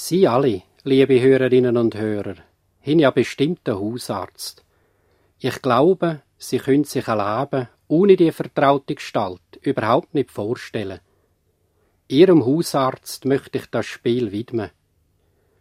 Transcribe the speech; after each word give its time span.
Sie 0.00 0.28
alle, 0.28 0.62
liebe 0.84 1.20
Hörerinnen 1.20 1.76
und 1.76 1.96
Hörer, 1.96 2.36
haben 2.86 3.00
ja 3.00 3.10
bestimmt 3.10 3.68
einen 3.68 3.80
Hausarzt. 3.80 4.64
Ich 5.40 5.60
glaube, 5.60 6.22
Sie 6.38 6.58
können 6.58 6.84
sich 6.84 7.08
ein 7.08 7.18
Leben 7.18 7.68
ohne 7.88 8.14
die 8.14 8.30
vertraute 8.30 8.94
Gestalt 8.94 9.58
überhaupt 9.60 10.14
nicht 10.14 10.30
vorstellen. 10.30 11.00
Ihrem 12.06 12.46
Hausarzt 12.46 13.24
möchte 13.24 13.58
ich 13.58 13.66
das 13.66 13.86
Spiel 13.86 14.30
widmen. 14.30 14.70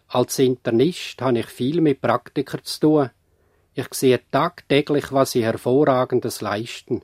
Als 0.08 0.38
Internist 0.38 1.20
habe 1.20 1.40
ich 1.40 1.48
viel 1.48 1.82
mit 1.82 2.00
Praktikern 2.00 2.64
zu 2.64 2.80
tun. 2.80 3.10
Ich 3.74 3.92
sehe 3.96 4.22
tagtäglich, 4.30 5.12
was 5.12 5.32
sie 5.32 5.44
hervorragendes 5.44 6.42
leisten. 6.42 7.02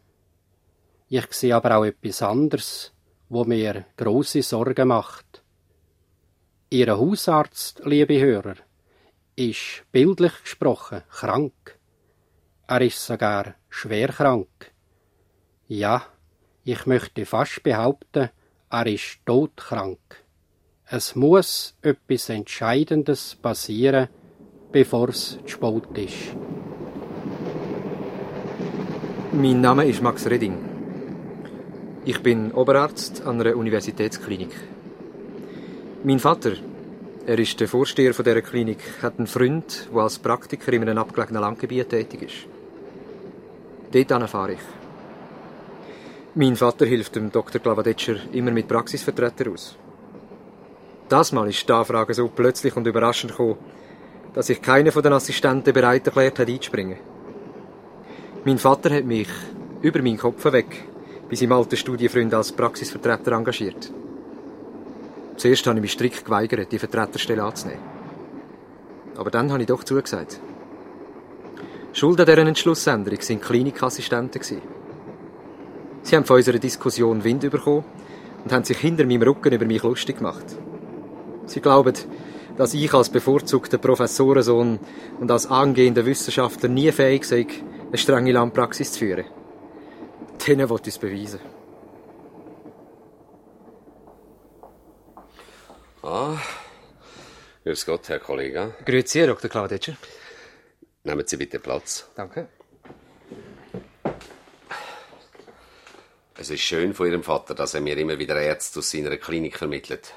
Ich 1.09 1.34
sehe 1.34 1.55
aber 1.55 1.77
auch 1.77 1.86
etwas 1.86 2.21
anderes, 2.21 2.93
wo 3.27 3.43
mir 3.43 3.86
große 3.97 4.43
Sorgen 4.43 4.89
macht. 4.89 5.32
Ihr 6.73 6.97
Hausarzt, 6.97 7.83
liebe 7.85 8.19
Hörer, 8.19 8.55
ist 9.35 9.84
bildlich 9.91 10.31
gesprochen 10.41 11.03
krank. 11.07 11.77
Er 12.65 12.81
ist 12.81 13.05
sogar 13.05 13.53
schwer 13.70 14.07
krank. 14.07 14.71
Ja, 15.67 16.01
ich 16.63 16.88
möchte 16.88 17.27
fast 17.27 17.62
behaupten, 17.62 18.31
er 18.71 18.88
ist 18.88 19.20
todkrank. 19.23 19.99
Es 20.88 21.15
muss 21.15 21.77
etwas 21.84 22.29
Entscheidendes 22.29 23.35
passieren, 23.35 24.09
bevor 24.71 25.09
es 25.09 25.37
zu 25.45 25.48
spät 25.48 25.95
ist. 25.95 26.35
Mein 29.31 29.62
Name 29.62 29.85
ist 29.85 30.01
Max 30.01 30.26
Reding. 30.26 30.57
Ich 32.03 32.23
bin 32.23 32.51
Oberarzt 32.51 33.21
an 33.27 33.40
einer 33.40 33.55
Universitätsklinik. 33.55 34.73
Mein 36.05 36.20
Vater, 36.20 36.52
er 37.25 37.39
ist 37.39 37.57
der 37.62 37.70
Vorsteher 37.70 38.13
von 38.13 38.25
dieser 38.25 38.41
Klinik, 38.41 38.80
hat 39.02 39.20
einen 39.20 39.25
Freund, 39.25 39.88
der 39.89 40.02
als 40.02 40.20
Praktiker 40.20 40.73
in 40.73 40.82
einem 40.82 40.98
abgelegenen 40.98 41.41
Landgebiet 41.41 41.87
tätig 41.87 42.23
ist. 42.23 44.09
Dort 44.09 44.29
fahre 44.29 44.51
ich. 44.51 44.59
Mein 46.35 46.57
Vater 46.57 46.85
hilft 46.85 47.15
dem 47.15 47.31
Dr. 47.31 47.62
Glavadetscher 47.62 48.18
immer 48.34 48.51
mit 48.51 48.68
Praxisvertretern 48.68 49.54
aus. 49.54 49.77
Das 51.07 51.31
Mal 51.31 51.48
ist 51.48 51.70
die 51.70 51.71
Anfrage 51.71 52.13
so 52.13 52.27
plötzlich 52.27 52.76
und 52.76 52.85
überraschend 52.85 53.31
gekommen, 53.31 53.55
dass 54.34 54.48
sich 54.48 54.62
keiner 54.62 54.91
von 54.91 55.04
den 55.04 55.13
Assistenten 55.13 55.74
bereit 55.74 56.05
erklärt 56.05 56.37
hat, 56.37 56.49
einzuspringen. 56.49 56.98
Mein 58.43 58.57
Vater 58.57 58.93
hat 58.93 59.05
mich 59.05 59.29
über 59.81 60.01
meinen 60.01 60.18
Kopf 60.18 60.43
weg 60.51 60.84
bei 61.29 61.37
seinem 61.37 61.54
alten 61.54 61.77
Studienfreund 61.77 62.34
als 62.34 62.51
Praxisvertreter 62.51 63.31
engagiert. 63.31 63.93
Zuerst 65.38 65.66
habe 65.67 65.78
ich 65.78 65.81
mich 65.81 65.91
strikt 65.94 66.25
geweigert, 66.25 66.72
die 66.72 66.79
Vertreterstelle 66.79 67.44
anzunehmen. 67.44 67.81
Aber 69.16 69.31
dann 69.31 69.51
habe 69.51 69.62
ich 69.62 69.67
doch 69.67 69.84
zugesagt. 69.84 70.40
Schuld 71.94 72.19
an 72.19 72.25
dieser 72.25 72.40
Entschlussänderung 72.40 73.19
waren 73.19 73.41
Klinikassistenten. 73.41 74.62
Sie 76.01 76.16
haben 76.16 76.25
von 76.25 76.38
unserer 76.38 76.57
Diskussion 76.57 77.23
Wind 77.23 77.50
bekommen 77.50 77.85
und 78.44 78.51
haben 78.51 78.63
sich 78.63 78.78
hinter 78.78 79.06
meinem 79.06 79.22
Rücken 79.22 79.53
über 79.53 79.66
mich 79.66 79.84
lustig 79.84 80.17
gemacht. 80.17 80.45
Sie 81.45 81.62
glauben, 81.62 81.94
dass 82.57 82.73
ich 82.73 82.94
als 82.94 83.09
bevorzugter 83.09 83.78
Professorensohn 83.78 84.79
und 85.19 85.31
als 85.31 85.47
angehender 85.47 86.06
Wissenschaftler 86.06 86.69
nie 86.69 86.91
fähig 86.91 87.25
sei, 87.25 87.47
eine 87.88 87.97
strenge 87.97 88.31
Landpraxis 88.31 88.91
zu 88.91 89.00
führen. 89.00 89.25
Denen 90.47 90.69
wollte 90.69 90.90
ich 90.90 90.95
es 90.95 91.00
beweisen. 91.00 91.40
Ah, 96.03 96.38
grüß 97.63 97.85
Gott, 97.85 98.09
Herr 98.09 98.19
Kollege. 98.19 98.75
Grüezi, 98.85 99.19
Herr 99.19 99.28
Dr. 99.28 99.50
Klaudetscher. 99.50 99.96
Nehmen 101.06 101.25
Sie 101.25 101.38
bitte 101.38 101.59
Platz. 101.59 102.09
Danke. 102.13 102.50
Es 106.36 106.50
ist 106.50 106.59
schön 106.59 106.94
von 106.94 107.08
Ihrem 107.08 107.24
Vater, 107.24 107.56
dass 107.56 107.74
er 107.74 107.80
mir 107.80 107.97
immer 107.97 108.19
wieder 108.19 108.36
Ärzte 108.36 108.80
aus 108.80 108.91
seiner 108.91 109.16
Klinik 109.16 109.58
vermittelt. 109.58 110.14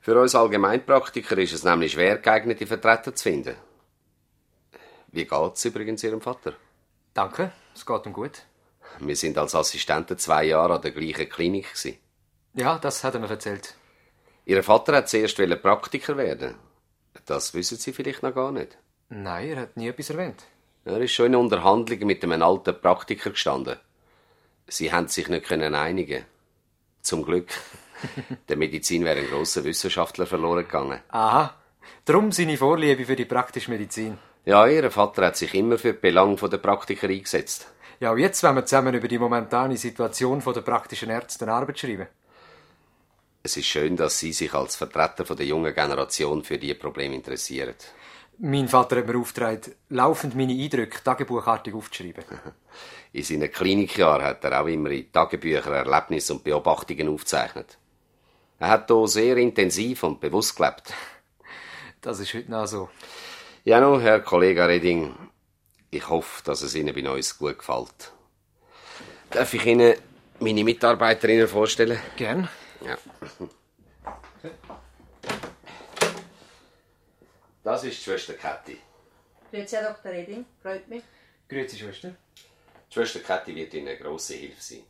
Für 0.00 0.20
uns 0.20 0.36
Allgemeinpraktiker 0.36 1.36
ist 1.38 1.52
es 1.52 1.64
nämlich 1.64 1.92
schwer, 1.92 2.18
geeignete 2.18 2.64
Vertreter 2.64 3.12
zu 3.12 3.24
finden. 3.24 3.56
Wie 5.08 5.24
geht's 5.24 5.64
übrigens 5.64 6.04
Ihrem 6.04 6.20
Vater? 6.20 6.54
Danke, 7.12 7.50
es 7.74 7.84
geht 7.84 8.06
ihm 8.06 8.12
gut. 8.12 8.42
Wir 9.00 9.16
sind 9.16 9.36
als 9.36 9.56
Assistenten 9.56 10.16
zwei 10.16 10.44
Jahre 10.44 10.76
an 10.76 10.82
der 10.82 10.92
gleichen 10.92 11.28
Klinik. 11.28 11.70
Gewesen. 11.70 11.98
Ja, 12.54 12.78
das 12.78 13.02
hat 13.02 13.14
er 13.14 13.20
mir 13.20 13.30
erzählt. 13.30 13.74
Ihr 14.44 14.62
Vater 14.62 14.96
hat 14.96 15.08
zuerst 15.08 15.36
Praktiker 15.62 16.16
werden. 16.16 16.54
Das 17.26 17.54
wissen 17.54 17.78
Sie 17.78 17.92
vielleicht 17.92 18.22
noch 18.22 18.34
gar 18.34 18.52
nicht. 18.52 18.78
Nein, 19.08 19.50
er 19.50 19.60
hat 19.62 19.76
nie 19.76 19.88
etwas 19.88 20.10
erwähnt. 20.10 20.44
Er 20.84 21.00
ist 21.00 21.12
schon 21.12 21.26
in 21.26 21.36
Unterhandlungen 21.36 22.06
mit 22.06 22.22
einem 22.24 22.42
alten 22.42 22.80
Praktiker 22.80 23.30
gestanden. 23.30 23.76
Sie 24.66 24.92
haben 24.92 25.08
sich 25.08 25.28
nicht 25.28 25.46
können 25.46 25.74
einigen. 25.74 26.24
Zum 27.02 27.24
Glück. 27.24 27.48
Der 28.48 28.56
Medizin 28.56 29.04
wäre 29.04 29.18
ein 29.18 29.28
großer 29.28 29.64
Wissenschaftler 29.64 30.26
verloren 30.26 30.64
gegangen. 30.64 31.00
Aha. 31.08 31.54
Drum 32.04 32.32
seine 32.32 32.56
Vorliebe 32.56 33.04
für 33.04 33.16
die 33.16 33.24
praktische 33.24 33.70
Medizin. 33.70 34.18
Ja, 34.44 34.66
ihr 34.66 34.90
Vater 34.90 35.26
hat 35.26 35.36
sich 35.36 35.54
immer 35.54 35.76
für 35.76 35.92
die 35.92 35.98
Belange 35.98 36.36
der 36.36 36.58
Praktiker 36.58 37.08
eingesetzt. 37.08 37.68
Ja, 38.00 38.12
und 38.12 38.18
jetzt 38.18 38.42
wollen 38.42 38.56
wir 38.56 38.64
zusammen 38.64 38.94
über 38.94 39.08
die 39.08 39.18
momentane 39.18 39.76
Situation 39.76 40.40
der 40.40 40.60
praktischen 40.62 41.10
Ärzte 41.10 41.44
eine 41.44 41.52
Arbeit 41.52 41.78
schreiben. 41.78 42.06
Es 43.42 43.56
ist 43.56 43.66
schön, 43.66 43.96
dass 43.96 44.18
Sie 44.18 44.32
sich 44.32 44.52
als 44.52 44.76
Vertreter 44.76 45.34
der 45.34 45.46
jungen 45.46 45.74
Generation 45.74 46.44
für 46.44 46.58
diese 46.58 46.74
Probleme 46.74 47.14
interessieren. 47.14 47.74
Mein 48.38 48.68
Vater 48.68 48.96
hat 48.96 49.06
mir 49.06 49.18
aufgetragen, 49.18 49.74
laufend 49.88 50.34
meine 50.34 50.52
Eindrücke 50.52 51.02
tagebuchartig 51.02 51.74
aufzuschreiben. 51.74 52.24
In 53.12 53.22
seinen 53.22 53.50
Klinikjahren 53.50 54.24
hat 54.24 54.44
er 54.44 54.62
auch 54.62 54.66
immer 54.66 54.90
in 54.90 55.10
Tagebüchern 55.10 55.72
Erlebnisse 55.72 56.32
und 56.32 56.44
Beobachtungen 56.44 57.08
aufgezeichnet. 57.08 57.76
Er 58.60 58.68
hat 58.68 58.88
hier 58.88 59.08
sehr 59.08 59.36
intensiv 59.36 60.04
und 60.04 60.20
bewusst 60.20 60.56
gelebt. 60.56 60.92
Das 62.02 62.18
ist 62.18 62.32
heute 62.32 62.50
noch 62.50 62.66
so. 62.66 62.88
Ja, 63.64 63.78
nun, 63.78 64.00
Herr 64.00 64.20
Kollege 64.20 64.66
Reding, 64.66 65.14
ich 65.90 66.08
hoffe, 66.08 66.42
dass 66.44 66.62
es 66.62 66.74
Ihnen 66.74 66.94
bei 66.94 67.10
uns 67.10 67.36
gut 67.36 67.58
gefällt. 67.58 68.12
Darf 69.30 69.52
ich 69.52 69.66
Ihnen 69.66 69.96
meine 70.38 70.64
Mitarbeiterinnen 70.64 71.46
vorstellen? 71.46 71.98
Gern. 72.16 72.48
Ja. 72.80 72.96
Das 77.62 77.84
ist 77.84 77.98
die 77.98 78.02
Schwester 78.04 78.34
Kathi. 78.34 78.78
Grüezi, 79.50 79.76
Herr 79.76 79.92
Dr. 79.92 80.12
Reding. 80.12 80.46
Freut 80.62 80.88
mich. 80.88 81.02
Grüezi, 81.48 81.78
Schwester. 81.78 82.14
Die 82.88 82.94
Schwester 82.94 83.20
Kathi 83.20 83.54
wird 83.54 83.74
Ihnen 83.74 83.88
eine 83.88 83.98
grosse 83.98 84.34
Hilfe 84.34 84.60
sein. 84.62 84.84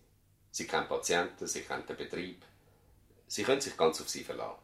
Sie 0.53 0.67
kennt 0.67 0.89
Patienten, 0.89 1.47
sie 1.47 1.63
kennt 1.63 1.89
den 1.89 1.97
Betrieb. 1.97 2.43
Sie 3.27 3.43
können 3.45 3.61
sich 3.61 3.77
ganz 3.77 4.01
auf 4.01 4.09
sie 4.09 4.25
verlassen. 4.25 4.59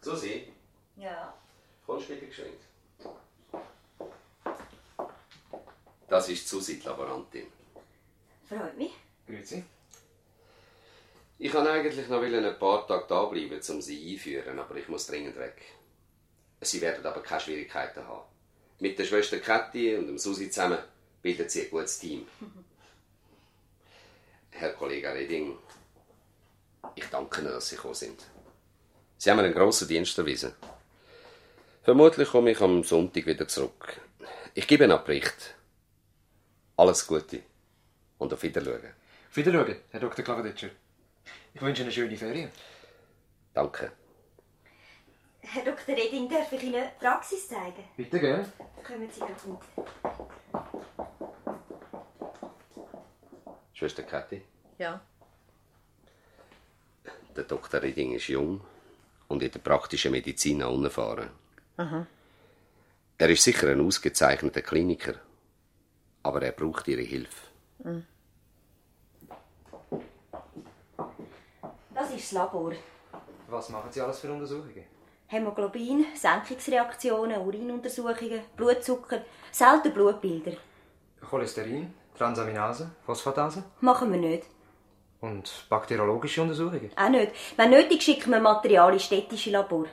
Susi, 0.00 0.50
Ja. 0.96 1.34
kommst 1.86 2.08
du 2.08 2.14
bitte 2.14 2.26
geschwind? 2.26 2.60
Das 6.08 6.28
ist 6.30 6.48
Susi, 6.48 6.78
die 6.78 6.86
Laborantin. 6.86 7.46
Freut 8.48 8.78
mich. 8.78 8.92
Grüezi. 9.26 9.62
Ich 11.38 11.52
kann 11.52 11.66
eigentlich 11.66 12.08
noch 12.08 12.22
ein 12.22 12.58
paar 12.58 12.86
Tage 12.86 13.04
da 13.08 13.24
bleiben, 13.26 13.60
um 13.68 13.82
sie 13.82 14.12
einführen, 14.12 14.58
aber 14.58 14.74
ich 14.76 14.88
muss 14.88 15.06
dringend 15.06 15.36
weg. 15.36 15.60
Sie 16.62 16.80
werden 16.80 17.04
aber 17.04 17.22
keine 17.22 17.40
Schwierigkeiten 17.40 18.04
haben. 18.06 18.26
Mit 18.80 18.98
der 18.98 19.04
Schwester 19.04 19.38
Kathi 19.38 19.96
und 19.96 20.06
dem 20.06 20.18
Susi 20.18 20.50
zusammen 20.50 20.78
bilden 21.22 21.48
sie 21.48 21.62
ein 21.62 21.70
gutes 21.70 21.98
Team. 21.98 22.26
Herr 24.50 24.72
Kollege 24.72 25.12
Reding, 25.12 25.56
ich 26.96 27.04
danke 27.06 27.42
Ihnen, 27.42 27.52
dass 27.52 27.68
Sie 27.68 27.76
gekommen 27.76 27.94
sind. 27.94 28.24
Sie 29.18 29.30
haben 29.30 29.38
einen 29.38 29.54
grossen 29.54 29.86
Dienst 29.86 30.18
erwiesen. 30.18 30.54
Vermutlich 31.82 32.30
komme 32.30 32.50
ich 32.50 32.60
am 32.60 32.82
Sonntag 32.82 33.26
wieder 33.26 33.46
zurück. 33.46 34.00
Ich 34.54 34.66
gebe 34.66 34.84
einen 34.84 35.04
Bericht. 35.04 35.54
Alles 36.76 37.06
Gute 37.06 37.42
und 38.18 38.32
auf 38.32 38.42
Wiedersehen. 38.42 38.92
Auf 39.30 39.36
Wiedersehen, 39.36 39.80
Herr 39.90 40.00
Dr. 40.00 40.24
Klavedetscher. 40.24 40.70
Ich 41.54 41.60
wünsche 41.62 41.82
Ihnen 41.82 41.88
eine 41.88 41.92
schöne 41.92 42.16
Ferien. 42.16 42.50
Danke. 43.54 43.92
Herr 45.40 45.64
Dr. 45.64 45.96
Reding, 45.96 46.28
darf 46.28 46.52
ich 46.52 46.62
Ihnen 46.62 46.84
die 46.84 47.04
Praxis 47.04 47.48
zeigen? 47.48 47.84
Bitte, 47.96 48.20
gern. 48.20 48.52
Kommen 48.86 49.08
Sie 49.10 49.20
gerade 49.20 49.48
mit. 49.48 49.58
Schwester 53.72 54.02
Kathi, 54.02 54.42
Ja. 54.78 55.00
der 57.36 57.44
Dr. 57.44 57.80
Reding 57.80 58.12
ist 58.14 58.26
jung 58.28 58.60
und 59.28 59.42
in 59.42 59.50
der 59.52 59.60
praktischen 59.60 60.10
Medizin 60.10 60.62
auch 60.62 60.74
unerfahren. 60.74 61.30
Er 63.18 63.28
ist 63.30 63.44
sicher 63.44 63.68
ein 63.68 63.80
ausgezeichneter 63.80 64.62
Kliniker, 64.62 65.14
aber 66.24 66.42
er 66.42 66.50
braucht 66.52 66.88
Ihre 66.88 67.02
Hilfe. 67.02 67.46
Das 67.78 68.02
Das 71.94 72.10
ist 72.10 72.24
das 72.24 72.32
Labor. 72.32 72.72
Was 73.48 73.68
machen 73.70 73.90
Sie 73.90 74.00
alles 74.00 74.18
für 74.20 74.32
Untersuchungen? 74.32 74.84
Hämoglobin, 75.26 76.06
Senkungsreaktionen, 76.14 77.40
Urinuntersuchungen, 77.40 78.40
Blutzucker, 78.56 79.22
selten 79.50 79.92
Blutbilder. 79.92 80.52
Cholesterin, 81.28 81.92
Transaminase, 82.16 82.90
Phosphatase 83.04 83.64
Machen 83.80 84.10
wir 84.12 84.18
nicht. 84.18 84.44
und 85.20 85.66
bakteriologische 85.68 86.42
Untersuchungen. 86.42 86.90
Auch 86.96 87.08
nicht. 87.08 87.32
Wenn 87.56 87.70
nötig, 87.70 88.02
schicken 88.02 88.30
wir 88.30 88.40
Material 88.40 88.92
in 88.92 89.00
städtische 89.00 89.50
Labor. 89.50 89.86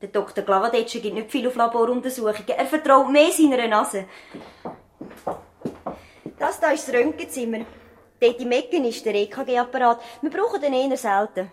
Der 0.00 0.08
Dr. 0.08 0.42
Glavadetscher 0.42 0.98
gibt 1.00 1.14
nicht 1.14 1.30
viel 1.30 1.46
auf 1.46 1.54
Laboruntersuchungen. 1.54 2.48
Er 2.48 2.66
vertraut 2.66 3.08
mehr 3.10 3.30
seiner 3.30 3.68
Nase. 3.68 4.06
Das 6.38 6.58
hier 6.58 6.72
ist 6.72 6.88
das 6.88 6.94
Röntgenzimmer. 6.94 7.64
Dort 8.20 8.40
im 8.40 8.52
Ecken 8.52 8.84
ist 8.84 9.04
der 9.04 9.14
EKG-Apparat. 9.14 10.00
Wir 10.20 10.30
brauchen 10.30 10.60
den 10.60 10.72
eher 10.72 10.96
selten. 10.96 11.50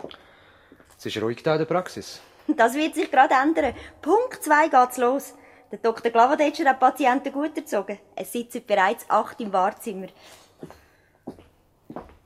Es 0.98 1.06
ist 1.06 1.22
ruhig 1.22 1.42
da 1.42 1.54
in 1.54 1.60
der 1.60 1.66
Praxis. 1.66 2.22
Das 2.48 2.74
wird 2.74 2.96
sich 2.96 3.12
gerade 3.12 3.34
ändern. 3.34 3.74
Punkt 4.02 4.44
2 4.44 4.70
geht's 4.70 4.98
los. 4.98 5.34
Der 5.72 5.80
Dr. 5.80 6.12
Glavadetscher 6.12 6.66
hat 6.66 6.78
die 6.78 6.80
Patienten 6.80 7.31
gut 7.31 7.56
erzogen. 7.56 8.00
Es 8.16 8.31
sitzen 8.31 8.66
bereits 8.66 9.06
acht 9.08 9.40
im 9.40 9.54
Wartezimmer. 9.54 10.08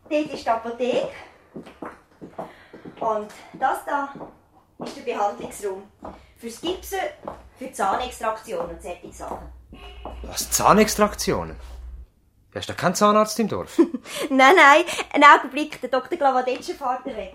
Dort 0.09 0.33
ist 0.33 0.45
die 0.45 0.49
Apotheke. 0.49 1.09
Und 2.99 3.31
das 3.53 3.79
da 3.85 4.13
ist 4.85 4.97
der 4.97 5.01
Behandlungsraum. 5.01 5.83
Fürs 6.37 6.61
Gipsen, 6.61 6.99
für 7.57 7.65
die 7.65 7.73
Zahnextraktion 7.73 8.69
und 8.69 8.81
solche 8.81 9.11
Sachen. 9.11 9.51
Was? 10.23 10.49
Zahnextraktionen? 10.51 11.57
Ja, 12.53 12.59
ist 12.59 12.69
da 12.69 12.73
kein 12.73 12.93
Zahnarzt 12.93 13.39
im 13.39 13.47
Dorf? 13.47 13.79
Nein, 14.29 14.55
nein, 14.55 14.83
einen 15.11 15.23
Augenblick, 15.23 15.81
der 15.81 15.89
Dr. 15.89 16.17
Glavadetscher 16.17 16.75
fährt 16.75 17.05
weg. 17.05 17.33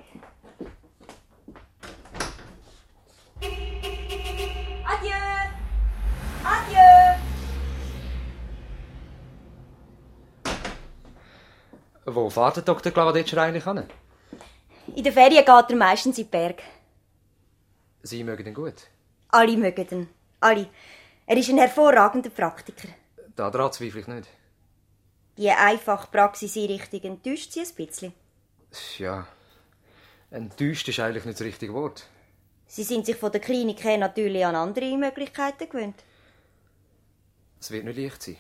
Adieu! 4.87 5.11
Adieu! 6.45 7.19
Wo 12.07 12.31
fährt 12.31 12.57
der 12.57 12.63
Dr. 12.63 12.93
Glavadetscher 12.93 13.43
eigentlich 13.43 13.65
hin? 13.65 13.83
In 14.95 15.03
der 15.03 15.13
Ferien 15.13 15.45
geht 15.45 15.71
er 15.71 15.77
meistens 15.77 16.19
in 16.19 16.25
die 16.25 16.31
Berge. 16.31 16.63
Sie 18.03 18.23
mögen 18.23 18.47
ihn 18.47 18.55
gut. 18.55 18.87
Alle 19.31 19.57
mögen 19.57 19.89
ihn. 19.91 20.09
Alle. 20.41 20.69
Er 21.27 21.37
ist 21.37 21.49
ein 21.51 21.59
hervorragender 21.59 22.31
Praktiker. 22.31 22.89
Daran 23.35 23.73
zweifle 23.73 24.01
ich 24.01 24.07
nicht. 24.07 24.29
Die 25.39 25.51
einfache 25.51 26.09
Praxiseinrichtung 26.11 27.01
enttäuscht 27.03 27.53
sie 27.53 27.61
ein 27.61 27.75
bisschen. 27.77 28.13
Ja, 28.99 29.29
enttäuscht 30.33 30.89
ist 30.89 30.99
eigentlich 30.99 31.25
nicht 31.25 31.39
das 31.39 31.47
richtige 31.47 31.73
Wort. 31.75 32.09
Sie 32.67 32.83
sind 32.83 33.07
sich 33.07 33.15
von 33.15 33.31
der 33.31 33.41
Klinik 33.41 33.85
her 33.85 33.99
natürlich 33.99 34.45
an 34.45 34.57
andere 34.57 34.99
Möglichkeiten 34.99 35.69
gewöhnt. 35.69 35.95
Es 37.61 37.71
wird 37.71 37.85
nicht 37.85 37.99
leicht 37.99 38.21
sein. 38.21 38.37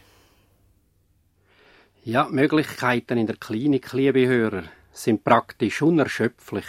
Ja, 2.02 2.24
die 2.24 2.34
Möglichkeiten 2.34 3.16
in 3.16 3.28
der 3.28 3.36
Klinik, 3.36 3.92
liebe 3.92 4.26
Hörer, 4.26 4.64
sind 4.90 5.22
praktisch 5.22 5.80
unerschöpflich. 5.80 6.66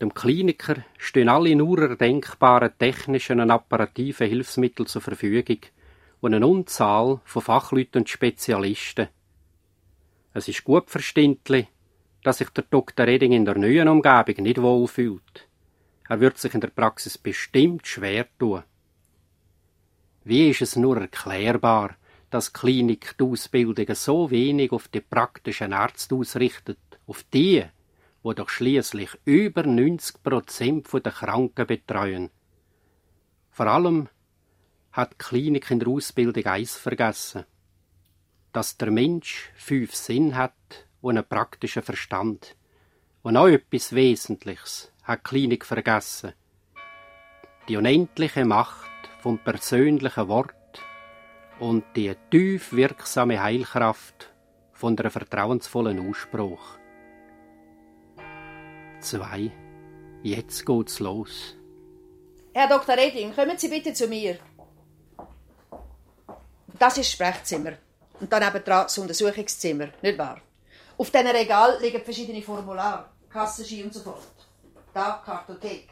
Dem 0.00 0.14
Kliniker 0.14 0.76
stehen 0.96 1.28
alle 1.28 1.54
nur 1.54 1.82
erdenkbaren 1.82 2.72
technischen 2.78 3.40
und 3.40 3.50
apparativen 3.50 4.26
Hilfsmittel 4.26 4.86
zur 4.86 5.02
Verfügung 5.02 5.58
und 6.20 6.32
eine 6.32 6.46
Unzahl 6.46 7.20
von 7.24 7.42
Fachleuten 7.42 8.00
und 8.00 8.08
Spezialisten. 8.08 9.08
Es 10.32 10.48
ist 10.48 10.64
gut 10.64 10.90
verständlich, 10.90 11.66
dass 12.22 12.38
sich 12.38 12.50
der 12.50 12.64
Dr. 12.64 13.06
Reding 13.06 13.32
in 13.32 13.44
der 13.44 13.56
neuen 13.56 13.88
Umgebung 13.88 14.42
nicht 14.44 14.60
wohlfühlt. 14.60 15.48
Er 16.08 16.20
wird 16.20 16.38
sich 16.38 16.54
in 16.54 16.60
der 16.60 16.68
Praxis 16.68 17.18
bestimmt 17.18 17.86
schwer 17.86 18.26
tun. 18.38 18.62
Wie 20.24 20.50
ist 20.50 20.62
es 20.62 20.76
nur 20.76 20.98
erklärbar, 20.98 21.96
dass 22.30 22.52
die 22.52 22.60
Klinik 22.60 23.16
die 23.18 23.24
Ausbildung 23.24 23.94
so 23.94 24.30
wenig 24.30 24.72
auf 24.72 24.88
die 24.88 25.00
praktischen 25.00 25.72
Ärzte 25.72 26.14
ausrichtet, 26.14 26.78
auf 27.06 27.24
die, 27.32 27.64
wo 28.22 28.32
doch 28.32 28.48
schließlich 28.48 29.10
über 29.24 29.62
90 29.62 30.22
Prozent 30.22 30.92
der 30.92 31.12
Kranken 31.12 31.66
betreuen. 31.66 32.30
Vor 33.50 33.66
allem 33.66 34.08
hat 34.92 35.12
die 35.12 35.18
Klinik 35.18 35.70
in 35.70 35.80
der 35.80 35.88
Ausbildung 35.88 36.44
eins 36.44 36.76
vergessen, 36.76 37.44
dass 38.52 38.76
der 38.76 38.90
Mensch 38.90 39.50
fünf 39.56 39.94
Sinn 39.94 40.36
hat 40.36 40.86
und 41.00 41.16
einen 41.16 41.28
praktischen 41.28 41.82
Verstand. 41.82 42.56
Und 43.22 43.36
auch 43.36 43.48
etwas 43.48 43.94
Wesentliches 43.94 44.92
hat 45.02 45.24
Klinik 45.24 45.64
vergessen. 45.64 46.32
Die 47.68 47.76
unendliche 47.76 48.44
Macht 48.44 48.90
vom 49.20 49.38
persönlichen 49.38 50.28
Wort 50.28 50.54
und 51.58 51.84
die 51.96 52.14
tief 52.30 52.72
wirksame 52.72 53.42
Heilkraft 53.42 54.30
von 54.72 54.96
der 54.96 55.10
vertrauensvollen 55.10 56.08
Ausspruch. 56.08 56.78
Zwei. 59.00 59.50
Jetzt 60.22 60.64
geht's 60.66 60.98
los. 61.00 61.56
Herr 62.54 62.68
Dr. 62.68 62.96
Reding, 62.96 63.34
kommen 63.34 63.56
Sie 63.58 63.68
bitte 63.68 63.92
zu 63.92 64.08
mir. 64.08 64.38
Das 66.78 66.96
ist 66.96 66.98
das 66.98 67.12
Sprechzimmer. 67.12 67.72
Und 68.20 68.32
dann 68.32 68.42
nebendran 68.42 68.84
das 68.84 68.98
Untersuchungszimmer, 68.98 69.88
nicht 70.02 70.18
wahr? 70.18 70.40
Auf 70.96 71.10
diesem 71.10 71.28
Regal 71.28 71.78
liegen 71.80 72.02
verschiedene 72.02 72.42
Formulare, 72.42 73.04
Kassenski 73.30 73.84
und 73.84 73.94
so 73.94 74.00
fort. 74.00 74.22
Da 74.92 75.22
Kartothek. 75.24 75.88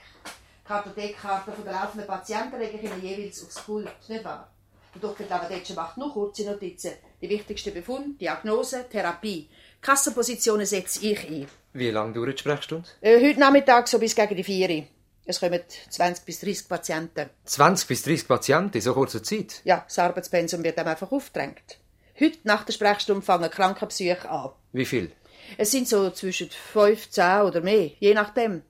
Kartothekkarten 0.67 1.55
von 1.55 1.65
der 1.65 1.75
laufenden 1.75 2.07
Patienten 2.07 2.59
lege 2.59 2.77
ich 2.79 2.83
Ihnen 2.83 3.03
jeweils 3.03 3.45
aufs 3.45 3.61
Pult, 3.61 3.89
nicht 4.09 4.25
wahr? 4.25 4.51
Der 4.95 5.01
Dr. 5.01 5.27
Lavadetsche 5.29 5.75
macht 5.75 5.97
nur 5.97 6.13
kurze 6.13 6.45
Notizen. 6.45 6.93
Die 7.21 7.29
wichtigsten 7.29 7.73
Befunde, 7.73 8.17
Diagnose, 8.19 8.87
Therapie. 8.91 9.49
Kassenpositionen 9.81 10.67
setze 10.67 11.07
ich 11.07 11.29
ein. 11.29 11.47
Wie 11.75 11.91
lange 11.91 12.15
dauert 12.15 12.35
die 12.35 12.39
Sprechstunde? 12.39 12.89
Äh, 13.01 13.23
heute 13.23 13.39
Nachmittag 13.39 13.87
so 13.87 13.99
bis 13.99 14.15
gegen 14.17 14.35
die 14.35 14.43
4 14.43 14.71
Uhr. 14.71 14.85
Es 15.27 15.41
kommen 15.41 15.61
20 15.91 16.25
bis 16.25 16.41
30 16.41 16.69
Patienten. 16.69 17.31
20 17.45 17.89
bis 17.89 18.03
30 18.03 18.29
Patienten 18.29 18.77
in 18.77 18.81
so 18.81 18.95
kurzer 18.95 19.23
Zeit? 19.23 19.61
Ja, 19.65 19.85
das 19.87 19.99
Arbeitspensum 19.99 20.65
wird 20.65 20.79
dem 20.79 20.87
einfach 20.87 21.13
aufgedrängt. 21.13 21.79
Heute 22.19 22.39
nach 22.45 22.65
der 22.65 22.73
Sprechstunde 22.73 23.21
fangen 23.21 23.51
Krankenbesuche 23.51 24.31
an. 24.31 24.51
Wie 24.73 24.87
viel? 24.87 25.13
Es 25.59 25.71
sind 25.71 25.87
so 25.87 26.11
zwischen 26.11 26.49
15 26.51 27.43
oder 27.43 27.61
mehr, 27.61 27.91
je 27.99 28.15
nachdem. 28.15 28.63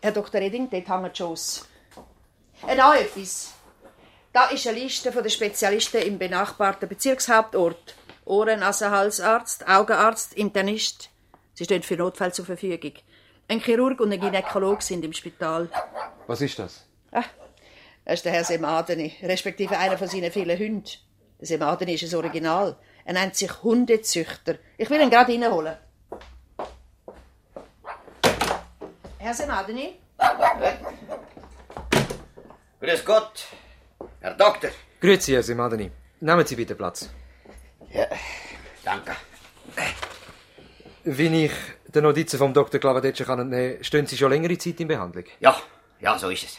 Herr 0.00 0.12
Dr. 0.12 0.40
Reding, 0.40 0.70
dort 0.70 0.88
hängen 0.88 1.10
die 1.12 1.16
Schoss. 1.16 1.68
Äh, 2.66 2.76
noch 2.76 2.94
etwas. 2.94 3.52
Da 4.32 4.46
ist 4.50 4.66
eine 4.66 4.78
Liste 4.78 5.10
der 5.10 5.28
Spezialisten 5.28 6.02
im 6.02 6.18
benachbarten 6.18 6.88
Bezirkshauptort. 6.88 7.96
Ohren-, 8.24 8.60
Nase-, 8.60 8.90
Halsarzt, 8.90 9.66
Augenarzt, 9.66 10.34
Internist. 10.34 11.10
Sie 11.54 11.64
stehen 11.64 11.82
für 11.82 11.96
Notfälle 11.96 12.32
zur 12.32 12.44
Verfügung. 12.44 12.92
Ein 13.48 13.60
Chirurg 13.60 14.00
und 14.00 14.12
ein 14.12 14.20
Gynäkolog 14.20 14.82
sind 14.82 15.04
im 15.04 15.12
Spital. 15.12 15.68
Was 16.28 16.40
ist 16.42 16.58
das? 16.58 16.86
Ah, 17.10 17.24
das 18.04 18.14
ist 18.16 18.24
der 18.24 18.32
Herr 18.32 18.44
Semadeni, 18.44 19.14
respektive 19.22 19.76
einer 19.78 19.98
von 19.98 20.06
seinen 20.06 20.30
vielen 20.30 20.58
Hunden. 20.58 21.07
Der 21.40 21.46
Semadeni 21.46 21.94
ist 21.94 22.12
ein 22.12 22.18
Original. 22.18 22.76
Er 23.04 23.12
nennt 23.14 23.36
sich 23.36 23.62
Hundezüchter. 23.62 24.56
Ich 24.76 24.90
will 24.90 25.00
ihn 25.00 25.10
gerade 25.10 25.32
reinholen. 25.32 25.76
Herr 29.18 29.34
Semadeni? 29.34 29.98
Grüß 32.80 33.04
Gott, 33.04 33.46
Herr 34.20 34.34
Doktor. 34.34 34.70
Grüezi, 35.00 35.32
Herr 35.32 35.42
Simadani. 35.42 35.90
Nehmen 36.20 36.46
Sie 36.46 36.56
bitte 36.56 36.74
Platz. 36.74 37.08
Danke. 38.84 39.16
Wie 41.04 41.44
ich 41.44 41.52
die 41.86 42.00
Notizen 42.00 42.38
vom 42.38 42.52
Dr. 42.52 42.80
Glavadetscher 42.80 43.24
kann 43.24 43.40
entnehmen, 43.40 43.82
stehen 43.84 44.06
Sie 44.06 44.16
schon 44.16 44.30
längere 44.30 44.58
Zeit 44.58 44.80
in 44.80 44.88
Behandlung. 44.88 45.24
Ja, 45.40 45.56
ja, 46.00 46.18
so 46.18 46.30
ist 46.30 46.44
es. 46.44 46.58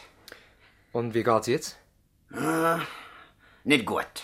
Und 0.91 1.13
wie 1.13 1.24
geht's 1.24 1.48
jetzt? 1.48 1.77
Nicht 3.63 3.86
gut. 3.86 4.24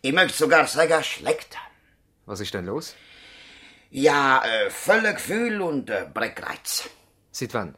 Ich 0.00 0.12
möchte 0.12 0.36
sogar 0.36 0.66
sagen, 0.66 1.02
schlecht. 1.02 1.56
Was 2.26 2.40
ist 2.40 2.54
denn 2.54 2.66
los? 2.66 2.94
Ja, 3.90 4.44
äh, 4.44 4.70
voller 4.70 5.14
Gefühl 5.14 5.60
und 5.60 5.90
äh, 5.90 6.06
Breckreiz. 6.12 6.88
Seit 7.32 7.54
wann? 7.54 7.76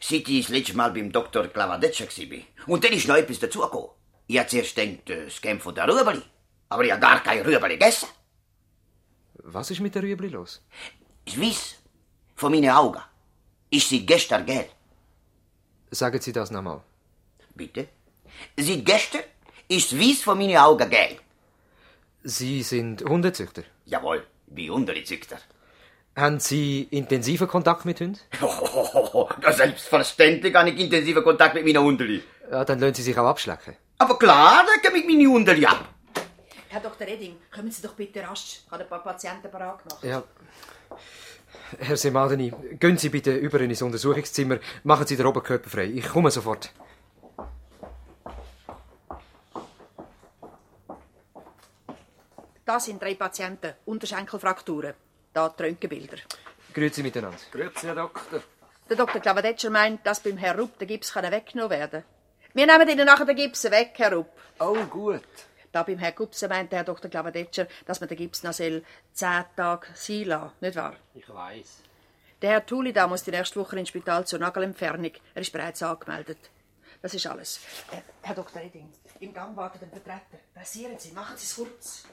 Seit 0.00 0.28
ich 0.28 0.46
das 0.46 0.54
letzte 0.54 0.76
Mal 0.76 0.90
beim 0.90 1.12
Dr. 1.12 1.46
Glavadetscher 1.46 2.06
war. 2.06 2.38
Und 2.66 2.82
dann 2.82 2.92
ist 2.92 3.06
noch 3.06 3.16
etwas 3.16 3.38
dazugekommen. 3.38 3.90
Ich 4.26 4.38
hab 4.38 4.48
zuerst 4.50 4.74
gedacht, 4.74 5.10
äh, 5.10 5.26
es 5.26 5.40
käme 5.40 5.60
von 5.60 5.74
der 5.74 5.86
Rüebeli. 5.86 6.22
Aber 6.70 6.84
ich 6.84 6.92
hab 6.92 7.00
gar 7.00 7.22
kein 7.22 7.42
Rüebeli 7.42 7.74
gegessen. 7.74 8.08
Was 9.34 9.70
ist 9.70 9.80
mit 9.80 9.94
der 9.94 10.02
Rüebli 10.02 10.28
los? 10.28 10.62
Das 11.24 11.40
Weiss 11.40 11.76
von 12.34 12.52
meinen 12.52 12.70
Augen 12.70 13.02
ist 13.70 13.90
seit 13.90 14.06
gestern 14.06 14.46
gelb. 14.46 14.70
Sagen 15.90 16.20
Sie 16.20 16.32
das 16.32 16.50
nochmal. 16.50 16.82
Bitte? 17.54 17.88
Seit 18.56 18.84
gestern 18.84 19.22
ist 19.68 19.92
das 19.92 19.98
Weiss 20.00 20.22
von 20.22 20.38
meinen 20.38 20.56
Augen 20.56 20.88
gelb. 20.88 21.20
Sie 22.24 22.62
sind 22.62 23.02
Hundezüchter. 23.04 23.62
Jawohl, 23.86 24.24
ich 24.46 24.54
bin 24.54 24.70
Unterzüchter. 24.70 25.38
Haben 26.14 26.40
Sie 26.40 26.82
intensiven 26.90 27.48
Kontakt 27.48 27.84
mit 27.84 28.00
Hunden? 28.00 28.18
Oh, 28.42 29.28
ja, 29.42 29.52
selbstverständlich 29.52 30.54
habe 30.54 30.70
ich 30.70 30.78
intensiven 30.78 31.22
Kontakt 31.24 31.54
mit 31.54 31.64
meinen 31.64 31.82
Hundeli. 31.82 32.22
Ja, 32.50 32.64
dann 32.64 32.78
lassen 32.80 32.94
Sie 32.94 33.02
sich 33.02 33.18
auch 33.18 33.26
abschlecken. 33.26 33.76
Aber 33.98 34.18
klar, 34.18 34.64
da 34.66 34.88
gebe 34.88 34.98
ich 34.98 35.06
meine 35.06 35.26
Hundeli 35.26 35.64
ab. 35.64 35.88
Herr 36.68 36.80
Dr. 36.80 37.06
Redding, 37.06 37.36
kommen 37.54 37.70
Sie 37.70 37.82
doch 37.82 37.94
bitte 37.94 38.20
rasch. 38.22 38.60
Ich 38.64 38.70
habe 38.70 38.82
ein 38.82 38.88
paar 38.88 39.02
Patienten 39.02 39.50
parat 39.50 39.82
gemacht. 39.82 40.04
Ja. 40.04 40.22
Herr 41.78 41.96
Semadeni, 41.96 42.52
gehen 42.78 42.98
Sie 42.98 43.08
bitte 43.08 43.34
über 43.34 43.60
ins 43.60 43.80
Untersuchungszimmer. 43.82 44.58
Machen 44.84 45.06
Sie 45.06 45.16
den 45.16 45.26
Oberkörper 45.26 45.70
frei. 45.70 45.84
Ich 45.84 46.08
komme 46.08 46.30
sofort. 46.30 46.70
Da 52.64 52.78
sind 52.78 53.02
drei 53.02 53.14
Patienten, 53.14 53.74
Unterschenkelfrakturen. 53.86 54.94
Da 55.32 55.48
die 55.48 55.62
Röntgenbilder. 55.62 56.18
Grüezi 56.72 57.02
miteinander. 57.02 57.38
Grüezi, 57.50 57.86
Herr 57.86 57.94
Doktor. 57.94 58.42
Der 58.88 58.96
Dr. 58.96 59.20
Klavadetscher 59.20 59.70
meint, 59.70 60.06
dass 60.06 60.20
beim 60.20 60.36
Herrn 60.36 60.60
Rupp 60.60 60.78
der 60.78 60.86
Gips 60.86 61.12
kann 61.12 61.30
weggenommen 61.30 61.70
werden 61.70 62.04
Wir 62.54 62.66
nehmen 62.66 62.88
Ihnen 62.88 63.06
nachher 63.06 63.24
den 63.24 63.36
Gips 63.36 63.64
weg, 63.64 63.92
Herr 63.96 64.12
Rupp. 64.12 64.28
Oh, 64.60 64.84
gut. 64.90 65.22
Da 65.72 65.82
beim 65.82 65.98
Herrn 65.98 66.14
Gupse 66.14 66.48
meint 66.48 66.70
der 66.70 66.80
Herr 66.80 66.84
Dr. 66.84 67.10
Klavadetscher, 67.10 67.66
dass 67.86 68.00
man 68.00 68.08
den 68.08 68.18
Gips 68.18 68.42
noch 68.42 68.52
soll 68.52 68.84
zehn 69.12 69.44
Tage 69.56 69.86
sein 69.94 70.24
lassen 70.24 70.52
nicht 70.60 70.76
wahr? 70.76 70.94
Ich 71.14 71.28
weiß. 71.28 71.80
Der 72.42 72.50
Herr 72.50 72.66
Thuli 72.66 72.92
da 72.92 73.06
muss 73.06 73.24
die 73.24 73.30
nächste 73.30 73.58
Woche 73.58 73.78
ins 73.78 73.88
Spital 73.88 74.26
zur 74.26 74.38
Nagelentfernung. 74.38 75.12
Er 75.34 75.40
ist 75.40 75.52
bereits 75.52 75.82
angemeldet. 75.82 76.50
Das 77.00 77.14
ist 77.14 77.26
alles. 77.26 77.60
Äh, 77.90 78.02
Herr 78.20 78.34
Dr. 78.34 78.62
Edding, 78.62 78.92
im 79.20 79.32
Gang 79.32 79.56
wartet 79.56 79.82
ein 79.82 79.90
Vertreter. 79.90 80.38
Passieren 80.54 80.98
Sie, 80.98 81.12
machen 81.12 81.36
Sie 81.36 81.46
es 81.46 81.56
kurz. 81.56 82.04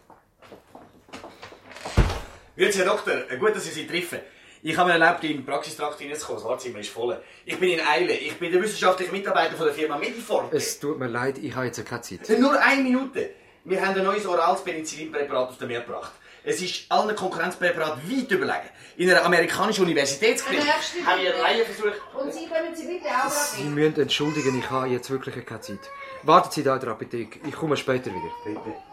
Grüezi, 2.56 2.80
Herr 2.80 2.86
Doktor. 2.88 3.14
Gut, 3.40 3.56
dass 3.56 3.64
Sie 3.64 3.72
sich 3.72 3.88
treffen. 3.88 4.20
Ich 4.62 4.76
habe 4.76 4.90
mir 4.90 5.00
erlaubt, 5.00 5.24
in 5.24 5.38
den 5.38 5.46
Praxistrakt 5.46 6.00
hineinzukommen. 6.00 6.42
Das 6.42 6.50
Wartezimmer 6.50 6.80
ist 6.80 6.90
voll. 6.90 7.18
Ich 7.46 7.58
bin 7.58 7.70
in 7.70 7.80
Eile. 7.80 8.14
Ich 8.14 8.38
bin 8.38 8.52
der 8.52 8.62
wissenschaftliche 8.62 9.12
Mitarbeiter 9.14 9.56
von 9.56 9.68
der 9.68 9.74
Firma 9.74 9.98
Mediform. 9.98 10.50
Es 10.52 10.78
tut 10.78 11.00
mir 11.00 11.08
leid, 11.08 11.38
ich 11.38 11.56
habe 11.56 11.68
jetzt 11.68 11.86
keine 11.86 12.02
Zeit. 12.02 12.28
Nur 12.38 12.60
eine 12.62 12.84
Minute. 12.84 13.30
Wir 13.64 13.86
haben 13.86 13.96
ein 13.98 14.04
neues 14.04 14.26
orales 14.26 14.62
Penicillinpräparat 14.62 15.50
auf 15.50 15.58
den 15.58 15.72
Markt 15.72 15.88
gebracht. 15.88 16.12
Es 16.44 16.62
ist 16.62 16.86
allen 16.90 17.16
Konkurrenzpräparaten 17.16 18.02
weit 18.10 18.32
überlegen. 18.32 18.70
In 18.98 19.10
einer 19.10 19.24
amerikanischen 19.24 19.84
Universitätsklinik 19.86 20.68
haben 21.06 21.22
wir. 21.22 21.36
Reihe 21.36 21.66
versucht. 21.66 22.02
Und 22.14 22.34
Sie 22.34 22.48
kommen 22.48 22.76
Sie 22.76 22.88
bitte 22.88 23.08
auch 23.08 23.30
Sie 23.30 23.64
müssen 23.64 24.02
entschuldigen, 24.02 24.60
ich 24.60 24.70
habe 24.70 24.88
jetzt 24.88 25.10
wirklich 25.10 25.46
keine 25.46 25.62
Zeit. 25.62 25.80
Warten 26.24 26.52
Sie 26.52 26.64
da 26.64 26.76
in 26.76 26.82
der 26.82 26.90
Apotheke. 26.90 27.40
Ich 27.48 27.56
komme 27.56 27.78
später 27.78 28.10
wieder. 28.12 28.32
Bitte. 28.46 28.89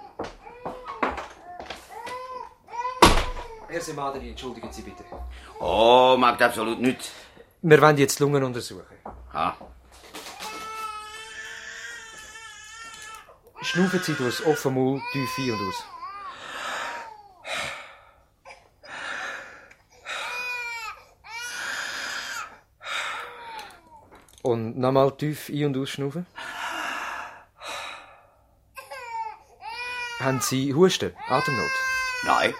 Herr 3.76 3.82
Semadeni, 3.82 4.30
entschuldigen 4.30 4.72
Sie 4.72 4.80
bitte. 4.80 5.04
Oh, 5.60 6.16
macht 6.18 6.40
absolut 6.40 6.80
nichts. 6.80 7.12
Wir 7.60 7.78
wollen 7.82 7.98
jetzt 7.98 8.18
die 8.18 8.22
Lungen 8.22 8.42
untersuchen. 8.42 8.96
Ha. 9.34 9.54
Schnaufen 13.60 14.00
Sie 14.02 14.14
durch 14.14 14.38
das 14.38 14.46
offene 14.46 14.74
Maul 14.76 15.02
tief 15.12 15.28
ein 15.36 15.50
und 15.50 15.68
aus. 15.68 15.84
Und 24.40 24.78
nochmal 24.78 25.14
tief 25.18 25.50
ein- 25.50 25.66
und 25.66 25.76
ausschnaufen. 25.76 26.26
Haben 30.20 30.40
Sie 30.40 30.72
Husten, 30.72 31.12
Atemnot? 31.28 31.70
Nein. 32.24 32.54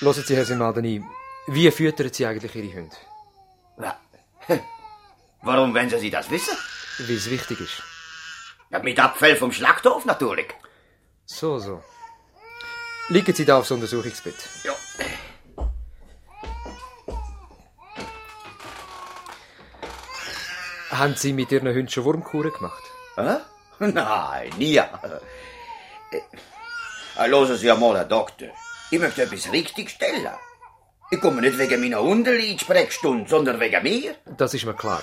Hören 0.00 0.24
Sie, 0.24 0.34
Herr 0.34 0.46
Semadeni, 0.46 1.04
wie 1.46 1.70
füttern 1.70 2.10
Sie 2.10 2.24
eigentlich 2.24 2.54
Ihre 2.54 2.74
Hunde? 2.74 2.96
Ja. 3.82 4.00
Warum 5.42 5.74
wollen 5.74 5.90
Sie 5.90 6.10
das 6.10 6.30
wissen? 6.30 6.56
Weil 6.98 7.16
es 7.16 7.28
wichtig 7.28 7.60
ist. 7.60 7.82
Ja, 8.70 8.78
mit 8.78 8.98
Abfall 8.98 9.36
vom 9.36 9.52
Schlachthof 9.52 10.06
natürlich. 10.06 10.54
So, 11.26 11.58
so. 11.58 11.82
Liegen 13.10 13.34
Sie 13.34 13.44
da 13.44 13.58
aufs 13.58 13.70
Untersuchungsbett. 13.70 14.36
Ja. 14.64 14.72
Haben 20.92 21.14
Sie 21.14 21.34
mit 21.34 21.52
Ihren 21.52 21.68
Hunden 21.68 21.88
schon 21.90 22.04
Wurmkuren 22.04 22.52
gemacht? 22.52 22.82
Hä? 23.16 23.36
Nein, 23.80 24.50
nie. 24.56 24.76
Äh, 24.76 24.88
hören 27.16 27.56
Sie 27.56 27.70
einmal, 27.70 27.96
Herr 27.96 28.04
Doktor. 28.06 28.48
Ich 28.90 28.98
möchte 28.98 29.22
etwas 29.22 29.50
richtig 29.52 29.90
stellen. 29.90 30.28
Ich 31.10 31.20
komme 31.20 31.40
nicht 31.40 31.58
wegen 31.58 31.80
meiner 31.80 32.00
Hundeli 32.02 32.50
in 32.52 32.56
die 32.56 32.64
Sprechstunde, 32.64 33.28
sondern 33.28 33.58
wegen 33.60 33.82
mir. 33.82 34.14
Das 34.36 34.54
ist 34.54 34.64
mir 34.64 34.74
klar. 34.74 35.02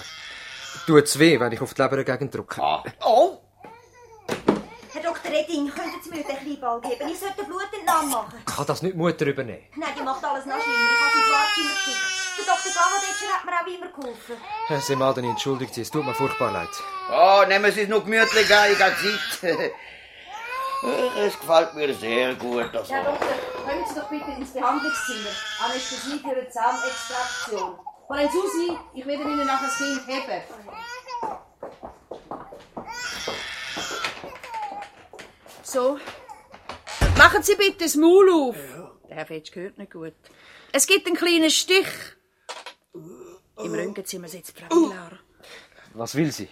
Tut's 0.86 1.20
weh, 1.20 1.40
wenn 1.40 1.52
ich 1.52 1.62
auf 1.62 1.74
die 1.74 1.82
Leber 1.82 2.04
dagegen 2.04 2.32
drücke? 2.32 2.62
Ah. 2.62 2.84
Oh, 3.04 3.40
Herr 4.94 5.02
Dr. 5.04 5.32
Redding, 5.32 5.70
könnten 5.70 6.02
Sie 6.02 6.10
mir 6.10 6.24
den 6.24 6.38
Kleinball 6.38 6.82
geben? 6.82 7.10
Ich 7.12 7.20
sollte 7.20 7.44
Blutentnahme 7.44 8.10
machen. 8.10 8.34
Kann 8.46 8.66
das 8.66 8.82
nicht 8.82 8.94
die 8.94 8.98
Mutter 8.98 9.26
übernehmen? 9.26 9.64
Nein, 9.76 9.90
die 9.98 10.04
macht 10.04 10.24
alles 10.24 10.46
noch 10.46 10.62
schlimmer. 10.62 10.90
Ich 10.92 11.02
habe 11.02 11.12
sie 11.14 11.20
ins 11.20 11.30
Wartezimmer 11.32 11.74
geschickt. 11.76 12.06
Der 12.38 12.46
Dr. 12.46 12.72
Gavadetscher 12.72 13.34
hat 13.34 13.46
mir 13.46 13.52
auch 13.52 13.68
immer 13.84 13.92
geholfen. 14.02 14.36
Herr 14.68 14.82
Semadeni, 14.82 15.30
entschuldigt 15.30 15.74
Sie, 15.74 15.82
es 15.82 15.92
tut 15.92 16.06
mir 16.06 16.14
furchtbar 16.14 16.52
leid. 16.52 16.70
oh 17.12 17.44
nehmen 17.48 17.72
Sie 17.72 17.82
es 17.82 17.90
noch 17.90 18.04
gemütlich 18.06 18.56
an, 18.56 18.72
ich 18.72 18.82
habe 18.82 18.96
Zeit. 19.42 19.72
Es 20.84 21.40
gefällt 21.40 21.74
mir 21.74 21.94
sehr 21.94 22.36
gut. 22.36 22.70
Das 22.72 22.90
Herr 22.92 23.04
Doktor, 23.04 23.28
kommen 23.66 23.86
Sie 23.88 23.96
doch 23.96 24.10
bitte 24.10 24.32
ins 24.32 24.52
Behandlungszimmer. 24.52 25.30
Anästhesie 25.66 26.20
für 26.20 26.30
eine 26.30 26.50
Zahnextraktion. 26.50 27.80
Wollen 28.08 28.30
Sie 28.32 28.68
sein? 28.68 28.80
Ich 28.94 29.06
werde 29.06 29.24
Ihnen 29.24 29.46
nachher 29.46 29.68
das 29.68 29.78
Kind 29.78 30.08
heben. 30.08 30.42
So. 35.64 36.00
Machen 37.18 37.44
Sie 37.44 37.56
bitte 37.56 37.84
das 37.84 37.96
Maul 37.96 38.30
auf. 38.32 38.56
Der 39.10 39.18
Herr 39.18 39.26
Fetsch 39.26 39.52
gehört 39.52 39.78
nicht 39.78 39.92
gut. 39.92 40.14
Es 40.72 40.86
gibt 40.86 41.08
einen 41.08 41.16
kleinen 41.16 41.50
Stich. 41.50 41.88
Im 42.94 43.74
Röntgenzimmer 43.74 44.28
sitzt 44.28 44.58
Frau 44.58 44.70
Villar. 44.70 45.20
Was 45.94 46.14
will 46.14 46.32
sie? 46.32 46.50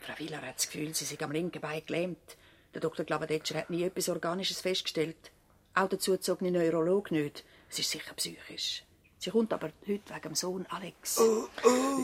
Frau 0.00 0.14
Villar 0.18 0.40
hat 0.40 0.56
das 0.56 0.70
Gefühl, 0.70 0.94
sie 0.94 1.04
sei 1.04 1.22
am 1.22 1.32
linken 1.32 1.60
Bein 1.60 1.84
gelähmt. 1.84 2.36
Der 2.74 2.80
Dr. 2.80 3.04
Glavadetscher 3.04 3.56
hat 3.56 3.70
nie 3.70 3.82
etwas 3.82 4.08
Organisches 4.08 4.60
festgestellt. 4.60 5.30
Auch 5.74 5.88
der 5.88 5.98
zugezogene 5.98 6.50
Neurolog 6.50 7.10
nicht. 7.10 7.44
Es 7.68 7.78
ist 7.78 7.90
sicher 7.90 8.14
psychisch. 8.14 8.84
Sie 9.18 9.30
kommt 9.30 9.52
aber 9.52 9.70
heute 9.86 10.14
wegen 10.14 10.22
dem 10.22 10.34
Sohn 10.34 10.66
Alex. 10.70 11.20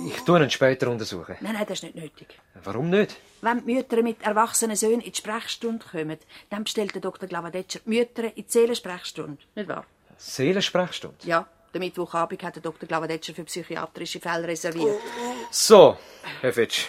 Ich 0.07 0.21
tue 0.23 0.43
ihn 0.43 0.51
später 0.51 0.91
untersuchen. 0.91 1.37
Nein, 1.41 1.55
nein, 1.55 1.65
das 1.67 1.79
ist 1.79 1.85
nicht 1.85 1.95
nötig. 1.95 2.39
Warum 2.63 2.91
nicht? 2.91 3.17
Wenn 3.41 3.65
die 3.65 3.75
Mütter 3.75 4.03
mit 4.03 4.23
erwachsenen 4.23 4.77
Söhnen 4.77 5.01
in 5.01 5.13
die 5.13 5.17
Sprechstunde 5.17 5.85
kommen, 5.91 6.19
dann 6.51 6.65
bestellt 6.65 6.95
der 6.95 7.01
Dr. 7.01 7.27
Glavadetscher 7.27 7.81
die 7.87 7.89
Mütter 7.89 8.25
in 8.25 8.35
die 8.35 8.45
Seelensprechstunde. 8.47 9.39
Nicht 9.55 9.69
wahr? 9.69 9.87
Seelensprechstunde. 10.19 11.17
Ja, 11.25 11.49
den 11.73 11.81
Mittwochabend 11.81 12.43
hat 12.43 12.57
der 12.57 12.63
Dr. 12.63 12.87
Glavadetscher 12.87 13.35
für 13.35 13.45
psychiatrische 13.45 14.21
Fälle 14.21 14.49
reserviert. 14.49 15.01
So, 15.51 15.97
Herr 16.43 16.53
Fetsch. 16.53 16.89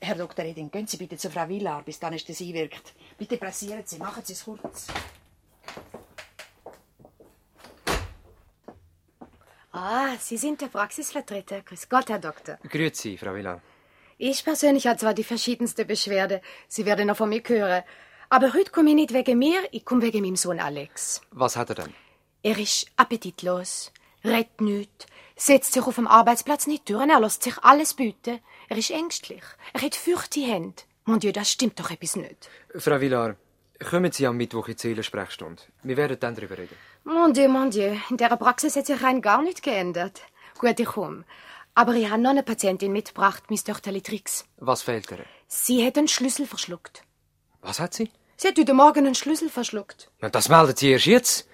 Herr 0.00 0.14
Dr. 0.14 0.44
Edin, 0.44 0.70
gehen 0.70 0.86
Sie 0.86 0.96
bitte 0.96 1.16
zu 1.16 1.30
Frau 1.30 1.48
Villar, 1.48 1.82
bis 1.82 1.98
die 1.98 2.06
Anästhesie 2.06 2.54
wirkt. 2.54 2.94
Bitte 3.18 3.36
pressieren 3.36 3.82
Sie, 3.84 3.98
machen 3.98 4.22
Sie 4.24 4.32
es 4.34 4.44
kurz. 4.44 4.86
Ah, 9.72 10.16
Sie 10.18 10.36
sind 10.36 10.60
der 10.60 10.66
Praxisvertreter. 10.68 11.62
Grüß 11.62 11.88
Gott, 11.88 12.08
Herr 12.10 12.18
Doktor. 12.18 12.58
Grüezi, 12.68 13.16
Frau 13.16 13.34
Villan. 13.34 13.60
Ich 14.18 14.44
persönlich 14.44 14.86
habe 14.86 14.98
zwar 14.98 15.14
die 15.14 15.24
verschiedenste 15.24 15.84
Beschwerde. 15.84 16.42
Sie 16.68 16.84
werden 16.84 17.06
noch 17.06 17.16
von 17.16 17.28
mir 17.28 17.42
hören. 17.46 17.82
Aber 18.28 18.52
heute 18.52 18.70
komme 18.70 18.90
ich 18.90 18.96
nicht 18.96 19.12
wegen 19.12 19.38
mir, 19.38 19.60
ich 19.72 19.84
komme 19.84 20.02
wegen 20.02 20.22
meinem 20.22 20.36
Sohn 20.36 20.60
Alex. 20.60 21.20
Was 21.30 21.56
hat 21.56 21.70
er 21.70 21.74
denn? 21.76 21.94
Er 22.42 22.58
ist 22.58 22.86
appetitlos, 22.96 23.92
redet 24.24 24.60
nicht, 24.60 25.06
setzt 25.40 25.72
sich 25.72 25.82
auf 25.82 25.94
dem 25.94 26.06
Arbeitsplatz 26.06 26.66
nicht 26.66 26.88
durch, 26.88 27.08
er 27.08 27.20
lässt 27.20 27.42
sich 27.42 27.58
alles 27.62 27.94
bieten. 27.94 28.40
Er 28.68 28.76
ist 28.76 28.90
ängstlich, 28.90 29.42
er 29.72 29.82
hat 29.82 29.94
fürchte 29.94 30.40
Hände. 30.40 30.82
Mon 31.04 31.18
Dieu, 31.18 31.32
das 31.32 31.50
stimmt 31.50 31.80
doch 31.80 31.90
etwas 31.90 32.16
nicht. 32.16 32.48
Frau 32.76 33.00
Villar, 33.00 33.36
kommen 33.88 34.12
Sie 34.12 34.26
am 34.26 34.36
Mittwoch 34.36 34.68
in 34.68 34.76
die 34.76 34.80
Seelensprechstunde. 34.80 35.62
Wir 35.82 35.96
werden 35.96 36.18
dann 36.20 36.34
darüber 36.34 36.58
reden. 36.58 36.76
Mon 37.04 37.32
Dieu, 37.32 37.48
mon 37.48 37.70
Dieu, 37.70 37.96
in 38.10 38.16
dieser 38.16 38.36
Praxis 38.36 38.76
hat 38.76 38.86
sich 38.86 39.02
rein 39.02 39.22
gar 39.22 39.42
nichts 39.42 39.62
geändert. 39.62 40.20
Gut, 40.58 40.78
ich 40.78 40.86
komme. 40.86 41.24
Aber 41.74 41.94
ich 41.94 42.10
habe 42.10 42.20
noch 42.20 42.30
eine 42.30 42.42
Patientin 42.42 42.92
mitgebracht, 42.92 43.44
Miss 43.48 43.64
Töchterli 43.64 44.02
Trix. 44.02 44.44
Was 44.58 44.82
fehlt 44.82 45.10
ihr? 45.10 45.24
Sie 45.46 45.84
hat 45.86 45.96
einen 45.96 46.08
Schlüssel 46.08 46.46
verschluckt. 46.46 47.02
Was 47.62 47.80
hat 47.80 47.94
sie? 47.94 48.10
Sie 48.36 48.48
hat 48.48 48.58
heute 48.58 48.74
Morgen 48.74 49.06
einen 49.06 49.14
Schlüssel 49.14 49.48
verschluckt. 49.48 50.10
Ja, 50.20 50.28
das 50.28 50.48
meldet 50.48 50.78
sie 50.78 50.90
erst 50.90 51.06
jetzt. 51.06 51.48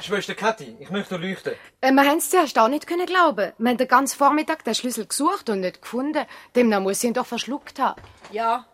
Schwester 0.00 0.34
Kathi, 0.34 0.76
ich 0.78 0.90
möchte 0.90 1.16
leuchten. 1.16 1.54
Äh, 1.80 1.92
wir 1.92 2.02
haben 2.08 2.18
es 2.18 2.30
zuerst 2.30 2.58
auch 2.58 2.68
nicht 2.68 2.86
können 2.86 3.06
glauben. 3.06 3.52
Wir 3.58 3.70
haben 3.70 3.78
den 3.78 3.88
ganzen 3.88 4.16
Vormittag 4.16 4.64
den 4.64 4.74
Schlüssel 4.74 5.06
gesucht 5.06 5.50
und 5.50 5.60
nicht 5.60 5.82
gefunden. 5.82 6.24
Demnach 6.54 6.80
muss 6.80 7.02
ich 7.02 7.08
ihn 7.08 7.14
doch 7.14 7.26
verschluckt 7.26 7.78
haben. 7.78 8.00
Ja. 8.30 8.66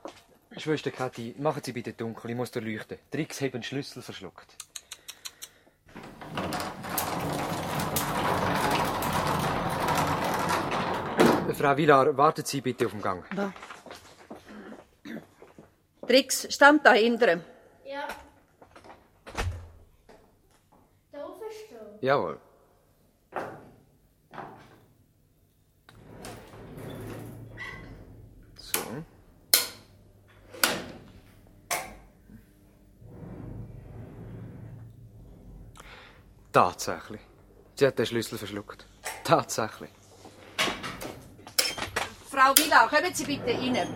Schwester 0.57 0.91
Kathi, 0.91 1.35
machen 1.39 1.63
Sie 1.65 1.73
bitte 1.73 1.93
dunkel, 1.93 2.31
ich 2.31 2.37
muss 2.37 2.51
da 2.51 2.61
leuchten. 2.61 2.99
Trix 3.11 3.41
hat 3.41 3.55
den 3.55 3.63
Schlüssel 3.63 4.03
verschluckt. 4.03 4.55
Äh, 11.49 11.55
Frau 11.55 11.77
Villar, 11.77 12.17
warten 12.17 12.45
Sie 12.45 12.61
bitte 12.61 12.87
auf 12.87 12.93
den 12.93 13.03
Gang. 13.03 13.25
Ja. 13.37 13.53
Trix, 16.07 16.47
stand 16.55 16.85
da 16.87 16.93
hinten. 16.93 17.43
Ja. 17.85 18.07
Jawohl. 22.05 22.39
So. 28.59 28.81
Tatsächlich. 36.53 37.23
Sie 37.75 37.87
hat 37.87 37.99
den 37.99 38.05
Schlüssel 38.05 38.37
verschluckt. 38.37 38.87
Tatsächlich. 39.25 39.89
Frau 42.31 42.53
Villa, 42.59 42.87
kommen 42.87 43.15
Sie 43.15 43.25
bitte 43.25 43.47
rein. 43.47 43.89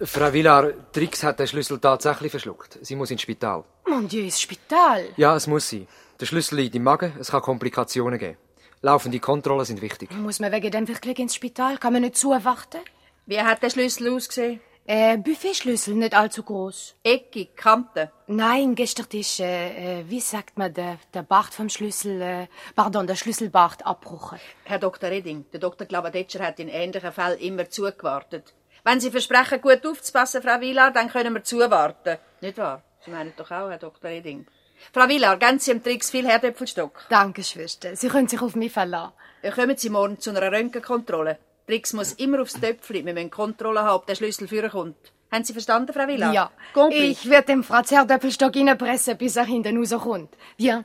Frau 0.00 0.32
Villar, 0.32 0.72
Trix 0.90 1.22
hat 1.22 1.38
den 1.38 1.46
Schlüssel 1.46 1.78
tatsächlich 1.78 2.32
verschluckt. 2.32 2.78
Sie 2.82 2.96
muss 2.96 3.12
ins 3.12 3.22
Spital. 3.22 3.62
Mon 3.86 4.08
Dieu, 4.08 4.24
ins 4.24 4.40
Spital. 4.40 5.10
Ja, 5.16 5.36
es 5.36 5.46
muss 5.46 5.68
sie. 5.68 5.86
Der 6.20 6.26
Schlüssel 6.26 6.56
liegt 6.56 6.74
im 6.76 6.84
Magen, 6.84 7.12
es 7.18 7.30
kann 7.32 7.42
Komplikationen 7.42 8.18
geben. 8.18 8.36
Laufende 8.82 9.18
Kontrollen 9.18 9.64
sind 9.64 9.82
wichtig. 9.82 10.12
Muss 10.12 10.38
man 10.38 10.52
wegen 10.52 10.70
dem 10.70 10.86
wirklich 10.86 11.18
ins 11.18 11.34
Spital? 11.34 11.78
Kann 11.78 11.92
man 11.92 12.02
nicht 12.02 12.16
zuwarten? 12.16 12.80
Wie 13.26 13.40
hat 13.40 13.62
der 13.62 13.70
Schlüssel 13.70 14.14
ausgesehen? 14.14 14.60
Äh, 14.86 15.16
Buffetschlüssel, 15.16 15.94
nicht 15.94 16.14
allzu 16.14 16.42
groß. 16.42 16.94
Eckig, 17.02 17.56
Kanten. 17.56 18.10
Nein, 18.26 18.74
gestern 18.74 19.06
ist, 19.12 19.40
äh, 19.40 20.00
äh, 20.00 20.04
wie 20.10 20.20
sagt 20.20 20.58
man, 20.58 20.74
der, 20.74 20.98
der 21.14 21.22
Bart 21.22 21.54
vom 21.54 21.70
Schlüssel, 21.70 22.20
äh, 22.20 22.46
pardon, 22.76 23.06
der 23.06 23.16
Schlüsselbart 23.16 23.84
abbrochen. 23.86 24.38
Herr 24.64 24.78
Dr. 24.78 25.08
Redding, 25.08 25.46
der 25.52 25.60
Dr. 25.60 25.86
Glavadetscher 25.86 26.46
hat 26.46 26.60
in 26.60 26.68
ähnlichen 26.68 27.12
Fällen 27.12 27.38
immer 27.38 27.70
zugewartet. 27.70 28.54
Wenn 28.84 29.00
Sie 29.00 29.10
versprechen, 29.10 29.62
gut 29.62 29.86
aufzupassen, 29.86 30.42
Frau 30.42 30.60
Villar, 30.60 30.92
dann 30.92 31.08
können 31.08 31.32
wir 31.32 31.42
zuwarten. 31.42 32.18
Nicht 32.42 32.58
wahr? 32.58 32.82
Sie 33.00 33.10
meinen 33.10 33.32
doch 33.36 33.50
auch, 33.50 33.70
Herr 33.70 33.78
Dr. 33.78 34.10
Redding. 34.10 34.46
Frau 34.92 35.08
Villar, 35.08 35.36
geben 35.38 35.58
Sie 35.58 35.72
dem 35.72 35.82
Trix 35.82 36.10
viel 36.10 36.26
Herdöpfelstock. 36.26 37.04
Danke, 37.08 37.42
Schwester. 37.42 37.96
Sie 37.96 38.08
können 38.08 38.28
sich 38.28 38.40
auf 38.40 38.54
mich 38.54 38.72
verlassen. 38.72 39.12
Ja, 39.42 39.50
kommen 39.50 39.76
Sie 39.76 39.90
morgen 39.90 40.18
zu 40.18 40.30
einer 40.30 40.50
Röntgenkontrolle. 40.52 41.38
Trix 41.66 41.92
muss 41.94 42.12
immer 42.12 42.40
aufs 42.42 42.54
Töpfchen. 42.54 43.06
Wir 43.06 43.14
müssen 43.14 43.30
Kontrolle 43.30 43.82
haben, 43.82 43.96
ob 43.96 44.06
der 44.06 44.14
Schlüssel 44.14 44.48
führen 44.48 44.70
kommt. 44.70 44.96
Haben 45.32 45.44
Sie 45.44 45.52
verstanden, 45.52 45.92
Frau 45.92 46.06
Villar? 46.06 46.32
Ja. 46.32 46.50
Compris. 46.74 47.00
Ich 47.24 47.30
werde 47.30 47.46
dem 47.46 47.64
Fratz 47.64 47.90
Herdöpfelstock 47.90 48.54
reinpressen, 48.54 49.16
bis 49.16 49.36
er 49.36 49.44
hinten 49.44 49.76
rauskommt. 49.78 50.30
Bien. 50.56 50.84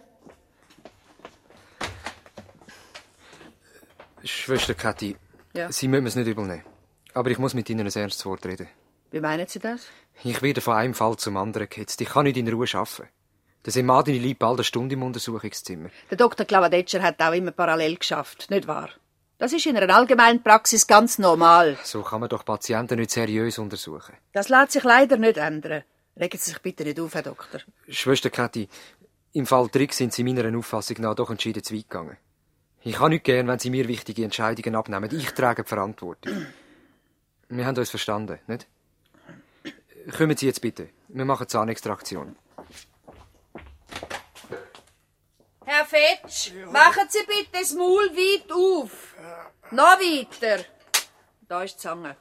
Schwester 4.23 4.73
Kathi, 4.73 5.15
Ja. 5.53 5.71
Sie 5.71 5.87
müssen 5.87 6.07
es 6.07 6.15
nicht 6.15 6.27
übel 6.27 6.45
nehmen. 6.45 6.63
Aber 7.13 7.29
ich 7.31 7.37
muss 7.37 7.53
mit 7.53 7.69
Ihnen 7.69 7.87
ein 7.87 7.93
ernstes 7.93 8.25
Wort 8.25 8.45
reden. 8.45 8.67
Wie 9.11 9.19
meinen 9.19 9.47
Sie 9.47 9.59
das? 9.59 9.87
Ich 10.23 10.41
werde 10.41 10.61
von 10.61 10.75
einem 10.75 10.93
Fall 10.93 11.15
zum 11.17 11.37
anderen 11.37 11.69
gehetzt. 11.69 11.99
Ich 12.01 12.09
kann 12.09 12.25
nicht 12.25 12.37
in 12.37 12.47
Ruhe 12.47 12.67
arbeiten. 12.73 13.07
Der 13.65 13.73
Semadini 13.73 14.19
liegt 14.19 14.39
bald 14.39 14.59
eine 14.59 14.63
Stunde 14.63 14.93
im 14.93 15.03
Untersuchungszimmer. 15.03 15.89
Der 16.09 16.17
Dr. 16.17 16.45
Glavadetscher 16.45 17.01
hat 17.01 17.21
auch 17.21 17.33
immer 17.33 17.51
parallel 17.51 17.97
geschafft, 17.97 18.49
nicht 18.49 18.67
wahr? 18.67 18.89
Das 19.37 19.53
ist 19.53 19.65
in 19.65 19.77
einer 19.77 19.93
allgemeinen 19.93 20.43
Praxis 20.43 20.85
ganz 20.85 21.17
normal. 21.17 21.77
So 21.83 22.01
kann 22.01 22.19
man 22.19 22.29
doch 22.29 22.43
Patienten 22.43 22.99
nicht 22.99 23.11
seriös 23.11 23.57
untersuchen. 23.57 24.15
Das 24.33 24.49
lässt 24.49 24.73
sich 24.73 24.83
leider 24.83 25.17
nicht 25.17 25.37
ändern. 25.37 25.83
Regen 26.19 26.37
Sie 26.37 26.51
sich 26.51 26.61
bitte 26.61 26.83
nicht 26.83 26.99
auf, 26.99 27.13
Herr 27.13 27.23
Doktor. 27.23 27.61
Schwester 27.87 28.29
Kathi, 28.29 28.67
im 29.33 29.45
Fall 29.45 29.69
Trick 29.69 29.93
sind 29.93 30.11
Sie 30.11 30.23
meiner 30.23 30.57
Auffassung 30.57 30.97
nach 30.99 31.15
doch 31.15 31.29
entschieden 31.29 31.63
zu 31.63 31.73
weit 31.73 31.89
gegangen. 31.89 32.17
Ich 32.81 32.95
kann 32.95 33.11
nicht 33.11 33.23
gern, 33.23 33.47
wenn 33.47 33.59
Sie 33.59 33.69
mir 33.69 33.87
wichtige 33.87 34.23
Entscheidungen 34.23 34.75
abnehmen. 34.75 35.09
Ich 35.13 35.31
trage 35.31 35.63
die 35.63 35.69
Verantwortung. 35.69 36.45
Wir 37.49 37.65
haben 37.65 37.77
uns 37.77 37.89
verstanden, 37.89 38.39
nicht? 38.47 38.67
Kommen 40.17 40.35
Sie 40.35 40.47
jetzt 40.47 40.61
bitte. 40.61 40.89
Wir 41.09 41.25
machen 41.25 41.47
Zahnextraktion. 41.47 42.35
Herr 45.71 45.85
Fetsch, 45.85 46.51
machen 46.71 47.07
Sie 47.09 47.23
bitte 47.27 47.51
das 47.51 47.73
Maul 47.73 48.09
weit 48.15 48.51
auf. 48.51 48.91
Noch 49.69 49.99
weiter. 49.99 50.65
Da 51.47 51.61
ist 51.61 51.75
die 51.75 51.81
Zange. 51.81 52.17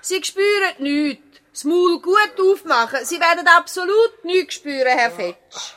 Sie 0.00 0.22
spüren 0.22 0.74
nichts. 0.78 1.40
Das 1.50 1.64
Maul 1.64 2.00
gut 2.00 2.40
aufmachen. 2.40 3.04
Sie 3.04 3.18
werden 3.18 3.48
absolut 3.48 4.24
nichts 4.24 4.54
spüren, 4.54 4.96
Herr 4.96 5.10
Fetsch. 5.10 5.74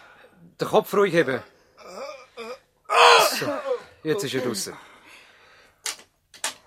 Den 0.61 0.67
Kopf 0.67 0.93
ruhig 0.93 1.11
heben. 1.11 1.41
So, 3.39 3.51
jetzt 4.03 4.23
ist 4.25 4.35
er 4.35 4.41
draussen. 4.41 4.77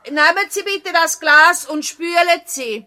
Nehmen 0.06 0.46
Sie 0.48 0.64
bitte 0.64 0.92
das 0.92 1.20
Glas 1.20 1.66
und 1.66 1.84
spülen 1.84 2.42
Sie. 2.46 2.86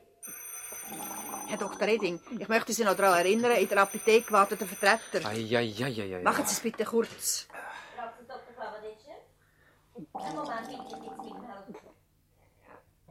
Herr 1.58 1.70
Dr. 1.70 1.88
Redding, 1.88 2.20
ich 2.38 2.50
möchte 2.50 2.74
Sie 2.74 2.84
noch 2.84 2.98
daran 2.98 3.20
erinnern, 3.20 3.52
in 3.54 3.70
der 3.70 3.78
Apotheke 3.78 4.30
wartet 4.34 4.60
der 4.60 4.68
Vertreter. 4.68 5.26
Eieieiei. 5.26 6.22
Machen 6.22 6.46
Sie 6.46 6.52
es 6.52 6.60
bitte 6.60 6.84
kurz. 6.84 7.48
Einen 10.13 10.36
Moment, 10.36 10.68
bitte. 11.68 11.80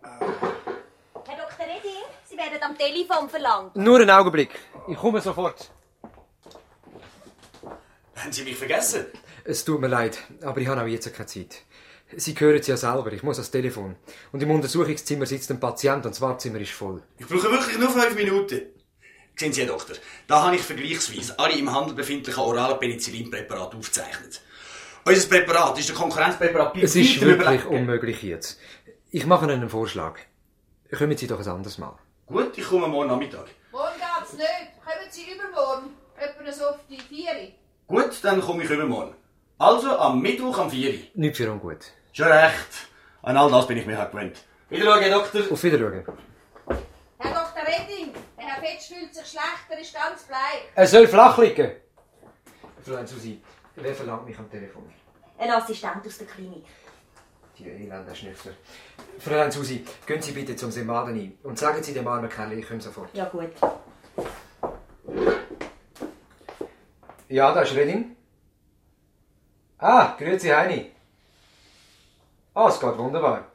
Herr 0.02 1.36
Dr. 1.38 1.66
Redding, 1.66 2.04
Sie 2.26 2.36
werden 2.36 2.62
am 2.62 2.76
Telefon 2.76 3.30
verlangt. 3.30 3.76
Nur 3.76 4.00
einen 4.00 4.10
Augenblick. 4.10 4.50
Ich 4.88 4.98
komme 4.98 5.22
sofort. 5.22 5.70
Haben 8.16 8.30
Sie 8.32 8.44
mich 8.44 8.58
vergessen? 8.58 9.06
Es 9.44 9.64
tut 9.64 9.80
mir 9.80 9.88
leid, 9.88 10.18
aber 10.42 10.60
ich 10.60 10.68
habe 10.68 10.82
auch 10.82 10.86
jetzt 10.86 11.10
keine 11.14 11.26
Zeit. 11.26 11.62
Sie 12.16 12.34
hören 12.38 12.58
es 12.58 12.66
ja 12.66 12.76
selber, 12.76 13.12
ich 13.12 13.22
muss 13.22 13.38
ans 13.38 13.50
Telefon. 13.50 13.96
Und 14.32 14.42
im 14.42 14.50
Untersuchungszimmer 14.50 15.26
sitzt 15.26 15.50
ein 15.50 15.60
Patient 15.60 16.04
und 16.04 16.12
das 16.12 16.20
Wartezimmer 16.20 16.60
ist 16.60 16.72
voll. 16.72 17.02
Ich 17.18 17.26
brauche 17.26 17.50
wirklich 17.50 17.78
nur 17.78 17.90
fünf 17.90 18.14
Minuten. 18.14 18.62
Sehen 19.36 19.52
Sie, 19.52 19.62
Herr 19.62 19.68
Doktor, 19.68 19.96
da 20.28 20.44
habe 20.44 20.56
ich 20.56 20.62
vergleichsweise 20.62 21.38
alle 21.38 21.58
im 21.58 21.72
Handel 21.74 21.94
befindlichen 21.94 22.42
oralen 22.42 22.78
Penicillinpräparate 22.78 23.76
aufgezeichnet. 23.76 24.40
Unser 25.04 25.28
Präparat 25.28 25.78
ist 25.78 25.88
der 25.88 25.96
Konkurrenzpräparat 25.96 26.76
Es 26.78 26.96
ist 26.96 27.20
wirklich 27.20 27.66
unmöglich 27.66 28.22
jetzt. 28.22 28.58
Ich 29.10 29.26
mache 29.26 29.44
Ihnen 29.44 29.60
einen 29.60 29.68
Vorschlag. 29.68 30.18
Kommen 30.96 31.16
Sie 31.16 31.26
doch 31.26 31.40
ein 31.40 31.48
anderes 31.48 31.78
Mal. 31.78 31.98
Gut, 32.26 32.56
ich 32.56 32.64
komme 32.64 32.86
morgen 32.88 33.08
Nachmittag. 33.08 33.46
Morgen 33.72 33.94
geht's 33.98 34.32
nicht. 34.34 34.48
Kommen 34.84 35.10
Sie 35.10 35.22
übermorgen. 35.34 35.90
Etwa 36.16 36.52
so 36.52 36.64
auf 36.66 36.78
die 36.88 37.00
Vier. 37.00 37.52
Gut, 37.86 38.12
dann 38.22 38.40
komme 38.40 38.62
ich 38.62 38.70
übermorgen. 38.70 39.14
Also 39.58 39.98
am 39.98 40.22
Mittwoch 40.22 40.58
am 40.58 40.70
4 40.70 40.90
Uhr. 40.90 40.98
Nicht 41.14 41.36
für 41.36 41.50
ungut. 41.50 41.92
Schon 42.14 42.28
recht. 42.28 42.88
An 43.22 43.36
all 43.36 43.50
das 43.50 43.66
bin 43.66 43.76
ich 43.76 43.86
mir 43.86 43.98
halt 43.98 44.12
gewöhnt. 44.12 44.36
Wiederschauen, 44.68 45.02
Herr 45.02 45.10
Doktor. 45.10 45.40
Auf 45.50 45.62
Wiedersehen. 45.64 46.04
Herr 47.18 47.32
Dr. 47.32 47.62
Redding, 47.66 48.12
der 48.38 48.44
Herr 48.46 48.62
Fetsch 48.62 48.86
fühlt 48.86 49.12
sich 49.12 49.26
schlecht, 49.26 49.66
er 49.68 49.80
ist 49.80 49.92
ganz 49.92 50.22
bleich. 50.22 50.62
Er 50.76 50.86
soll 50.86 51.08
flach 51.08 51.36
liegen. 51.38 51.72
Fräulein 52.84 53.06
Susi, 53.06 53.42
wer 53.74 53.94
verlangt 53.94 54.26
mich 54.26 54.38
am 54.38 54.48
Telefon? 54.48 54.88
Ein 55.38 55.50
Assistent 55.50 56.06
aus 56.06 56.18
der 56.18 56.28
Klinik. 56.28 56.66
Die 57.58 57.68
elenden 57.68 58.14
Schnüffler. 58.14 58.52
Fräulein 59.18 59.50
Susi, 59.50 59.84
gehen 60.06 60.22
Sie 60.22 60.30
bitte 60.30 60.54
zum 60.54 60.70
Semadeni 60.70 61.36
und 61.42 61.58
sagen 61.58 61.82
Sie 61.82 61.94
dem 61.94 62.06
armen 62.06 62.28
Kerl, 62.30 62.52
ich 62.52 62.68
komme 62.68 62.80
sofort. 62.80 63.10
Ja, 63.12 63.24
gut. 63.24 63.50
Ja, 67.28 67.52
da 67.52 67.62
ist 67.62 67.74
Redding. 67.74 68.14
Ah, 69.78 70.14
grüezi 70.16 70.50
Heini. 70.50 70.93
Ah, 72.54 72.68
es 72.68 72.78
geht 72.78 72.96
wunderbar. 72.96 73.46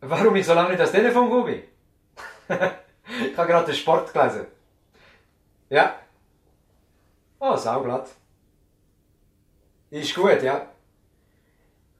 Warum 0.00 0.36
ich 0.36 0.46
so 0.46 0.54
lange 0.54 0.70
nicht 0.70 0.80
das 0.80 0.92
Telefon 0.92 1.44
bin? 1.44 1.62
ich 2.48 3.36
habe 3.36 3.48
gerade 3.48 3.66
den 3.66 3.74
Sport 3.74 4.12
gelesen. 4.12 4.46
Ja. 5.68 5.98
Oh, 7.40 7.56
sauglatt. 7.56 8.08
Ist 9.90 10.14
gut, 10.14 10.42
ja. 10.42 10.68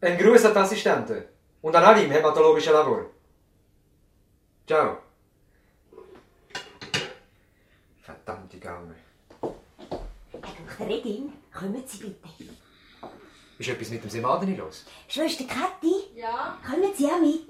Ein 0.01 0.19
Gruß 0.19 0.45
an 0.45 0.53
die 0.53 0.59
Assistenten 0.59 1.25
und 1.63 1.75
an 1.75 1.85
alle 1.85 2.05
im 2.05 2.11
hämatologischen 2.11 2.73
Labor. 2.73 3.07
Ciao. 4.67 4.99
Verdammte 8.03 8.59
Gaume. 8.59 8.95
Herr 9.41 10.41
Dr. 10.41 10.87
Redding, 10.87 11.33
kommen 11.53 11.83
Sie 11.87 11.99
bitte. 11.99 12.53
Ist 13.59 13.69
etwas 13.69 13.89
mit 13.91 14.03
dem 14.05 14.11
Semadeni 14.11 14.55
los? 14.57 14.85
Schwester 15.09 15.45
Kathi, 15.45 15.95
Ja? 16.15 16.59
kommen 16.69 16.93
Sie 16.97 17.07
auch 17.07 17.21
mit. 17.21 17.49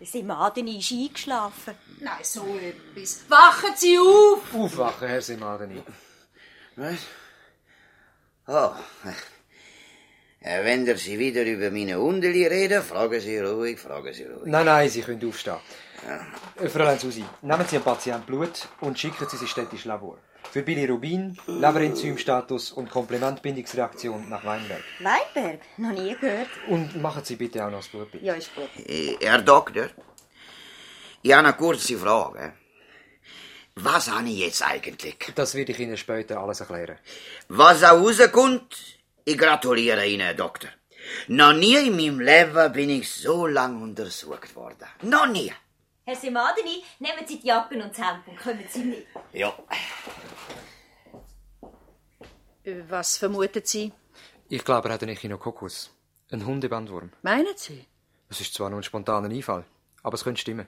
Der 0.00 0.06
Semadeni 0.06 0.78
ist 0.78 0.92
eingeschlafen. 0.92 1.74
Nein, 2.00 2.22
so 2.22 2.44
etwas. 2.56 3.24
Wachen 3.28 3.72
Sie 3.76 3.98
auf! 3.98 4.54
Aufwachen, 4.54 5.08
Herr 5.08 5.20
Semadeni. 5.22 5.82
Was? 6.76 6.98
Oh. 8.46 8.70
Wenn 10.40 10.86
ihr 10.86 10.96
Sie 10.96 11.18
wieder 11.18 11.42
über 11.42 11.70
meine 11.72 11.96
Hundeli 11.98 12.46
reden, 12.46 12.82
fragen 12.82 13.20
Sie 13.20 13.38
ruhig, 13.40 13.78
fragen 13.80 14.14
Sie 14.14 14.24
ruhig. 14.24 14.42
Nein, 14.46 14.66
nein, 14.66 14.88
Sie 14.88 15.02
können 15.02 15.28
aufstehen. 15.28 15.56
Äh, 16.60 16.68
Fräulein 16.68 16.98
Susi, 17.00 17.24
nehmen 17.42 17.66
Sie 17.66 17.76
dem 17.76 17.82
Patienten 17.82 18.24
Blut 18.24 18.68
und 18.80 18.96
schicken 18.98 19.26
Sie 19.28 19.36
ins 19.36 19.50
städtische 19.50 19.88
Labor. 19.88 20.16
Für 20.50 20.62
Bilirubin, 20.62 21.36
Leberenzymstatus 21.46 22.72
und 22.72 22.90
Komplementbindungsreaktion 22.90 24.28
nach 24.30 24.44
Weinberg. 24.44 24.82
Weinberg? 25.00 25.60
Noch 25.76 25.92
nie 25.92 26.16
gehört. 26.18 26.48
Und 26.68 27.00
machen 27.02 27.22
Sie 27.22 27.36
bitte 27.36 27.64
auch 27.64 27.70
noch 27.70 27.78
das 27.78 27.88
Blutbild. 27.88 28.22
Ja, 28.24 28.34
ist 28.34 28.54
gut. 28.54 28.70
Äh, 28.86 29.16
Herr 29.20 29.42
Doktor, 29.42 29.88
ich 31.22 31.32
habe 31.32 31.48
eine 31.48 31.56
kurze 31.56 31.98
Frage. 31.98 32.54
Was 33.74 34.10
habe 34.10 34.28
ich 34.28 34.38
jetzt 34.38 34.62
eigentlich? 34.62 35.16
Das 35.34 35.54
werde 35.54 35.72
ich 35.72 35.78
Ihnen 35.78 35.96
später 35.98 36.40
alles 36.40 36.60
erklären. 36.60 36.98
Was 37.48 37.84
auch 37.84 38.00
rauskommt, 38.00 38.74
ich 39.24 39.36
gratuliere 39.36 40.06
Ihnen, 40.06 40.22
Herr 40.22 40.34
Doktor. 40.34 40.70
Noch 41.28 41.52
nie 41.52 41.76
in 41.76 41.96
meinem 41.96 42.20
Leben 42.20 42.72
bin 42.72 42.90
ich 42.90 43.10
so 43.10 43.46
lange 43.46 43.82
untersucht 43.82 44.56
worden. 44.56 44.86
Noch 45.02 45.26
nie. 45.26 45.52
Herr 46.08 46.16
Semadeni, 46.16 46.82
nehmen 47.00 47.26
Sie 47.26 47.38
die 47.38 47.48
Jacken 47.48 47.82
und 47.82 47.90
das 47.90 47.98
Hemd 47.98 48.26
und 48.28 48.38
kommen 48.38 48.64
Sie 48.66 48.82
mit. 48.82 49.06
Ja. 49.34 49.52
Äh, 52.64 52.76
Was 52.88 53.18
vermuten 53.18 53.60
Sie? 53.62 53.92
Ich 54.48 54.64
glaube, 54.64 54.88
er 54.88 54.94
hat 54.94 55.02
einen 55.02 55.12
Echinococcus. 55.12 55.90
Ein 56.30 56.46
Hundebandwurm. 56.46 57.10
Meinen 57.20 57.54
Sie? 57.56 57.84
Es 58.30 58.40
ist 58.40 58.54
zwar 58.54 58.70
nur 58.70 58.80
ein 58.80 58.84
spontaner 58.84 59.28
Einfall, 59.28 59.66
aber 60.02 60.14
es 60.14 60.24
könnte 60.24 60.40
stimmen. 60.40 60.66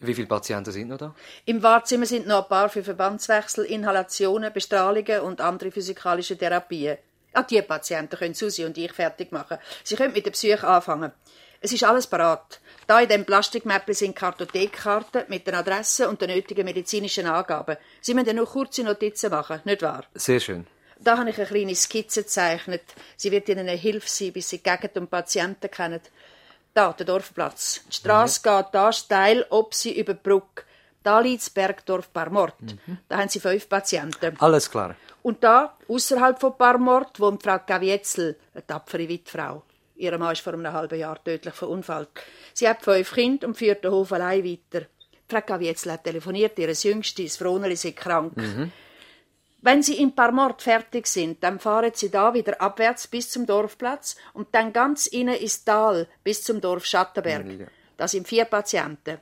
Wie 0.00 0.14
viele 0.14 0.26
Patienten 0.26 0.72
sind 0.72 0.88
noch 0.88 0.98
da? 0.98 1.14
Im 1.44 1.62
Wartezimmer 1.62 2.06
sind 2.06 2.26
noch 2.26 2.42
ein 2.42 2.48
paar 2.48 2.68
für 2.68 2.82
Verbandswechsel, 2.82 3.64
Inhalationen, 3.64 4.52
Bestrahlungen 4.52 5.20
und 5.20 5.40
andere 5.40 5.70
physikalische 5.70 6.36
Therapien. 6.36 6.98
Auch 7.32 7.46
die 7.46 7.62
Patienten 7.62 8.16
können 8.18 8.34
Susi 8.34 8.64
und 8.64 8.76
ich 8.76 8.92
fertig 8.92 9.30
machen. 9.30 9.58
Sie 9.84 9.94
können 9.94 10.12
mit 10.12 10.26
der 10.26 10.32
Psyche 10.32 10.66
anfangen. 10.66 11.12
Es 11.60 11.72
ist 11.72 11.84
alles 11.84 12.06
parat. 12.06 12.58
Da 12.86 13.00
in 13.00 13.08
dem 13.08 13.24
Plastikmäppli 13.24 13.94
sind 13.94 14.16
Kartothekkarten 14.16 15.24
mit 15.28 15.46
den 15.46 15.54
Adressen 15.54 16.06
und 16.06 16.20
den 16.20 16.30
nötigen 16.30 16.64
medizinischen 16.64 17.26
Angaben. 17.26 17.76
Sie 18.00 18.14
müssen 18.14 18.36
nur 18.36 18.46
kurze 18.46 18.82
Notizen 18.82 19.30
machen, 19.30 19.60
nicht 19.64 19.82
wahr? 19.82 20.04
Sehr 20.14 20.40
schön. 20.40 20.66
Da 20.98 21.16
habe 21.16 21.30
ich 21.30 21.38
eine 21.38 21.46
kleine 21.46 21.74
Skizze 21.74 22.22
gezeichnet. 22.22 22.82
Sie 23.16 23.30
wird 23.30 23.48
Ihnen 23.48 23.68
eine 23.68 23.72
Hilfe 23.72 24.08
sein, 24.08 24.32
bis 24.32 24.50
Sie 24.50 24.58
die 24.58 24.62
Gegend 24.62 24.96
und 24.98 25.10
Patienten 25.10 25.70
kennen. 25.70 26.00
Da, 26.74 26.92
der 26.92 27.06
Dorfplatz. 27.06 27.80
Die 27.88 27.96
Straße 27.96 28.42
geht 28.42 28.66
da 28.72 28.92
steil, 28.92 29.46
ob 29.50 29.74
sie 29.74 29.98
über 29.98 30.14
die 30.14 30.20
Brücke. 30.22 30.64
Da 31.02 31.20
liegt 31.20 31.42
das 31.42 31.50
Bergdorf 31.50 32.12
Parmort. 32.12 32.54
Da 33.08 33.18
haben 33.18 33.28
Sie 33.28 33.40
fünf 33.40 33.68
Patienten. 33.68 34.36
Alles 34.38 34.70
klar. 34.70 34.94
Und 35.22 35.42
da, 35.42 35.76
außerhalb 35.88 36.38
von 36.38 36.56
Parmort, 36.56 37.18
wohnt 37.18 37.42
Frau 37.42 37.58
Gavietzel, 37.66 38.36
eine 38.54 38.66
tapfere 38.66 39.08
Witfrau. 39.08 39.62
Ihr 40.00 40.16
Mann 40.18 40.32
ist 40.32 40.40
vor 40.40 40.54
einem 40.54 40.72
halben 40.72 40.98
Jahr 40.98 41.22
tödlich 41.22 41.54
verunfallt. 41.54 42.08
Sie 42.54 42.66
hat 42.66 42.82
fünf 42.82 43.12
Kinder 43.12 43.46
und 43.48 43.56
führt 43.56 43.84
den 43.84 43.90
Hof 43.92 44.12
allein 44.12 44.44
weiter. 44.44 44.86
Frau 45.28 45.40
Gavietzel 45.42 45.92
hat 45.92 46.04
telefoniert, 46.04 46.58
ihr 46.58 46.72
Jüngstes, 46.72 47.36
Froneli, 47.36 47.76
sei 47.76 47.92
krank. 47.92 48.32
Wenn 49.62 49.82
Sie 49.82 50.00
in 50.00 50.14
Parmort 50.14 50.62
fertig 50.62 51.06
sind, 51.06 51.44
dann 51.44 51.60
fahren 51.60 51.92
Sie 51.94 52.10
da 52.10 52.32
wieder 52.32 52.58
abwärts 52.60 53.08
bis 53.08 53.30
zum 53.30 53.44
Dorfplatz 53.44 54.16
und 54.32 54.48
dann 54.52 54.72
ganz 54.72 55.06
innen 55.06 55.34
ins 55.34 55.64
Tal 55.64 56.08
bis 56.24 56.42
zum 56.42 56.62
Dorf 56.62 56.86
Schattenberg. 56.86 57.70
Da 57.98 58.08
sind 58.08 58.26
vier 58.26 58.46
Patienten. 58.46 59.18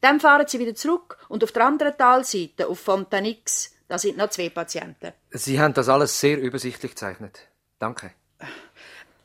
Dann 0.00 0.18
fahren 0.18 0.48
Sie 0.48 0.58
wieder 0.58 0.74
zurück 0.74 1.16
und 1.28 1.44
auf 1.44 1.52
der 1.52 1.64
anderen 1.64 1.96
Talseite, 1.96 2.66
auf 2.66 2.80
Fontanix, 2.80 3.72
da 3.86 3.98
sind 3.98 4.16
noch 4.16 4.30
zwei 4.30 4.50
Patienten. 4.50 5.12
Sie 5.30 5.60
haben 5.60 5.74
das 5.74 5.88
alles 5.88 6.18
sehr 6.18 6.40
übersichtlich 6.40 6.92
gezeichnet. 6.92 7.46
Danke. 7.78 8.10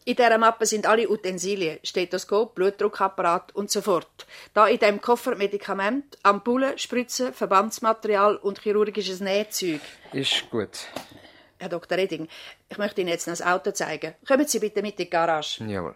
In 0.05 0.15
dieser 0.17 0.37
Mappe 0.37 0.65
sind 0.65 0.85
alle 0.85 1.09
Utensilien, 1.09 1.79
Stethoskop, 1.81 2.55
Blutdruckapparat 2.55 3.55
und 3.55 3.71
so 3.71 3.81
fort. 3.81 4.27
Da 4.53 4.67
in 4.67 4.79
dem 4.79 4.99
Koffer 4.99 5.35
Medikament, 5.35 6.17
Ampullen, 6.23 6.77
Spritzen, 6.77 7.31
Verbandsmaterial 7.31 8.35
und 8.35 8.59
chirurgisches 8.59 9.21
Nähzeug. 9.21 9.79
Ist 10.11 10.49
gut. 10.49 10.87
Herr 11.57 11.69
Dr. 11.69 11.97
Redding, 11.97 12.27
ich 12.67 12.77
möchte 12.77 12.99
Ihnen 12.99 13.11
jetzt 13.11 13.27
noch 13.27 13.31
das 13.37 13.41
Auto 13.41 13.71
zeigen. 13.71 14.15
Kommen 14.27 14.45
Sie 14.45 14.59
bitte 14.59 14.81
mit 14.81 14.99
in 14.99 15.05
die 15.05 15.09
Garage. 15.09 15.63
Jawohl. 15.63 15.95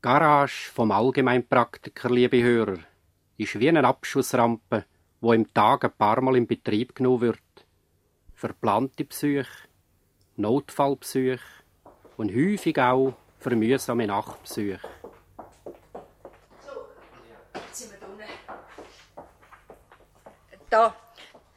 Garage 0.00 0.72
vom 0.72 0.90
Allgemeinpraktiker, 0.90 2.10
liebe 2.10 2.42
Hörer, 2.42 2.78
ist 3.36 3.60
wie 3.60 3.68
eine 3.68 3.86
Abschussrampe, 3.86 4.84
wo 5.20 5.32
im 5.32 5.54
Tag 5.54 5.84
ein 5.84 5.92
paar 5.96 6.20
Mal 6.20 6.36
in 6.36 6.48
Betrieb 6.48 6.96
genommen 6.96 7.20
wird. 7.20 7.38
Verplante 8.34 9.04
Psyche, 9.04 9.46
Notfallpsyche 10.34 11.61
und 12.16 12.30
häufig 12.34 12.78
auch 12.78 13.14
für 13.38 13.50
mühsame 13.50 14.06
Nachtpsyche. 14.06 14.80
Sind 17.72 17.90
wir 17.92 18.08
unten? 18.08 18.24
Da, 20.70 20.94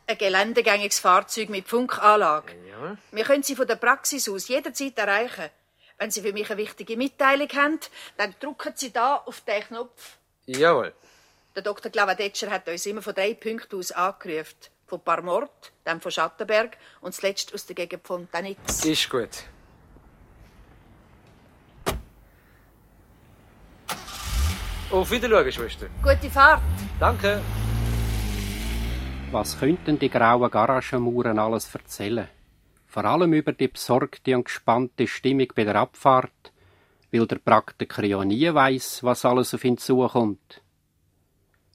ein 0.08 0.18
geländegängiges 0.18 1.00
Fahrzeug 1.00 1.50
mit 1.50 1.68
Funkanlage. 1.68 2.54
Ja. 2.70 2.98
Wir 3.12 3.24
können 3.24 3.44
Sie 3.44 3.56
von 3.56 3.68
der 3.68 3.76
Praxis 3.76 4.28
aus 4.30 4.48
jederzeit 4.48 4.98
erreichen. 4.98 5.50
Wenn 5.98 6.12
Sie 6.12 6.22
für 6.22 6.34
mich 6.34 6.50
eine 6.50 6.58
wichtige 6.58 6.98
Mitteilung 6.98 7.50
haben, 7.50 7.80
dann 8.18 8.36
drücken 8.40 8.74
Sie 8.76 8.92
da 8.92 9.18
auf 9.18 9.42
den 9.42 9.64
Knopf. 9.64 10.18
Jawohl. 10.46 10.94
Der 11.56 11.64
Dr. 11.64 11.90
Glavadetscher 11.90 12.52
hat 12.52 12.68
uns 12.68 12.86
immer 12.86 13.02
von 13.02 13.16
drei 13.16 13.34
Punkten 13.34 13.80
aus 13.80 13.92
angerufen. 13.94 14.56
Von 14.88 15.00
Parmort, 15.00 15.72
dann 15.84 16.02
von 16.02 16.12
Schattenberg 16.12 16.78
und 17.02 17.16
zuletzt 17.16 17.54
aus 17.54 17.66
der 17.66 17.76
Gegend 17.76 18.06
von 18.06 18.30
Tanitz. 18.30 18.86
Ist 18.86 19.10
gut. 19.10 19.30
Auf 24.92 25.10
Wiedersehen, 25.10 25.52
Schwester. 25.52 25.88
Gute 26.02 26.30
Fahrt. 26.30 26.62
Danke. 27.00 27.42
Was 29.32 29.60
könnten 29.60 29.98
die 29.98 30.10
grauen 30.10 30.50
Garagenmauern 30.52 31.40
alles 31.40 31.74
erzählen? 31.74 32.28
Vor 32.86 33.04
allem 33.04 33.34
über 33.34 33.52
die 33.52 33.68
besorgte 33.68 34.36
und 34.36 34.46
gespannte 34.46 35.08
Stimmung 35.08 35.48
bei 35.56 35.64
der 35.64 35.76
Abfahrt, 35.76 36.54
weil 37.12 37.26
der 37.26 37.40
Praktiker 37.40 38.06
ja 38.06 38.24
nie 38.24 38.54
weiß, 38.54 39.04
was 39.04 39.26
alles 39.26 39.54
auf 39.54 39.66
ihn 39.66 39.78
zukommt. 39.78 40.62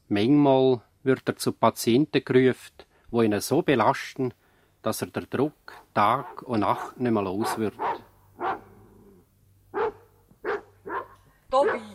Manchmal 0.09 0.81
wird 1.03 1.29
er 1.29 1.37
zu 1.37 1.53
Patienten 1.53 2.25
gerufen, 2.25 2.85
wo 3.11 3.23
ihn 3.23 3.39
so 3.41 3.61
belasten, 3.63 4.33
dass 4.83 5.03
er 5.03 5.09
der 5.09 5.27
Druck 5.27 5.75
Tag 5.95 6.43
und 6.43 6.61
Nacht 6.61 6.99
nicht 6.99 7.13
mehr 7.13 7.23
los 7.23 7.59
wird. 7.59 7.75
Tobi! 11.51 11.90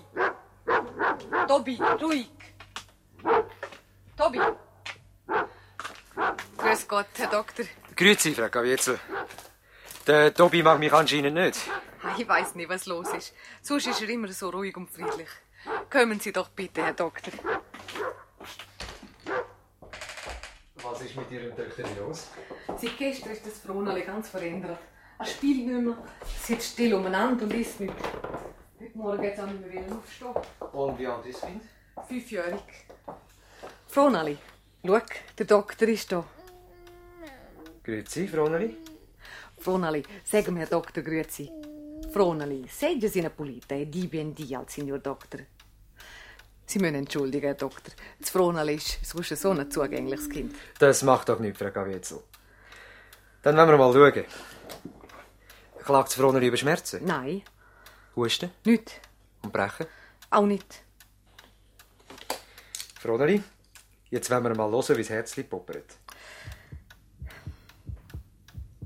Tobi, 1.48 1.80
ruhig! 2.02 2.28
Tobi! 4.18 4.40
Grüß 6.58 6.88
Gott, 6.88 7.06
Herr 7.18 7.30
Doktor. 7.30 7.66
Grüezi, 7.96 8.34
Frau 8.34 8.50
Gavietzel. 8.50 9.00
Der 10.08 10.34
Tobi 10.34 10.64
mag 10.64 10.80
mich 10.80 10.92
anscheinend 10.94 11.36
nicht. 11.36 11.60
Ich 12.18 12.28
weiß 12.28 12.56
nicht, 12.56 12.70
was 12.70 12.86
los 12.86 13.10
ist. 13.14 13.34
Sonst 13.62 13.88
ist 13.88 14.02
er 14.02 14.10
immer 14.10 14.32
so 14.32 14.50
ruhig 14.50 14.76
und 14.76 14.90
friedlich. 14.90 15.30
Kommen 15.90 16.20
Sie 16.20 16.32
doch 16.32 16.50
bitte, 16.50 16.84
Herr 16.84 16.94
Doktor. 16.94 17.34
Was 20.76 21.02
ist 21.02 21.16
mit 21.16 21.32
Ihrem 21.32 21.56
Töchter 21.56 21.84
los? 22.00 22.28
Seit 22.78 22.98
gestern 22.98 23.32
ist 23.32 23.46
das 23.46 23.60
Fronale 23.60 24.02
ganz 24.02 24.30
verändert. 24.30 24.80
Er 25.20 25.26
spielt 25.26 25.68
nicht 25.68 25.82
mehr, 25.82 25.98
sitzt 26.44 26.74
still 26.74 26.94
umeinander 26.96 27.44
und 27.44 27.54
isst 27.54 27.80
nicht. 27.80 27.94
Heute 28.78 28.98
Morgen 28.98 29.24
jetzt 29.24 29.40
auch 29.40 29.48
nicht 29.48 29.62
mehr 29.62 29.72
wieder 29.72 29.96
aufstehen. 29.96 30.34
Und 30.74 31.00
wie 31.00 31.08
alt 31.08 31.26
ist 31.26 31.42
das 31.42 31.50
Kind? 31.50 31.64
Fünfjährig. 32.10 32.60
Fronali, 33.88 34.38
schau, 34.86 35.00
der 35.38 35.46
Doktor 35.46 35.88
ist 35.88 36.12
da. 36.12 36.26
Grüezi, 37.84 38.28
Froneli. 38.28 38.76
Fronali, 39.60 40.04
sag 40.26 40.50
mir, 40.50 40.66
Doktor, 40.66 41.04
grüezi. 41.04 41.50
Fronali, 42.12 42.68
seja 42.68 43.08
sina 43.08 43.30
pulita 43.30 43.76
e 43.76 43.86
di 43.86 44.08
ben 44.08 44.34
di 44.34 44.54
al 44.54 44.68
signor 44.68 45.00
Doktor. 45.00 45.40
Sie 46.66 46.80
müssen 46.80 46.96
entschuldigen, 46.96 47.46
Herr 47.46 47.56
Doktor. 47.56 47.94
Das 48.20 48.30
Fronali 48.30 48.76
ist 48.76 49.06
sonst 49.06 49.38
so 49.38 49.52
ein 49.52 49.72
zugängliches 49.72 50.30
Kind. 50.30 50.54
Das 50.80 51.02
macht 51.02 51.30
doch 51.30 51.40
nichts, 51.40 51.60
Frau 51.60 51.72
Gavietzel. 51.72 52.20
Dann 53.42 53.56
wollen 53.56 53.70
wir 53.70 53.78
mal 53.78 53.94
schauen. 53.94 54.26
Klagt 55.82 56.10
das 56.10 56.16
Froneli 56.16 56.48
über 56.48 56.58
Schmerzen? 56.58 57.06
Nein, 57.06 57.44
Husten 58.16 58.52
nicht. 58.64 59.02
und 59.44 59.52
Brechen? 59.52 59.88
Auch 60.30 60.46
nicht. 60.46 60.84
Froneli, 63.00 63.44
jetzt 64.10 64.30
wollen 64.32 64.44
wir 64.44 64.56
mal 64.56 64.72
hören, 64.72 64.98
wie 64.98 65.02
das 65.02 65.10
Herzli 65.10 65.44
poppert. 65.44 65.98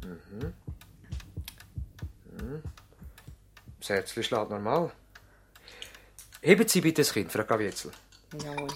Mhm. 0.03 0.53
Mhm. 2.31 2.63
Das 3.79 3.89
Herzli 3.89 4.23
schlägt 4.23 4.49
normal. 4.49 4.91
Heben 6.41 6.67
Sie 6.67 6.81
bitte 6.81 7.01
das 7.01 7.13
Kind, 7.13 7.31
Frau 7.31 7.43
Gavietzel. 7.43 7.91
Jawohl. 8.43 8.69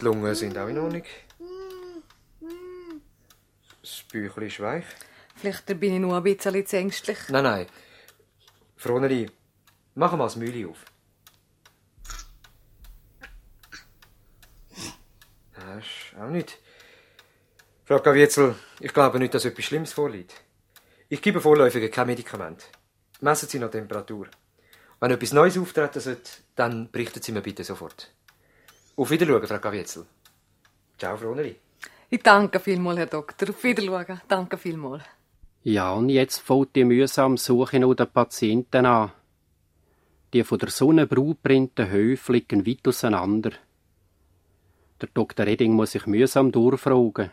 Die 0.00 0.04
Lungen 0.04 0.34
sind 0.34 0.56
auch 0.56 0.68
in 0.68 0.78
Ordnung. 0.78 1.02
Büchlein 4.12 4.48
ist 4.48 4.60
weich. 4.60 4.84
Vielleicht 5.36 5.66
bin 5.66 5.94
ich 5.94 6.00
nur 6.00 6.16
ein 6.16 6.22
bisschen 6.22 6.66
zu 6.66 6.76
ängstlich. 6.76 7.18
Nein, 7.28 7.44
nein. 7.44 7.66
Froneli, 8.76 9.30
mach 9.94 10.12
mal 10.16 10.24
das 10.24 10.36
Mühle 10.36 10.68
auf. 10.68 10.84
Das 15.54 15.84
ist 15.84 16.18
auch 16.18 16.30
nicht. 16.30 16.58
Frau 17.84 18.00
Gavietzel, 18.00 18.54
ich 18.80 18.92
glaube 18.92 19.18
nicht, 19.18 19.34
dass 19.34 19.44
etwas 19.44 19.64
Schlimmes 19.64 19.92
vorliegt. 19.92 20.34
Ich 21.08 21.22
gebe 21.22 21.40
vorläufig 21.40 21.90
kein 21.90 22.06
Medikament. 22.06 22.68
Messen 23.20 23.48
Sie 23.48 23.58
noch 23.58 23.70
Temperatur. 23.70 24.28
Wenn 25.00 25.10
etwas 25.10 25.32
Neues 25.32 25.56
auftreten 25.56 26.00
sollte, 26.00 26.30
dann 26.54 26.90
berichten 26.90 27.22
Sie 27.22 27.32
mir 27.32 27.40
bitte 27.40 27.64
sofort. 27.64 28.12
Auf 28.96 29.10
Wiedersehen, 29.10 29.46
Frau 29.46 29.58
Gavietzel. 29.58 30.06
Ciao, 30.98 31.16
Froneli. 31.16 31.56
Ich 32.10 32.22
danke 32.22 32.58
vielmals, 32.58 32.98
Herr 32.98 33.06
Doktor. 33.06 33.50
Auf 33.50 33.62
Wiedersehen. 33.62 34.20
Danke 34.26 34.56
vielmals. 34.56 35.02
Ja, 35.62 35.92
und 35.92 36.08
jetzt 36.08 36.38
fängt 36.38 36.74
die 36.74 36.84
mühsame 36.84 37.36
Suche 37.36 37.78
nach 37.78 37.94
den 37.94 38.06
Patienten 38.06 38.86
an. 38.86 39.12
Die 40.32 40.42
von 40.42 40.58
der 40.58 40.70
Sonne 40.70 41.06
brautbrennten 41.06 41.90
Höfe 41.90 42.32
liegen 42.32 42.66
weit 42.66 42.88
auseinander. 42.88 43.50
Der 45.02 45.10
Dr. 45.12 45.44
Redding 45.44 45.74
muss 45.74 45.92
sich 45.92 46.06
mühsam 46.06 46.50
durchfragen. 46.50 47.30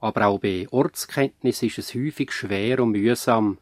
Aber 0.00 0.26
auch 0.26 0.40
bei 0.40 0.66
Ortskenntnis 0.72 1.62
ist 1.62 1.78
es 1.78 1.94
häufig 1.94 2.32
schwer 2.32 2.80
und 2.80 2.90
mühsam, 2.90 3.58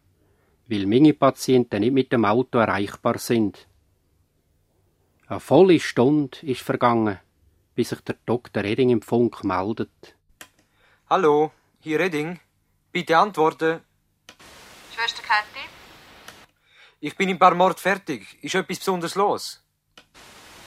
weil 0.66 0.86
meine 0.86 1.12
Patienten 1.12 1.80
nicht 1.80 1.92
mit 1.92 2.10
dem 2.10 2.24
Auto 2.24 2.58
erreichbar 2.58 3.18
sind. 3.18 3.68
Eine 5.26 5.40
volle 5.40 5.78
Stunde 5.78 6.38
ist 6.40 6.62
vergangen, 6.62 7.18
bis 7.80 7.88
sich 7.88 8.02
der 8.02 8.16
Dr. 8.26 8.62
Redding 8.62 8.90
im 8.90 9.00
Funk 9.00 9.42
meldet. 9.42 10.14
Hallo, 11.08 11.50
hier 11.80 11.98
Redding. 11.98 12.38
Bitte 12.92 13.16
antworten. 13.16 13.82
Schwester 14.94 15.22
Käthi? 15.22 15.64
Ich 17.00 17.16
bin 17.16 17.30
in 17.30 17.36
ein 17.36 17.38
paar 17.38 17.54
Mord 17.54 17.80
fertig. 17.80 18.20
Ist 18.44 18.54
etwas 18.54 18.80
Besonderes 18.80 19.14
los? 19.14 19.62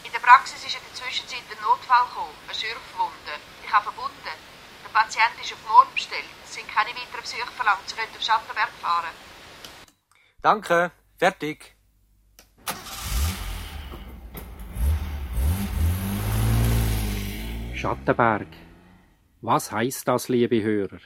In 0.04 0.12
der 0.12 0.24
Praxis 0.28 0.66
ist 0.66 0.74
in 0.74 0.82
der 0.88 0.96
Zwischenzeit 0.96 1.46
ein 1.52 1.62
Notfall 1.62 2.04
gekommen, 2.08 2.34
eine 2.48 2.56
Schürfwunde. 2.56 3.34
Ich 3.64 3.72
habe 3.72 3.84
verbunden. 3.84 4.36
Der 4.84 4.90
Patient 4.90 5.36
ist 5.40 5.54
auf 5.54 5.64
morgen 5.70 5.94
bestellt. 5.94 6.34
Es 6.44 6.56
sind 6.56 6.68
keine 6.68 6.90
weiteren 6.98 7.22
Besuche 7.22 7.54
verlangt. 7.56 7.88
Sie 7.88 7.96
können 7.96 8.16
auf 8.18 8.24
Schattenberg 8.24 8.72
fahren. 8.82 9.14
Danke. 10.42 10.92
Fertig. 11.20 11.76
Schattenberg. 17.84 18.48
Was 19.42 19.74
heißt 19.74 20.08
das, 20.08 20.30
liebe 20.30 20.64
Hörer? 20.64 21.00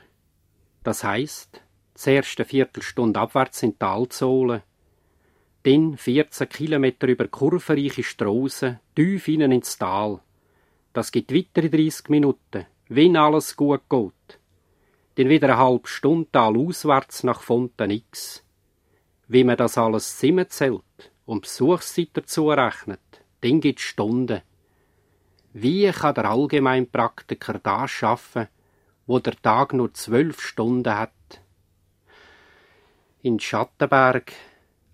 Das 0.84 1.04
heißt, 1.04 1.60
zuerst 1.96 2.38
eine 2.38 2.46
Viertelstunde 2.46 3.20
abwärts 3.20 3.64
in 3.64 3.72
die 3.72 3.80
Talsohle, 3.80 4.62
dann 5.64 5.98
14 5.98 6.48
Kilometer 6.48 7.08
über 7.08 7.28
kurvenreiche 7.30 8.04
Strassen, 8.04 8.80
tief 8.94 9.26
hinein 9.26 9.54
ins 9.54 9.80
Tal. 9.80 10.20
Das 10.94 11.12
gibt 11.12 11.34
weitere 11.34 11.72
30 11.72 12.10
Minuten, 12.10 12.68
wenn 12.90 13.18
alles 13.18 13.56
gut 13.56 13.90
geht. 13.90 14.40
Dann 15.16 15.30
wieder 15.30 15.48
eine 15.48 15.58
halbe 15.58 15.88
Stunde 15.88 16.30
talauswärts 16.32 17.24
nach 17.24 17.42
Fonten 17.42 17.90
X. 17.90 18.44
Wie 19.28 19.44
man 19.44 19.58
das 19.58 19.80
alles 19.80 20.20
zusammenzählt 20.20 21.12
und 21.26 21.42
Besuchszeit 21.42 22.10
dazu 22.14 22.52
rechnet, 22.52 23.24
dann 23.42 23.62
gibt 23.62 23.80
Stunden. 23.80 24.44
Wie 25.60 25.92
kann 25.92 26.14
der 26.14 26.26
Allgemeinpraktiker 26.26 27.58
das 27.58 27.90
schaffen, 27.90 28.48
wo 29.08 29.18
der 29.18 29.42
Tag 29.42 29.74
nur 29.74 29.92
zwölf 29.92 30.40
Stunden 30.40 30.96
hat? 30.96 31.42
In 33.24 33.40
Schattenberg 33.40 34.34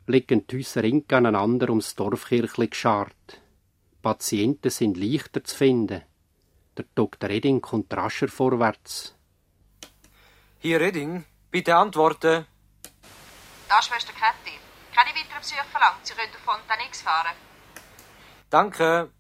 liegen 0.08 0.48
die 0.48 0.60
Häuser 0.60 0.86
eng 0.86 1.04
aneinander 1.12 1.68
ums 1.68 1.96
Dorfkirchli 1.96 2.70
geschart. 2.70 3.42
Patienten 4.02 4.70
sind 4.70 4.96
leichter 4.96 5.44
zu 5.44 5.54
finden. 5.54 6.04
Der 6.78 6.86
Dr. 6.96 7.30
Redding 7.30 7.60
kommt 7.60 7.94
rascher 7.94 8.30
vorwärts. 8.30 9.18
Hier 10.60 10.80
Redding. 10.80 11.26
Bitte 11.52 11.76
antworten. 11.76 12.46
Da, 13.68 13.82
Schwester 13.82 14.14
Käthi. 14.14 14.56
Keine 14.96 15.10
weiteren 15.10 15.42
Besuche 15.42 15.66
verlangt. 15.70 16.08
Sie 16.08 16.14
können 16.14 16.32
auf 16.34 16.46
Fontaine 16.46 16.88
X 16.88 17.02
fahren. 17.02 17.36
Danke. 18.50 19.12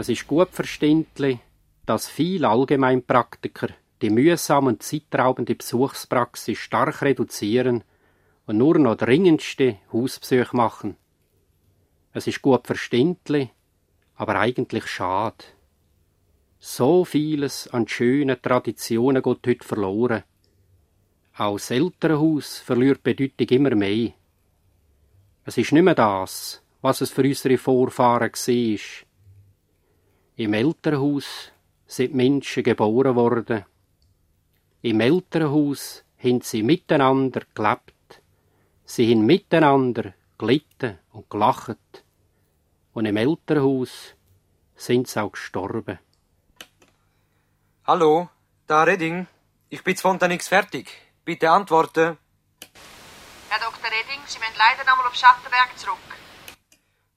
Es 0.00 0.08
ist 0.08 0.26
gut 0.26 0.48
verständlich, 0.52 1.40
dass 1.84 2.08
viele 2.08 2.48
Allgemeinpraktiker 2.48 3.68
die 4.00 4.08
mühsame 4.08 4.68
und 4.68 4.82
zeitraubende 4.82 5.54
Besuchspraxis 5.54 6.56
stark 6.56 7.02
reduzieren 7.02 7.84
und 8.46 8.56
nur 8.56 8.78
noch 8.78 8.96
dringendste 8.96 9.76
Hausbesuche 9.92 10.56
machen. 10.56 10.96
Es 12.14 12.26
ist 12.26 12.40
gut 12.40 12.66
verständlich, 12.66 13.50
aber 14.14 14.36
eigentlich 14.36 14.86
schade. 14.86 15.44
So 16.58 17.04
vieles 17.04 17.68
an 17.68 17.86
schönen 17.86 18.40
Traditionen 18.40 19.22
geht 19.22 19.46
heute 19.46 19.68
verloren. 19.68 20.22
Auch 21.36 21.58
das 21.58 21.70
Elternhaus 21.70 22.56
verliert 22.60 23.02
Bedeutung 23.02 23.48
immer 23.48 23.74
mehr. 23.74 24.12
Es 25.44 25.58
ist 25.58 25.72
nicht 25.72 25.82
mehr 25.82 25.94
das, 25.94 26.62
was 26.80 27.02
es 27.02 27.10
für 27.10 27.22
unsere 27.22 27.58
Vorfahren 27.58 28.32
war. 28.32 29.09
Im 30.40 30.54
Elternhaus 30.54 31.52
sind 31.86 32.14
Menschen 32.14 32.62
geboren 32.62 33.14
worden. 33.14 33.66
Im 34.80 35.00
Elternhaus 35.00 36.02
haben 36.16 36.40
sie 36.40 36.62
miteinander 36.62 37.42
gelebt. 37.54 38.22
Sie 38.86 39.10
haben 39.10 39.26
miteinander 39.26 40.14
gelitten 40.38 40.98
und 41.12 41.28
gelacht. 41.28 42.04
Und 42.94 43.04
im 43.04 43.18
Elternhaus 43.18 44.14
sind 44.76 45.08
sie 45.08 45.20
auch 45.20 45.32
gestorben. 45.32 45.98
Hallo, 47.86 48.30
da 48.66 48.84
Redding. 48.84 49.26
Ich 49.68 49.84
bin 49.84 49.96
von 49.98 50.16
nichts 50.16 50.48
fertig. 50.48 50.86
Bitte 51.22 51.50
antworten. 51.50 52.16
Herr 53.50 53.60
Dr. 53.60 53.90
Redding, 53.90 54.22
Sie 54.24 54.38
müssen 54.38 54.56
leider 54.56 54.88
noch 54.88 54.96
mal 54.96 55.06
auf 55.06 55.14
Schattenberg 55.14 55.76
zurück. 55.76 56.08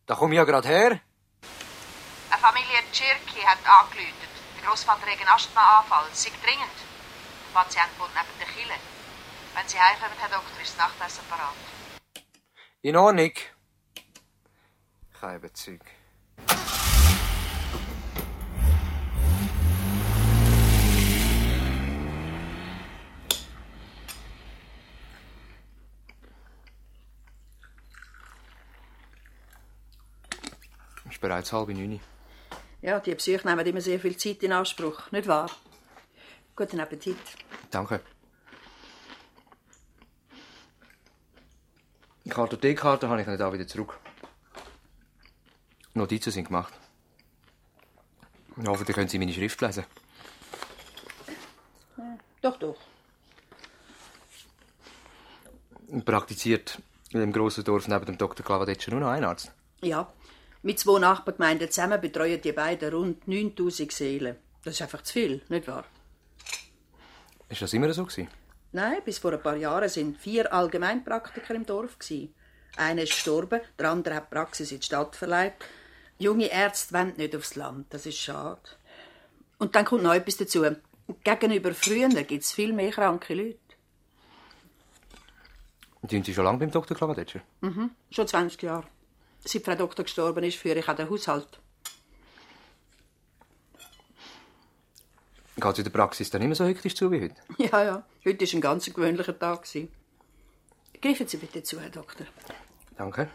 Da 0.08 0.16
komme 0.16 0.34
ich 0.34 0.40
ja 0.40 0.44
gerade 0.44 0.68
her. 0.68 1.00
Familie 2.44 2.84
Tschirki 2.92 3.40
hat 3.46 3.60
angeläutet. 3.66 4.34
Der 4.58 4.68
Großvater 4.68 5.04
hat 5.04 5.18
einen 5.18 5.30
Asthmaanfall. 5.30 6.10
Sei 6.12 6.30
dringend. 6.44 6.78
Der 7.48 7.62
Patient 7.62 7.98
wohnt 7.98 8.12
neben 8.14 8.38
der 8.38 8.48
Kille. 8.48 8.76
Wenn 9.56 9.66
Sie 9.66 9.80
heimkommen, 9.80 10.18
Herr 10.20 10.28
Doktor, 10.28 10.62
ist 10.62 10.78
das 10.78 10.90
Nachtessen 10.90 11.24
parat. 11.30 11.56
In 12.82 12.98
Ordnung. 12.98 13.32
Kein 15.22 15.40
Bezug. 15.40 15.80
Bereits 31.22 31.54
halb 31.54 31.70
neun. 31.70 32.02
Ja, 32.84 33.00
die 33.00 33.16
Besuche 33.16 33.48
nehmen 33.48 33.66
immer 33.66 33.80
sehr 33.80 33.98
viel 33.98 34.18
Zeit 34.18 34.44
in 34.44 34.52
Anspruch, 34.52 35.10
nicht 35.12 35.26
wahr? 35.26 35.50
Guten 36.54 36.82
Appetit. 36.82 37.18
Danke. 37.72 38.02
Die 42.26 42.30
Kartothekkarte 42.30 43.08
habe 43.08 43.22
ich 43.22 43.28
nicht 43.28 43.42
auch 43.42 43.54
wieder 43.54 43.66
zurück. 43.66 43.98
Notizen 45.94 46.32
sind 46.32 46.48
gemacht. 46.48 46.74
Hoffentlich 48.68 48.96
können 48.96 49.08
Sie 49.08 49.18
meine 49.18 49.32
Schrift 49.32 49.62
lesen. 49.62 49.86
Doch, 52.42 52.58
doch. 52.58 52.78
Praktiziert 56.04 56.80
in 57.12 57.22
dem 57.22 57.32
grossen 57.32 57.64
Dorf 57.64 57.88
neben 57.88 58.06
dem 58.06 58.18
Dr. 58.18 58.46
Klavadetscher 58.46 58.92
nur 58.92 59.00
noch 59.00 59.10
ein 59.10 59.24
Arzt. 59.24 59.54
Ja, 59.82 60.12
mit 60.64 60.80
zwei 60.80 61.00
Nachbargemeinden 61.00 61.70
zusammen 61.70 62.02
betreuen 62.02 62.42
die 62.42 62.54
beiden 62.54 62.94
rund 62.94 63.28
9000 63.28 63.92
Seelen. 63.92 64.38
Das 64.64 64.76
ist 64.76 64.82
einfach 64.82 65.04
zu 65.04 65.14
viel, 65.14 65.42
nicht 65.50 65.68
wahr? 65.68 65.86
Ist 67.50 67.62
das 67.62 67.74
immer 67.74 67.94
so 67.94 68.06
gewesen? 68.06 68.30
Nein, 68.72 69.02
bis 69.06 69.20
vor 69.20 69.34
ein 69.34 69.44
paar 69.44 69.58
Jahren 69.58 69.90
sind 69.90 70.18
vier 70.18 70.52
Allgemeinpraktiker 70.52 71.54
im 71.54 71.66
Dorf 71.66 72.00
gsi. 72.00 72.34
Einer 72.78 73.04
ist 73.04 73.12
gestorben, 73.12 73.62
der 73.78 73.92
andere 73.92 74.16
hat 74.16 74.32
die 74.32 74.36
Praxis 74.36 74.72
in 74.72 74.80
die 74.80 74.86
Stadt 74.86 75.16
verlegt. 75.16 75.64
Junge 76.18 76.48
Ärzte 76.48 76.94
wollen 76.94 77.14
nicht 77.18 77.36
aufs 77.36 77.56
Land, 77.56 77.94
das 77.94 78.06
ist 78.06 78.18
schade. 78.18 78.62
Und 79.60 79.76
dann 79.76 79.86
kommt 79.86 80.04
noch 80.04 80.14
etwas 80.14 80.38
dazu. 80.38 80.66
Gegenüber 81.24 81.74
früher 81.74 82.10
gibt 82.10 82.44
es 82.44 82.52
viel 82.52 82.74
mehr 82.74 82.92
kranke 82.92 83.36
Leute. 83.36 83.60
Sind 86.10 86.26
Sie 86.26 86.34
schon 86.34 86.46
lange 86.46 86.58
beim 86.60 86.72
Dr. 86.72 86.98
Klavadetscher? 86.98 87.42
Mhm, 87.62 87.92
schon 88.10 88.28
20 88.28 88.62
Jahre. 88.64 88.88
Seit 89.46 89.64
Frau 89.64 89.76
Doktor 89.76 90.04
gestorben 90.04 90.44
ist, 90.44 90.58
führe 90.58 90.80
ich 90.80 90.88
auch 90.88 90.96
den 90.96 91.10
Haushalt. 91.10 91.60
Geht 95.56 95.72
es 95.72 95.78
in 95.78 95.84
der 95.84 95.92
Praxis 95.92 96.30
dann 96.30 96.42
immer 96.42 96.56
so 96.56 96.66
hektisch 96.66 96.96
zu 96.96 97.12
wie 97.12 97.22
heute? 97.22 97.36
Ja, 97.58 97.84
ja. 97.84 98.06
Heute 98.26 98.46
war 98.46 98.54
ein 98.54 98.62
ganz 98.62 98.86
gewöhnlicher 98.86 99.38
Tag. 99.38 99.68
Greifen 101.02 101.28
Sie 101.28 101.38
bitte 101.38 101.62
zu, 101.64 101.80
Herr 101.80 101.90
Doktor. 101.90 102.26
Danke. 102.98 103.30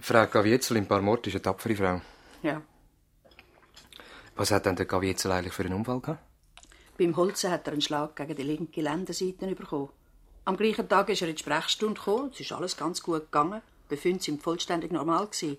Frau 0.00 0.26
Gavietzel 0.26 0.76
in 0.76 0.86
Parmort 0.86 1.26
ist 1.26 1.34
eine 1.34 1.42
tapfere 1.42 1.76
Frau. 1.76 2.00
Ja. 2.42 2.62
Was 4.36 4.50
hat 4.50 4.66
denn 4.66 4.76
der 4.76 4.86
Gavietzel 4.86 5.32
eigentlich 5.32 5.52
für 5.52 5.64
einen 5.64 5.74
Unfall 5.74 6.00
gehabt? 6.00 6.27
Beim 6.98 7.16
Holzen 7.16 7.52
hat 7.52 7.64
er 7.68 7.74
einen 7.74 7.80
Schlag 7.80 8.16
gegen 8.16 8.34
die 8.34 8.42
linke 8.42 8.80
Lendenseite 8.80 9.54
bekommen. 9.54 9.90
Am 10.44 10.56
gleichen 10.56 10.88
Tag 10.88 11.08
ist 11.10 11.22
er 11.22 11.28
in 11.28 11.36
die 11.36 11.40
Sprechstunde 11.40 11.94
gekommen. 11.94 12.30
Es 12.32 12.40
ist 12.40 12.50
alles 12.50 12.76
ganz 12.76 13.00
gut 13.00 13.26
gegangen. 13.26 13.62
Die 13.84 13.94
Befunde 13.94 14.20
sind 14.20 14.42
vollständig 14.42 14.90
normal. 14.90 15.26
Gewesen. 15.26 15.58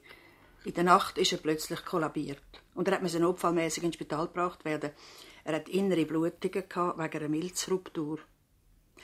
In 0.66 0.74
der 0.74 0.84
Nacht 0.84 1.18
ist 1.18 1.32
er 1.32 1.38
plötzlich 1.38 1.86
kollabiert. 1.86 2.44
Und 2.76 2.90
er 2.90 3.00
musste 3.00 3.22
notfallmäßig 3.22 3.86
ins 3.86 3.96
Spital 3.96 4.28
gebracht 4.28 4.66
werden. 4.66 4.92
Er 5.46 5.56
hat 5.56 5.70
innere 5.70 6.06
Blutungen 6.06 6.68
gehabt 6.68 7.00
wegen 7.00 7.18
einer 7.18 7.30
Milzruptur. 7.30 8.20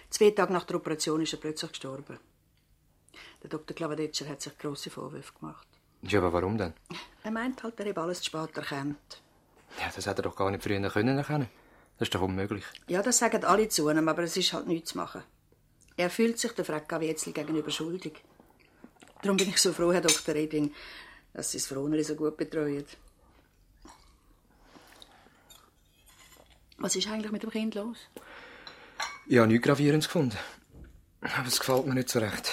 Zwei 0.10 0.32
Tage 0.32 0.52
nach 0.52 0.66
der 0.66 0.76
Operation 0.76 1.22
ist 1.22 1.32
er 1.32 1.40
plötzlich 1.40 1.72
gestorben. 1.72 2.20
Der 3.44 3.50
Dr. 3.50 3.74
Klavadetscher 3.74 4.28
hat 4.28 4.42
sich 4.42 4.58
grosse 4.58 4.90
Vorwürfe 4.90 5.32
gemacht. 5.40 5.68
Ja, 6.02 6.20
aber 6.20 6.34
warum 6.34 6.58
denn? 6.58 6.74
Er 7.24 7.32
meint 7.32 7.64
halt, 7.64 7.80
er 7.80 7.88
habe 7.88 8.02
alles 8.02 8.20
zu 8.20 8.26
spät 8.26 8.58
erkannt. 8.58 9.22
Ja, 9.80 9.90
das 9.96 10.06
hätte 10.06 10.22
er 10.22 10.24
doch 10.24 10.36
gar 10.36 10.52
nicht 10.52 10.64
früher 10.64 10.90
können 10.90 11.18
erkennen. 11.18 11.48
Das 11.98 12.08
ist 12.08 12.16
doch 12.16 12.22
unmöglich. 12.22 12.64
Ja, 12.88 13.02
das 13.02 13.20
sagen 13.20 13.44
alle 13.46 13.70
zu 13.70 13.90
ihm, 13.90 14.08
aber 14.08 14.24
es 14.24 14.36
ist 14.36 14.54
halt 14.54 14.68
nichts 14.68 14.92
zu 14.92 14.98
machen. 14.98 15.24
Er 15.98 16.10
fühlt 16.10 16.40
sich 16.40 16.52
der 16.52 16.66
Frau 16.66 16.82
Gavietzel 16.86 17.32
gegenüber 17.32 17.72
schuldig. 17.72 18.22
Darum 19.22 19.38
bin 19.38 19.50
ich 19.50 19.60
so 19.60 19.72
froh, 19.72 19.94
Herr 19.94 20.02
Dr. 20.02 20.36
Reding, 20.36 20.74
dass 21.34 21.52
Sie 21.52 21.58
das 21.58 21.68
Froneri 21.68 22.04
so 22.04 22.16
gut 22.16 22.36
betreuen. 22.36 22.86
Was 26.78 26.96
ist 26.98 27.08
eigentlich 27.08 27.32
mit 27.32 27.44
dem 27.44 27.50
Kind 27.50 27.76
los? 27.76 27.98
Ich 29.28 29.38
habe 29.38 29.48
nichts 29.48 29.66
Gravierendes 29.66 30.08
gefunden. 30.08 30.38
Aber 31.22 31.48
es 31.48 31.60
gefällt 31.60 31.88
mir 31.88 31.96
nicht 31.96 32.10
so 32.10 32.20
recht. 32.20 32.52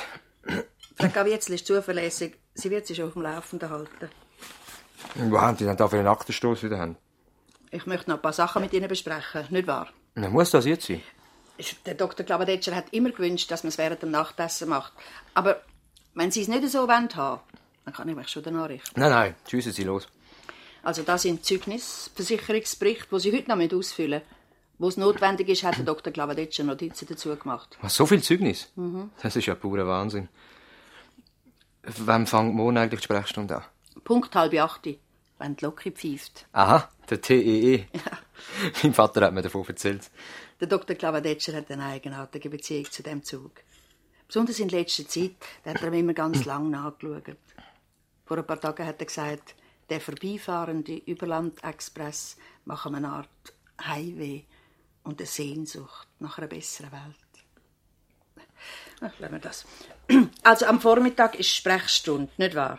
Frau 0.96 1.08
Gavietzel 1.08 1.56
ist 1.56 1.66
zuverlässig. 1.66 2.38
Sie 2.54 2.70
wird 2.70 2.86
sich 2.86 3.02
auf 3.02 3.14
dem 3.14 3.22
Laufenden 3.22 3.68
halten. 3.68 4.08
Wo 5.16 5.40
haben 5.40 5.56
die 5.56 5.64
denn 5.64 5.76
da 5.76 5.88
für 5.88 5.98
einen 5.98 6.06
Aktenstoß 6.06 6.62
wieder 6.62 6.78
haben? 6.78 6.96
Ich 7.74 7.86
möchte 7.86 8.10
noch 8.10 8.18
ein 8.18 8.22
paar 8.22 8.34
Sachen 8.34 8.60
mit 8.60 8.72
Ihnen 8.74 8.86
besprechen, 8.86 9.46
nicht 9.48 9.66
wahr? 9.66 9.88
Na, 10.14 10.28
muss 10.28 10.50
das 10.50 10.66
jetzt 10.66 10.86
sein? 10.86 11.00
Der 11.86 11.94
Dr. 11.94 12.24
Klavadetscher 12.26 12.76
hat 12.76 12.92
immer 12.92 13.10
gewünscht, 13.10 13.50
dass 13.50 13.62
man 13.62 13.68
es 13.68 13.78
während 13.78 14.02
dem 14.02 14.10
Nachtessen 14.10 14.68
macht. 14.68 14.92
Aber 15.32 15.62
wenn 16.14 16.30
Sie 16.30 16.42
es 16.42 16.48
nicht 16.48 16.68
so 16.68 16.86
wollen 16.86 17.08
haben, 17.16 17.40
dann 17.86 17.94
kann 17.94 18.08
ich 18.10 18.14
mich 18.14 18.28
schon 18.28 18.42
danach 18.42 18.68
richten. 18.68 19.00
Nein, 19.00 19.10
nein, 19.10 19.34
schiessen 19.48 19.72
Sie 19.72 19.84
los. 19.84 20.06
Also 20.82 21.02
das 21.02 21.22
sind 21.22 21.46
Zeugnis, 21.46 22.10
Versicherungsbericht, 22.14 23.10
wo 23.10 23.18
Sie 23.18 23.32
heute 23.32 23.48
noch 23.48 23.56
mit 23.56 23.72
ausfüllen. 23.72 24.20
Wo 24.78 24.88
es 24.88 24.98
notwendig 24.98 25.48
ist, 25.48 25.62
hat 25.62 25.78
der 25.78 25.84
Dr. 25.84 26.12
Klavadetscher 26.12 26.64
Notizen 26.64 27.06
dazu 27.08 27.34
gemacht. 27.36 27.78
Was, 27.80 27.94
so 27.94 28.04
viel 28.04 28.22
Zeugnis? 28.22 28.70
Mhm. 28.74 29.10
Das 29.22 29.34
ist 29.34 29.46
ja 29.46 29.54
purer 29.54 29.86
Wahnsinn. 29.86 30.28
Wann 31.84 32.26
fängt 32.26 32.54
morgen 32.54 32.76
eigentlich 32.76 33.00
die 33.00 33.04
Sprechstunde 33.04 33.56
an? 33.56 33.64
Punkt 34.04 34.34
halb 34.34 34.54
acht, 34.54 34.86
wenn 35.42 35.56
die 35.56 35.64
Locke 35.64 35.90
pfeift. 35.90 36.46
Aha, 36.52 36.88
der 37.10 37.20
TEE. 37.20 37.86
mein 38.82 38.94
Vater 38.94 39.26
hat 39.26 39.34
mir 39.34 39.42
davon 39.42 39.66
erzählt. 39.66 40.10
Der 40.60 40.68
Dr. 40.68 40.94
Klavadetscher 40.94 41.54
hat 41.54 41.70
eine 41.70 41.84
eigenartige 41.84 42.48
Beziehung 42.48 42.90
zu 42.90 43.02
dem 43.02 43.24
Zug. 43.24 43.50
Besonders 44.28 44.60
in 44.60 44.68
letzter 44.68 45.06
Zeit 45.06 45.32
da 45.64 45.70
hat 45.74 45.82
er 45.82 45.88
ihm 45.88 45.94
immer 45.94 46.14
ganz 46.14 46.44
lang 46.44 46.70
nachgeschaut. 46.70 47.36
Vor 48.24 48.38
ein 48.38 48.46
paar 48.46 48.60
Tagen 48.60 48.86
hat 48.86 49.00
er 49.00 49.06
gesagt, 49.06 49.54
der 49.90 50.00
vorbeifahrende 50.00 50.94
Überlandexpress 50.94 52.36
mache 52.64 52.88
eine 52.88 53.08
Art 53.08 53.28
Heimweh 53.84 54.44
und 55.02 55.20
eine 55.20 55.26
Sehnsucht 55.26 56.06
nach 56.20 56.38
einer 56.38 56.46
besseren 56.46 56.92
Welt. 56.92 58.46
Ach, 59.00 59.18
lassen 59.18 59.32
wir 59.32 59.40
das. 59.40 59.66
Also 60.44 60.66
am 60.66 60.80
Vormittag 60.80 61.34
ist 61.38 61.54
Sprechstunde, 61.54 62.30
nicht 62.36 62.54
wahr? 62.54 62.78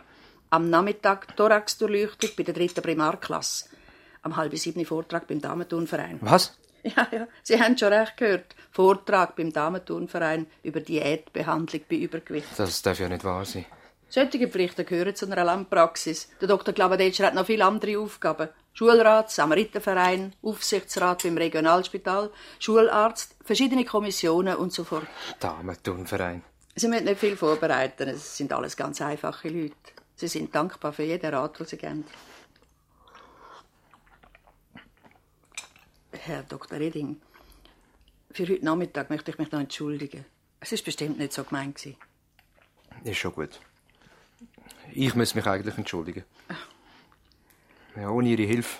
Am 0.54 0.70
Nachmittag 0.70 1.36
Thorax-Durchleuchtung 1.36 2.30
bei 2.36 2.44
der 2.44 2.54
dritten 2.54 2.80
Primarklasse. 2.80 3.70
Am 4.22 4.36
halb 4.36 4.56
sieben 4.56 4.86
Vortrag 4.86 5.26
beim 5.26 5.40
Damenturnverein. 5.40 6.18
Was? 6.20 6.56
Ja, 6.84 7.08
ja, 7.10 7.26
Sie 7.42 7.60
haben 7.60 7.76
schon 7.78 7.92
recht 7.92 8.16
gehört. 8.18 8.54
Vortrag 8.70 9.34
beim 9.34 9.52
Damenturnverein 9.52 10.46
über 10.62 10.80
Diätbehandlung 10.80 11.80
bei 11.90 11.96
Übergewicht. 11.96 12.46
Das 12.58 12.82
darf 12.82 13.00
ja 13.00 13.08
nicht 13.08 13.24
wahr 13.24 13.44
sein. 13.44 13.64
Solche 14.10 14.46
Pflichten 14.46 14.86
gehören 14.86 15.16
zu 15.16 15.26
einer 15.26 15.42
Landpraxis. 15.42 16.28
Der 16.40 16.46
Dr. 16.46 16.72
Klavadetscher 16.72 17.26
hat 17.26 17.34
noch 17.34 17.46
viele 17.46 17.64
andere 17.64 17.98
Aufgaben. 17.98 18.50
Schulrat, 18.74 19.30
Samariterverein, 19.32 20.34
Aufsichtsrat 20.42 21.22
beim 21.24 21.38
Regionalspital, 21.38 22.30
Schularzt, 22.60 23.34
verschiedene 23.42 23.86
Kommissionen 23.86 24.56
und 24.56 24.72
so 24.72 24.84
fort. 24.84 25.06
Damenturnverein. 25.40 26.44
Sie 26.76 26.86
müssen 26.86 27.06
nicht 27.06 27.18
viel 27.18 27.36
vorbereiten. 27.36 28.08
Es 28.08 28.36
sind 28.36 28.52
alles 28.52 28.76
ganz 28.76 29.00
einfache 29.00 29.48
Leute. 29.48 30.03
Sie 30.16 30.28
sind 30.28 30.54
dankbar 30.54 30.92
für 30.92 31.02
jeden 31.02 31.34
Rat, 31.34 31.58
den 31.58 31.66
sie 31.66 31.76
geben. 31.76 32.04
Herr 36.12 36.42
Dr. 36.44 36.78
Reding, 36.78 37.20
für 38.30 38.48
heute 38.48 38.64
Nachmittag 38.64 39.10
möchte 39.10 39.30
ich 39.30 39.38
mich 39.38 39.50
noch 39.52 39.60
entschuldigen. 39.60 40.24
Es 40.60 40.72
ist 40.72 40.84
bestimmt 40.84 41.18
nicht 41.18 41.32
so 41.32 41.44
gemeint 41.44 41.76
gewesen. 41.76 41.98
Ist 43.04 43.18
schon 43.18 43.32
gut. 43.34 43.60
Ich 44.92 45.14
muss 45.14 45.34
mich 45.34 45.46
eigentlich 45.46 45.76
entschuldigen. 45.76 46.24
Ja, 47.96 48.08
ohne 48.08 48.28
Ihre 48.28 48.42
Hilfe. 48.42 48.78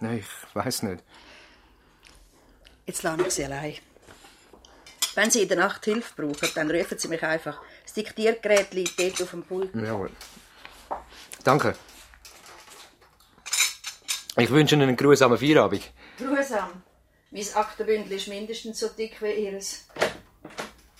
Nein, 0.00 0.18
ich 0.18 0.54
weiß 0.54 0.82
nicht. 0.82 1.02
Jetzt 2.86 3.02
lasse 3.02 3.22
ich 3.22 3.30
Sie 3.30 3.44
allein. 3.44 3.76
Wenn 5.14 5.30
Sie 5.30 5.42
in 5.42 5.48
der 5.48 5.56
Nacht 5.56 5.84
Hilfe 5.84 6.12
brauchen, 6.14 6.48
dann 6.54 6.70
rufen 6.70 6.98
Sie 6.98 7.08
mich 7.08 7.22
einfach. 7.22 7.62
Das 7.84 7.92
Diktiergerät 7.92 8.74
liegt 8.74 8.98
dort 8.98 9.22
auf 9.22 9.30
dem 9.30 9.42
Pult. 9.42 9.74
Jawohl. 9.74 10.10
Danke. 11.44 11.76
Ich 14.36 14.50
wünsche 14.50 14.74
Ihnen 14.74 14.88
einen 14.88 14.96
grusamen 14.96 15.38
Feierabend. 15.38 15.92
Grusam. 16.18 16.82
Mein 17.30 17.46
Aktenbündel 17.54 18.12
ist 18.12 18.28
mindestens 18.28 18.80
so 18.80 18.88
dick 18.88 19.20
wie 19.22 19.32
Ihres. 19.32 19.86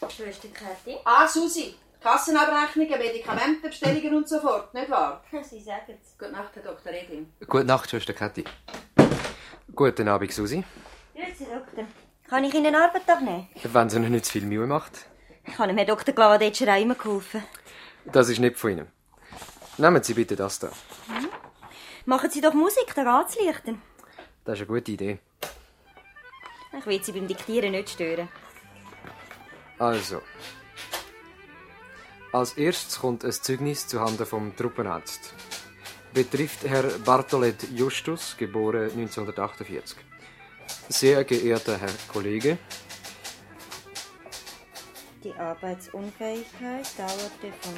Grüß 0.01 0.41
dich, 0.41 0.53
Kathi. 0.55 0.97
Ah, 1.05 1.27
Susi. 1.27 1.75
Kassenabrechnungen, 2.01 2.99
Medikamentenbestellungen 2.99 4.15
und 4.17 4.29
so 4.29 4.39
fort, 4.39 4.75
nicht 4.75 4.91
wahr? 4.91 5.25
Sie 5.43 5.61
sagen 5.61 5.99
es. 6.01 6.19
Gute 6.19 6.33
Nacht, 6.33 6.55
Herr 6.55 6.63
Dr. 6.63 6.93
Reding. 6.93 7.33
Gute 7.49 7.65
Nacht, 7.65 7.89
Schwester 7.89 8.13
Kathi. 8.13 8.45
Guten 9.75 10.07
Abend, 10.09 10.31
Susi. 10.33 10.63
Grüezi, 11.15 11.47
Doktor. 11.47 11.87
Kann 12.29 12.45
ich 12.45 12.55
Ihnen 12.55 12.67
einen 12.67 12.77
Arbeitstag 12.77 13.23
nehmen? 13.23 13.49
Wenn 13.63 13.89
sie 13.89 13.99
noch 14.01 14.09
nicht 14.09 14.27
zu 14.27 14.33
viel 14.33 14.45
Mühe 14.45 14.67
macht. 14.67 15.07
Ich 15.47 15.59
habe 15.59 15.73
Herrn 15.73 15.87
Dr. 15.87 16.15
Glavadetscher 16.15 16.73
auch 16.75 16.81
immer 16.81 16.95
geholfen. 16.95 17.43
Das 18.05 18.29
ist 18.29 18.39
nicht 18.39 18.57
von 18.57 18.71
Ihnen. 18.71 18.87
Nehmen 19.79 20.03
Sie 20.03 20.15
bitte 20.15 20.37
das 20.37 20.59
da. 20.59 20.71
Machen 22.07 22.31
Sie 22.31 22.41
doch 22.41 22.55
Musik, 22.55 22.95
den 22.95 23.07
Rat 23.07 23.31
zu 23.33 23.45
lichten. 23.45 23.83
Das 24.45 24.55
ist 24.55 24.69
eine 24.69 24.79
gute 24.79 24.93
Idee. 24.93 25.19
Ich 26.79 26.87
will 26.87 27.03
Sie 27.03 27.13
beim 27.13 27.27
Diktieren 27.27 27.73
nicht 27.73 27.91
stören. 27.91 28.29
Also. 29.79 30.21
Als 32.33 32.55
erstes 32.55 32.99
kommt 32.99 33.25
ein 33.25 33.33
Zeugnis 33.33 33.87
zuhanden 33.87 34.27
vom 34.27 34.57
Truppenarzt. 34.57 35.35
Betrifft 36.13 36.65
Herr 36.65 36.85
Bartolet 37.05 37.71
Justus, 37.71 38.37
geboren 38.37 38.91
1948. 38.91 39.97
Sehr 40.89 41.25
geehrter 41.25 41.79
Herr 41.79 41.93
Kollege, 42.13 42.59
Die 45.25 45.33
Arbeitsunfähigkeit 45.33 46.87
dauerte 46.99 47.51
vom 47.63 47.73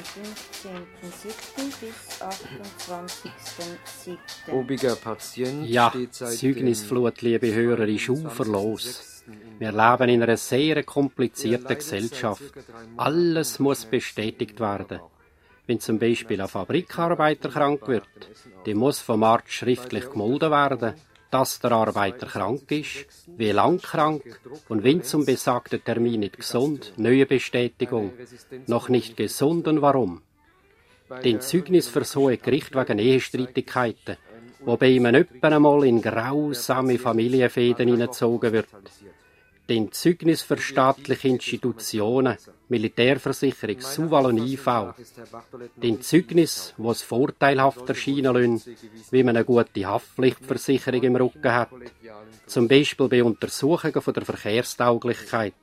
15.07. 0.67 1.79
bis 1.79 2.21
28.07. 2.21 4.51
obiger 4.51 4.95
Patient 4.95 5.65
Ja, 5.65 5.89
steht 5.89 6.13
seit 6.13 6.33
Zeugnisflut, 6.33 7.21
liebe 7.21 7.53
Hörer, 7.53 7.87
ist 7.87 8.09
uferlos. 8.09 9.23
Wir 9.59 9.71
leben 9.71 10.09
in 10.09 10.23
einer 10.23 10.35
sehr 10.35 10.83
komplizierten 10.83 11.77
Gesellschaft. 11.77 12.43
Alles 12.97 13.59
muss 13.59 13.85
bestätigt 13.85 14.59
werden. 14.59 14.99
Wenn 15.67 15.79
zum 15.79 15.99
Beispiel 15.99 16.41
ein 16.41 16.49
Fabrikarbeiter 16.49 17.47
krank 17.47 17.87
wird, 17.87 18.09
dann 18.65 18.75
muss 18.75 18.99
vom 18.99 19.23
Arzt 19.23 19.53
schriftlich 19.53 20.09
gemolden 20.09 20.51
werden, 20.51 20.95
dass 21.29 21.59
der 21.59 21.71
Arbeiter 21.73 22.27
krank 22.27 22.71
ist, 22.71 23.05
wie 23.37 23.51
lang 23.51 23.79
krank 23.81 24.39
und 24.69 24.83
wenn 24.83 25.03
zum 25.03 25.25
besagten 25.25 25.83
Termin 25.83 26.21
nicht 26.21 26.37
gesund, 26.37 26.93
neue 26.97 27.25
Bestätigung. 27.25 28.13
Noch 28.67 28.89
nicht 28.89 29.17
gesund 29.17 29.67
und 29.67 29.81
warum? 29.81 30.21
Den 31.23 31.41
Zeugnis 31.41 31.87
für 31.87 32.03
so 32.03 32.27
ein 32.27 32.39
Gericht 32.41 32.75
wegen 32.75 32.99
Ehestreitigkeiten, 32.99 34.17
wobei 34.59 34.99
man 34.99 35.15
öppen 35.15 35.53
einmal 35.53 35.85
in 35.85 36.01
grausame 36.01 36.97
Familienfäden 36.97 37.87
hineingezogen 37.87 38.51
wird. 38.53 38.67
Den 39.69 39.91
Zeugnis 39.91 40.41
für 40.41 40.57
staatliche 40.57 41.27
Institutionen, 41.27 42.37
Militärversicherung, 42.69 43.81
Suval 43.81 44.27
und 44.27 44.37
IV, 44.37 44.67
den 45.75 46.01
Zeugnis, 46.01 46.73
wo 46.77 46.93
vorteilhaft 46.93 47.87
erscheinen 47.87 48.33
lassen, 48.33 48.77
wie 49.11 49.23
man 49.23 49.35
eine 49.35 49.45
gute 49.45 49.85
Haftpflichtversicherung 49.85 51.03
im 51.03 51.15
Rücken 51.15 51.53
hat, 51.53 51.69
zum 52.45 52.67
Beispiel 52.67 53.07
bei 53.07 53.23
Untersuchungen 53.23 54.01
von 54.01 54.13
der 54.13 54.25
Verkehrstauglichkeit. 54.25 55.53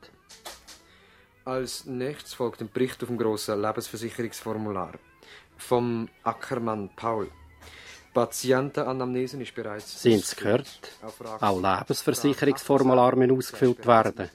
Als 1.44 1.84
nächstes 1.84 2.34
folgt 2.34 2.62
ein 2.62 2.70
Bericht 2.72 3.02
auf 3.02 3.08
dem 3.08 3.18
grossen 3.18 3.60
Lebensversicherungsformular 3.60 4.92
vom 5.56 6.08
Ackermann 6.22 6.90
Paul. 6.96 7.30
Patientenanamnese 8.14 9.42
ist 9.42 9.54
bereits. 9.54 10.00
Sie 10.00 10.12
haben 10.12 10.20
es 10.20 10.36
gehört. 10.36 10.92
Auch 11.40 11.60
Lebensversicherungsformulare 11.60 13.16
müssen 13.16 13.36
ausgefüllt 13.36 13.86
werden. 13.86 14.30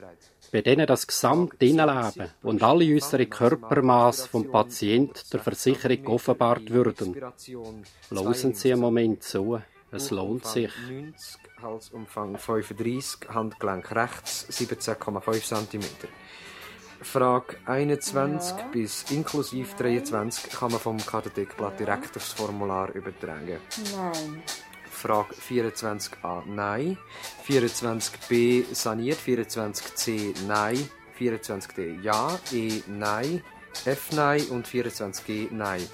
Bei 0.52 0.62
denen 0.62 0.86
das 0.86 1.08
gesamte 1.08 1.66
Innenleben 1.66 2.30
und 2.44 2.62
alle 2.62 2.94
unsere 2.94 3.26
Körpermaß 3.26 4.28
vom 4.28 4.52
Patient 4.52 5.32
der 5.32 5.40
Versicherung 5.40 6.08
offenbart 6.08 6.70
würden. 6.70 7.16
Losen 8.10 8.54
Sie 8.54 8.74
einen 8.74 8.82
Moment 8.82 9.24
zu. 9.24 9.62
Es 9.92 10.12
lohnt 10.12 10.46
sich. 10.46 10.72
90, 10.88 11.40
Halsumfang 11.62 12.38
35, 12.38 13.30
Handgelenk 13.30 13.92
rechts 13.92 14.48
17,5 14.52 15.68
cm. 15.68 15.84
Frage 17.02 17.58
21 17.66 18.58
ja. 18.58 18.68
bis 18.72 19.10
inklusive 19.12 19.76
23 19.78 20.52
kann 20.52 20.72
man 20.72 20.80
vom 20.80 20.98
Kartothekblatt 20.98 21.80
direkt 21.80 22.18
aufs 22.18 22.34
Formular 22.34 22.94
übertragen. 22.94 23.58
Nein. 23.96 24.44
Frage 24.90 25.34
24a 25.36 26.44
Nein. 26.46 26.98
24b 27.48 28.74
saniert. 28.74 29.18
24c 29.26 30.36
Nein. 30.46 30.90
24d 31.18 32.02
Ja. 32.02 32.38
E 32.52 32.82
Nein. 32.88 33.44
F 33.86 34.12
Nein 34.12 34.44
und 34.50 34.68
24g 34.68 35.48
Nein. 35.52 35.88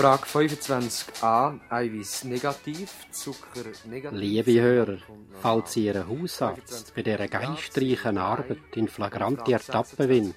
Frage 0.00 0.24
25a, 0.24 1.60
Eiweiß 1.68 2.24
negativ, 2.24 2.90
Zucker 3.10 3.68
negativ. 3.84 4.18
Liebe 4.18 4.58
Hörer, 4.58 4.96
falls 5.42 5.74
Sie 5.74 5.84
Ihren 5.84 6.08
Hausarzt 6.08 6.94
bei 6.94 7.02
dieser 7.02 7.28
geistreichen 7.28 8.16
Arbeit 8.16 8.74
in 8.76 8.88
flagrante 8.88 9.52
Etappe 9.52 10.08
will, 10.08 10.32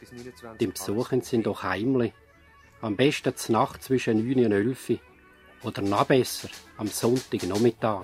dann 0.59 0.73
besuchen 0.73 1.21
Sie 1.21 1.37
ihn 1.37 1.43
doch 1.43 1.63
heimlich. 1.63 2.11
Am 2.81 2.97
besten 2.97 3.37
zur 3.37 3.53
Nacht 3.53 3.83
zwischen 3.83 4.27
9 4.27 4.47
und 4.47 4.51
11 4.51 4.99
oder 5.63 5.81
noch 5.81 6.07
besser 6.07 6.49
am 6.75 6.87
Sonntagnachmittag. 6.87 8.03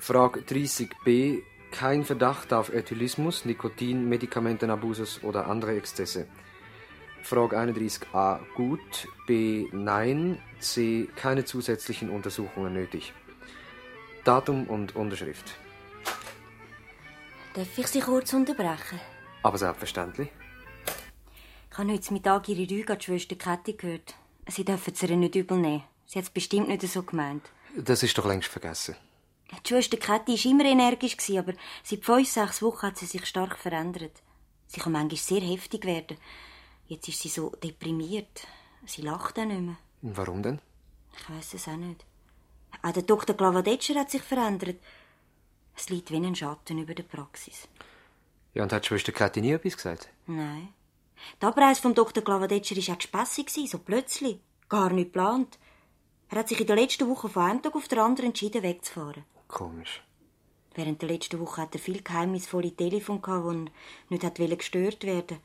Frage 0.00 0.40
30b, 0.40 1.42
kein 1.70 2.04
Verdacht 2.04 2.52
auf 2.52 2.72
Ethylismus, 2.74 3.44
Nikotin, 3.44 4.08
Medikamentenabusus 4.08 5.22
oder 5.22 5.46
andere 5.46 5.76
Exzesse. 5.76 6.26
Frage 7.22 7.58
31a 7.58 8.40
gut, 8.54 9.08
B 9.26 9.68
nein, 9.72 10.40
C 10.58 11.08
keine 11.16 11.44
zusätzlichen 11.44 12.10
Untersuchungen 12.10 12.72
nötig. 12.72 13.12
Datum 14.24 14.66
und 14.66 14.96
Unterschrift. 14.96 15.56
Darf 17.54 17.78
ich 17.78 17.86
Sie 17.88 18.00
kurz 18.00 18.32
unterbrechen? 18.32 19.00
Aber 19.42 19.58
selbstverständlich. 19.58 20.28
Ich 21.70 21.78
habe 21.78 21.92
heute 21.92 22.12
Mittag 22.12 22.48
Ihre 22.48 22.70
Rüge 22.70 22.92
an 22.92 22.98
die 22.98 23.04
Schwester 23.04 23.36
Käthi 23.36 23.72
gehört. 23.74 24.14
Sie 24.46 24.64
dürfen 24.64 24.92
es 24.92 25.02
ihr 25.02 25.16
nicht 25.16 25.34
übel 25.34 25.56
nehmen. 25.56 25.84
Sie 26.06 26.18
hat 26.18 26.24
es 26.24 26.30
bestimmt 26.30 26.68
nicht 26.68 26.82
so 26.82 27.02
gemeint. 27.02 27.42
Das 27.76 28.02
ist 28.02 28.18
doch 28.18 28.26
längst 28.26 28.48
vergessen. 28.48 28.96
Die 29.52 29.68
Schwester 29.68 29.96
Käthi 29.96 30.32
war 30.32 30.50
immer 30.50 30.64
energisch, 30.64 31.16
aber 31.30 31.54
seit 31.82 32.04
fünf, 32.04 32.28
sechs 32.28 32.62
Wochen 32.62 32.82
hat 32.82 32.98
sie 32.98 33.06
sich 33.06 33.24
stark 33.26 33.56
verändert. 33.56 34.22
Sie 34.66 34.80
kann 34.80 34.92
manchmal 34.92 35.16
sehr 35.16 35.40
heftig 35.40 35.84
werden. 35.84 36.16
Jetzt 36.90 37.06
ist 37.06 37.20
sie 37.20 37.28
so 37.28 37.50
deprimiert. 37.50 38.48
Sie 38.84 39.02
lacht 39.02 39.38
auch 39.38 39.44
nicht 39.44 39.60
mehr. 39.60 39.76
Warum 40.02 40.42
denn? 40.42 40.58
Ich 41.16 41.30
weiß 41.30 41.54
es 41.54 41.68
auch 41.68 41.76
nicht. 41.76 42.04
Auch 42.82 42.90
der 42.90 43.04
Dr. 43.04 43.36
Glavadetscher 43.36 43.94
hat 43.94 44.10
sich 44.10 44.22
verändert. 44.22 44.78
Es 45.76 45.88
liegt 45.88 46.10
wie 46.10 46.16
ein 46.16 46.34
Schatten 46.34 46.78
über 46.78 46.94
der 46.94 47.04
Praxis. 47.04 47.68
Ja, 48.54 48.64
und 48.64 48.72
hat 48.72 48.86
Schwester 48.86 49.12
Kathi 49.12 49.40
nie 49.40 49.52
etwas 49.52 49.76
gesagt? 49.76 50.08
Nein. 50.26 50.70
Der 51.40 51.50
Abreise 51.50 51.80
vom 51.80 51.94
Dr. 51.94 52.24
Glavadetscher 52.24 52.74
war 52.74 52.94
auch 52.94 52.98
gespässig, 52.98 53.70
so 53.70 53.78
plötzlich. 53.78 54.40
Gar 54.68 54.90
nicht 54.90 55.12
geplant. 55.12 55.60
Er 56.28 56.40
hat 56.40 56.48
sich 56.48 56.60
in 56.60 56.66
der 56.66 56.74
letzten 56.74 57.08
Woche 57.08 57.28
von 57.28 57.44
einem 57.44 57.62
Tag 57.62 57.76
auf 57.76 57.86
den 57.86 58.00
anderen 58.00 58.30
entschieden, 58.30 58.64
wegzufahren. 58.64 59.22
Komisch. 59.46 60.02
Während 60.74 61.00
der 61.02 61.10
letzten 61.10 61.38
Woche 61.38 61.62
hat 61.62 61.74
er 61.76 61.80
viel 61.80 62.02
geheimnisvolle 62.02 62.74
Telefon 62.74 63.22
gehabt, 63.22 63.70
die 64.08 64.14
nicht 64.14 64.58
gestört 64.58 65.04
werden 65.04 65.38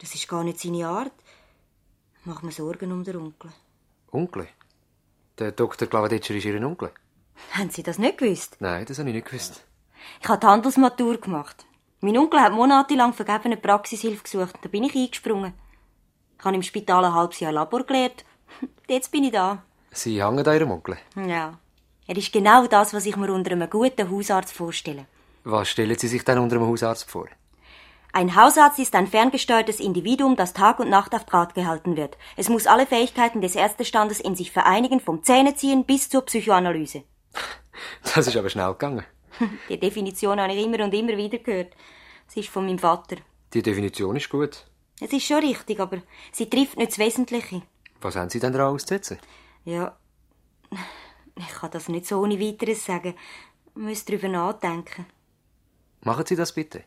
das 0.00 0.14
ist 0.14 0.28
gar 0.28 0.44
nicht 0.44 0.60
seine 0.60 0.86
Art. 0.86 1.12
Ich 2.20 2.26
mache 2.26 2.44
mir 2.44 2.52
Sorgen 2.52 2.92
um 2.92 3.04
den 3.04 3.16
Onkel. 3.16 3.50
Onkel? 4.12 4.48
Der 5.38 5.52
Dr. 5.52 5.88
Glavadetscher 5.88 6.34
ist 6.34 6.44
Ihr 6.44 6.64
Onkel? 6.66 6.90
Haben 7.52 7.70
Sie 7.70 7.82
das 7.82 7.98
nicht 7.98 8.18
gewusst? 8.18 8.56
Nein, 8.60 8.84
das 8.86 8.98
habe 8.98 9.08
ich 9.10 9.14
nicht 9.14 9.26
gewusst. 9.26 9.64
Ich 10.20 10.28
habe 10.28 10.40
die 10.40 10.46
Handelsmatur 10.46 11.18
gemacht. 11.18 11.66
Mein 12.00 12.18
Onkel 12.18 12.40
hat 12.40 12.52
monatelang 12.52 13.12
vergebene 13.12 13.56
Praxishilfe 13.56 14.22
gesucht. 14.22 14.56
Da 14.62 14.68
bin 14.68 14.84
ich 14.84 14.94
eingesprungen. 14.94 15.52
Ich 16.38 16.44
habe 16.44 16.54
im 16.54 16.62
Spital 16.62 17.04
ein 17.04 17.14
halbes 17.14 17.40
Jahr 17.40 17.52
Labor 17.52 17.84
gelehrt. 17.84 18.24
Jetzt 18.88 19.10
bin 19.10 19.24
ich 19.24 19.32
da. 19.32 19.62
Sie 19.90 20.22
hängen 20.22 20.46
an 20.46 20.54
Ihrem 20.54 20.70
Onkel? 20.70 20.96
Ja. 21.16 21.58
Er 22.06 22.16
ist 22.16 22.32
genau 22.32 22.66
das, 22.66 22.94
was 22.94 23.06
ich 23.06 23.16
mir 23.16 23.32
unter 23.32 23.52
einem 23.52 23.68
guten 23.68 24.10
Hausarzt 24.10 24.52
vorstelle. 24.52 25.06
Was 25.44 25.68
stellen 25.68 25.98
Sie 25.98 26.08
sich 26.08 26.24
denn 26.24 26.38
unter 26.38 26.56
einem 26.56 26.66
Hausarzt 26.66 27.10
vor? 27.10 27.26
Ein 28.18 28.34
Hausarzt 28.34 28.80
ist 28.80 28.96
ein 28.96 29.06
ferngesteuertes 29.06 29.78
Individuum, 29.78 30.34
das 30.34 30.52
Tag 30.52 30.80
und 30.80 30.90
Nacht 30.90 31.14
auf 31.14 31.24
Draht 31.24 31.54
gehalten 31.54 31.96
wird. 31.96 32.18
Es 32.36 32.48
muss 32.48 32.66
alle 32.66 32.84
Fähigkeiten 32.84 33.40
des 33.40 33.54
Ärztestandes 33.54 34.18
in 34.18 34.34
sich 34.34 34.50
vereinigen, 34.50 34.98
vom 34.98 35.22
Zähneziehen 35.22 35.84
bis 35.84 36.08
zur 36.08 36.22
Psychoanalyse. 36.22 37.04
Das 38.02 38.26
ist 38.26 38.36
aber 38.36 38.50
schnell 38.50 38.72
gegangen. 38.72 39.04
Die 39.68 39.78
Definition 39.78 40.40
habe 40.40 40.52
ich 40.52 40.64
immer 40.64 40.82
und 40.82 40.94
immer 40.94 41.16
wieder 41.16 41.38
gehört. 41.38 41.76
Sie 42.26 42.40
ist 42.40 42.48
von 42.48 42.66
meinem 42.66 42.80
Vater. 42.80 43.18
Die 43.54 43.62
Definition 43.62 44.16
ist 44.16 44.28
gut. 44.28 44.66
Es 45.00 45.12
ist 45.12 45.24
schon 45.24 45.38
richtig, 45.38 45.78
aber 45.78 45.98
sie 46.32 46.50
trifft 46.50 46.76
nicht 46.76 46.90
das 46.90 46.98
Wesentliche. 46.98 47.62
Was 48.00 48.16
haben 48.16 48.30
Sie 48.30 48.40
denn 48.40 48.52
daran 48.52 48.74
auszusetzen? 48.74 49.20
Ja, 49.64 49.96
ich 51.36 51.50
kann 51.50 51.70
das 51.70 51.88
nicht 51.88 52.06
so 52.06 52.18
ohne 52.18 52.40
weiteres 52.40 52.84
sagen. 52.84 53.14
Ich 53.76 53.80
muss 53.80 54.04
darüber 54.04 54.26
nachdenken. 54.26 55.06
Machen 56.00 56.26
Sie 56.26 56.34
das 56.34 56.52
bitte. 56.52 56.82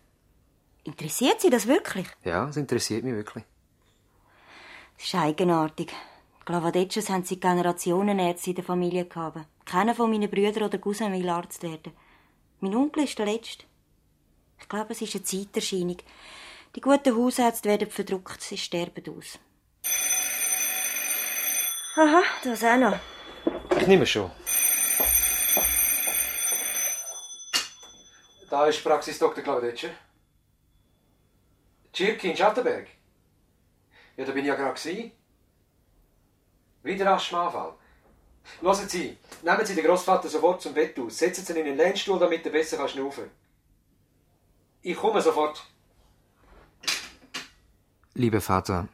Interessiert 0.83 1.41
Sie 1.41 1.49
das 1.49 1.67
wirklich? 1.67 2.07
Ja, 2.23 2.49
es 2.49 2.57
interessiert 2.57 3.03
mich 3.03 3.13
wirklich. 3.13 3.43
Das 4.97 5.05
ist 5.05 5.15
eigenartig. 5.15 5.93
Glavadetschus 6.45 7.09
haben 7.09 7.23
seit 7.23 7.41
Generationen 7.41 8.17
Ärzte 8.17 8.49
in 8.49 8.55
der 8.55 8.63
Familie 8.63 9.05
gehabt. 9.05 9.45
Keiner 9.65 9.93
von 9.93 10.09
meinen 10.09 10.29
Brüdern 10.29 10.63
oder 10.63 10.79
Cousins 10.79 11.11
will 11.11 11.29
Arzt 11.29 11.61
werden. 11.61 11.93
Mein 12.61 12.75
Onkel 12.75 13.03
ist 13.03 13.17
der 13.17 13.27
Letzte. 13.27 13.65
Ich 14.59 14.67
glaube, 14.67 14.93
es 14.93 15.01
ist 15.01 15.15
eine 15.15 15.23
Zeiterscheinung. 15.23 15.97
Die 16.75 16.81
guten 16.81 17.15
Hausärzte 17.15 17.69
werden 17.69 17.89
verdruckt, 17.89 18.41
sie 18.41 18.57
sterben 18.57 19.03
aus. 19.17 19.39
Aha, 21.95 22.23
das 22.43 22.63
auch 22.63 22.77
noch. 22.77 22.99
Ich 23.79 23.87
nehme 23.87 24.05
schon. 24.05 24.31
Da 28.49 28.65
ist 28.67 28.83
Praxis 28.83 29.19
Dr. 29.19 29.43
Claudetscher. 29.43 29.89
Tschirki 31.93 32.29
in 32.29 32.37
Schattenberg? 32.37 32.87
Ja, 34.17 34.25
da 34.25 34.31
bin 34.31 34.43
ich 34.43 34.47
ja 34.47 34.55
gerade 34.55 34.79
gewesen. 34.79 35.11
Wieder 36.83 37.13
Asthmaanfall. 37.13 37.73
Hören 38.61 38.89
Sie, 38.89 39.17
nehmen 39.43 39.65
Sie 39.65 39.75
den 39.75 39.85
Großvater 39.85 40.27
sofort 40.27 40.61
zum 40.61 40.73
Bett 40.73 40.97
aus. 40.99 41.17
Setzen 41.17 41.45
Sie 41.45 41.53
ihn 41.53 41.59
in 41.59 41.65
den 41.65 41.77
Lehnstuhl, 41.77 42.19
damit 42.19 42.45
er 42.45 42.51
besser 42.51 42.87
schnaufen 42.87 43.25
kann. 43.25 43.31
Ich 44.81 44.97
komme 44.97 45.21
sofort. 45.21 45.63
Lieber 48.13 48.41
Vater, 48.41 48.87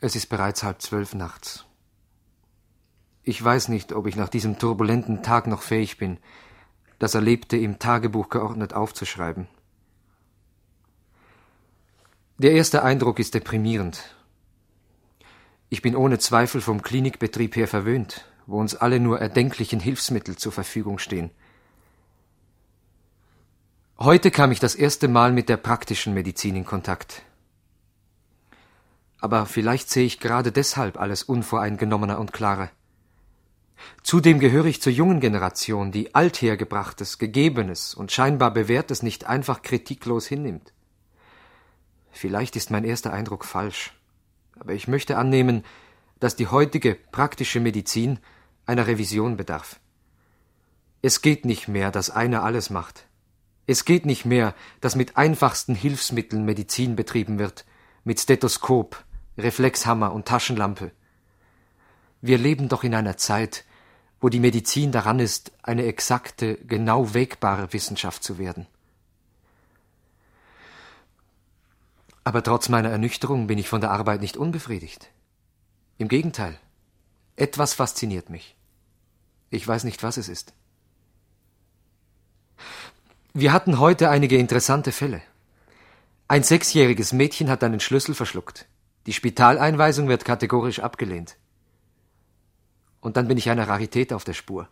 es 0.00 0.14
ist 0.16 0.28
bereits 0.28 0.62
halb 0.62 0.80
zwölf 0.80 1.14
nachts. 1.14 1.66
Ich 3.22 3.42
weiß 3.42 3.68
nicht, 3.68 3.92
ob 3.92 4.06
ich 4.06 4.16
nach 4.16 4.28
diesem 4.28 4.58
turbulenten 4.58 5.22
Tag 5.22 5.46
noch 5.46 5.62
fähig 5.62 5.98
bin, 5.98 6.18
das 6.98 7.14
Erlebte 7.14 7.56
im 7.56 7.78
Tagebuch 7.78 8.28
geordnet 8.28 8.72
aufzuschreiben. 8.72 9.48
Der 12.42 12.52
erste 12.52 12.82
Eindruck 12.82 13.18
ist 13.18 13.34
deprimierend. 13.34 14.00
Ich 15.68 15.82
bin 15.82 15.94
ohne 15.94 16.18
Zweifel 16.18 16.62
vom 16.62 16.80
Klinikbetrieb 16.80 17.54
her 17.54 17.68
verwöhnt, 17.68 18.24
wo 18.46 18.58
uns 18.58 18.74
alle 18.74 18.98
nur 18.98 19.20
erdenklichen 19.20 19.78
Hilfsmittel 19.78 20.36
zur 20.36 20.50
Verfügung 20.50 20.98
stehen. 20.98 21.32
Heute 23.98 24.30
kam 24.30 24.52
ich 24.52 24.58
das 24.58 24.74
erste 24.74 25.06
Mal 25.06 25.32
mit 25.32 25.50
der 25.50 25.58
praktischen 25.58 26.14
Medizin 26.14 26.56
in 26.56 26.64
Kontakt. 26.64 27.20
Aber 29.18 29.44
vielleicht 29.44 29.90
sehe 29.90 30.06
ich 30.06 30.18
gerade 30.18 30.50
deshalb 30.50 30.98
alles 30.98 31.22
unvoreingenommener 31.22 32.18
und 32.18 32.32
klarer. 32.32 32.70
Zudem 34.02 34.38
gehöre 34.40 34.64
ich 34.64 34.80
zur 34.80 34.94
jungen 34.94 35.20
Generation, 35.20 35.92
die 35.92 36.14
althergebrachtes, 36.14 37.18
gegebenes 37.18 37.94
und 37.94 38.12
scheinbar 38.12 38.50
bewährtes 38.50 39.02
nicht 39.02 39.26
einfach 39.26 39.60
kritiklos 39.60 40.26
hinnimmt. 40.26 40.72
Vielleicht 42.10 42.56
ist 42.56 42.70
mein 42.70 42.84
erster 42.84 43.12
Eindruck 43.12 43.44
falsch, 43.44 43.92
aber 44.58 44.72
ich 44.72 44.88
möchte 44.88 45.16
annehmen, 45.16 45.64
dass 46.18 46.36
die 46.36 46.48
heutige 46.48 46.94
praktische 46.94 47.60
Medizin 47.60 48.18
einer 48.66 48.86
Revision 48.86 49.36
bedarf. 49.36 49.80
Es 51.02 51.22
geht 51.22 51.44
nicht 51.44 51.66
mehr, 51.66 51.90
dass 51.90 52.10
einer 52.10 52.42
alles 52.42 52.68
macht. 52.70 53.06
Es 53.66 53.84
geht 53.84 54.04
nicht 54.04 54.24
mehr, 54.24 54.54
dass 54.80 54.96
mit 54.96 55.16
einfachsten 55.16 55.74
Hilfsmitteln 55.74 56.44
Medizin 56.44 56.96
betrieben 56.96 57.38
wird, 57.38 57.64
mit 58.04 58.20
Stethoskop, 58.20 59.02
Reflexhammer 59.38 60.12
und 60.12 60.26
Taschenlampe. 60.26 60.92
Wir 62.20 62.36
leben 62.36 62.68
doch 62.68 62.84
in 62.84 62.94
einer 62.94 63.16
Zeit, 63.16 63.64
wo 64.20 64.28
die 64.28 64.40
Medizin 64.40 64.92
daran 64.92 65.20
ist, 65.20 65.52
eine 65.62 65.84
exakte, 65.84 66.56
genau 66.66 67.14
wägbare 67.14 67.72
Wissenschaft 67.72 68.22
zu 68.22 68.38
werden. 68.38 68.66
Aber 72.30 72.44
trotz 72.44 72.68
meiner 72.68 72.90
Ernüchterung 72.90 73.48
bin 73.48 73.58
ich 73.58 73.68
von 73.68 73.80
der 73.80 73.90
Arbeit 73.90 74.20
nicht 74.20 74.36
unbefriedigt. 74.36 75.10
Im 75.98 76.06
Gegenteil, 76.06 76.56
etwas 77.34 77.74
fasziniert 77.74 78.30
mich. 78.30 78.54
Ich 79.50 79.66
weiß 79.66 79.82
nicht, 79.82 80.04
was 80.04 80.16
es 80.16 80.28
ist. 80.28 80.52
Wir 83.32 83.52
hatten 83.52 83.80
heute 83.80 84.10
einige 84.10 84.36
interessante 84.36 84.92
Fälle. 84.92 85.22
Ein 86.28 86.44
sechsjähriges 86.44 87.12
Mädchen 87.12 87.50
hat 87.50 87.64
einen 87.64 87.80
Schlüssel 87.80 88.14
verschluckt. 88.14 88.68
Die 89.06 89.12
Spitaleinweisung 89.12 90.06
wird 90.06 90.24
kategorisch 90.24 90.78
abgelehnt. 90.78 91.36
Und 93.00 93.16
dann 93.16 93.26
bin 93.26 93.38
ich 93.38 93.50
einer 93.50 93.66
Rarität 93.66 94.12
auf 94.12 94.22
der 94.22 94.34
Spur. 94.34 94.68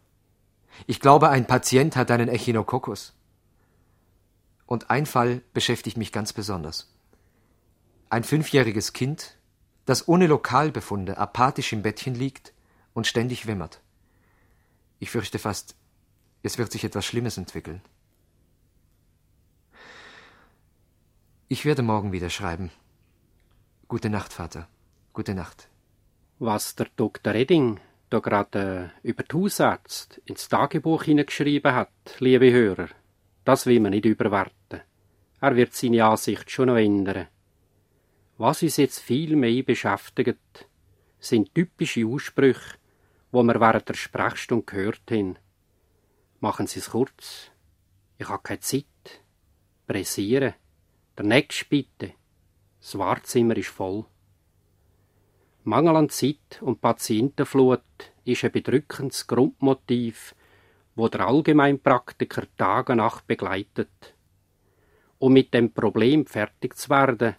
Ich 0.87 1.01
glaube, 1.01 1.29
ein 1.31 1.49
Patient 1.49 1.97
hat 1.97 2.13
einen 2.13 2.29
Echinococcus. 2.29 3.15
Und 4.65 4.91
ein 4.91 5.07
Fall 5.07 5.43
beschäftigt 5.53 5.97
mich 5.97 6.13
ganz 6.13 6.33
besonders. 6.33 6.95
Ein 8.11 8.25
fünfjähriges 8.25 8.95
Kind, 8.95 9.37
das 9.85 10.09
ohne 10.09 10.27
Lokalbefunde 10.27 11.19
apathisch 11.19 11.73
im 11.75 11.83
Bettchen 11.83 12.15
liegt 12.15 12.55
und 12.95 13.07
ständig 13.07 13.47
wimmert. 13.47 13.81
Ich 14.99 15.11
fürchte 15.11 15.39
fast, 15.39 15.77
es 16.43 16.57
wird 16.57 16.73
sich 16.73 16.85
etwas 16.85 17.05
Schlimmes 17.05 17.37
entwickeln. 17.37 17.83
Ich 21.49 21.65
werde 21.65 21.83
morgen 21.83 22.13
wieder 22.13 22.31
schreiben. 22.31 22.71
Gute 23.89 24.11
Nacht, 24.11 24.33
Vater. 24.33 24.69
Gute 25.13 25.35
Nacht. 25.35 25.69
Was 26.39 26.75
der 26.77 26.89
Dr. 26.97 27.35
Redding 27.35 27.81
da 28.11 28.21
gerade 28.21 28.93
äh, 29.03 29.09
über 29.09 29.23
die 29.23 29.37
Hausarzt 29.37 30.21
ins 30.25 30.49
Tagebuch 30.49 31.03
hineingeschrieben 31.05 31.75
hat, 31.75 31.91
liebe 32.21 32.51
Hörer, 32.51 32.89
das 33.45 33.67
will 33.67 33.81
man 33.81 33.91
nicht 33.91 34.07
überwerten. 34.07 34.81
Er 35.41 35.57
wird 35.57 35.75
seine 35.75 36.05
Ansicht 36.05 36.51
schon 36.51 36.69
noch 36.69 36.77
ändern. 36.77 37.29
Was 38.39 38.63
uns 38.63 38.77
jetzt 38.77 39.01
viel 39.01 39.35
mehr 39.35 39.65
beschäftigt, 39.65 40.69
sind 41.19 41.53
typische 41.57 42.07
Aussprüche, 42.07 42.79
wo 43.33 43.43
wir 43.43 43.61
während 43.61 43.89
der 43.89 43.95
Sprechstunde 43.95 44.65
gehört 44.65 45.03
haben. 45.11 45.37
Machen 46.39 46.69
Sie 46.69 46.79
es 46.79 46.91
kurz. 46.91 47.51
Ich 48.17 48.29
habe 48.29 48.41
keine 48.45 48.61
Zeit. 48.61 48.85
Pressieren. 49.89 50.55
Der 51.17 51.27
nächste 51.27 51.65
bitte. 51.65 52.13
Das 52.81 52.97
Wartezimmer 52.97 53.57
ist 53.57 53.71
voll. 53.71 54.05
Mangel 55.65 55.97
an 55.97 56.09
Zeit 56.09 56.61
und 56.61 56.81
Patientenflut 56.81 57.83
ist 58.25 58.45
ein 58.45 58.53
bedrückendes 58.53 59.27
Grundmotiv, 59.27 60.37
wo 60.95 61.09
der 61.09 61.27
Allgemeinpraktiker 61.27 62.47
Tag 62.57 62.89
und 62.91 62.99
Nacht 62.99 63.27
begleitet. 63.27 64.15
Um 65.19 65.33
mit 65.33 65.53
dem 65.53 65.73
Problem 65.73 66.25
fertig 66.25 66.77
zu 66.77 66.89
werden, 66.91 67.35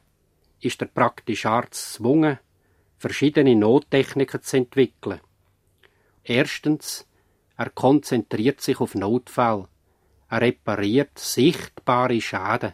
ist 0.62 0.82
der 0.82 0.88
praktische 0.88 1.50
Arzt 1.50 1.94
gezwungen, 1.94 2.40
verschiedene 2.98 3.56
Nottechniken 3.56 4.42
zu 4.42 4.58
entwickeln. 4.58 5.22
Erstens, 6.24 7.08
er 7.58 7.70
konzentriert 7.70 8.62
sich 8.62 8.80
auf 8.80 8.96
Notfall. 8.96 9.68
Er 10.30 10.42
repariert 10.42 11.18
sichtbare 11.18 12.22
Schäden. 12.22 12.74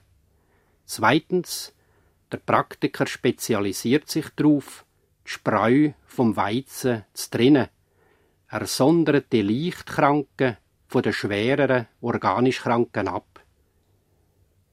Zweitens, 0.86 1.73
der 2.31 2.38
Praktiker 2.38 3.07
spezialisiert 3.07 4.09
sich 4.09 4.29
darauf, 4.36 4.86
die 5.25 5.29
Spreu 5.29 5.91
vom 6.05 6.36
Weizen 6.36 7.05
zu 7.13 7.29
trennen. 7.29 7.69
Er 8.47 8.67
sondert 8.67 9.31
die 9.31 9.41
Leichtkranken 9.41 10.57
von 10.88 11.01
den 11.01 11.13
schwereren 11.13 11.88
organisch 12.01 12.61
Kranken 12.61 13.07
ab. 13.07 13.43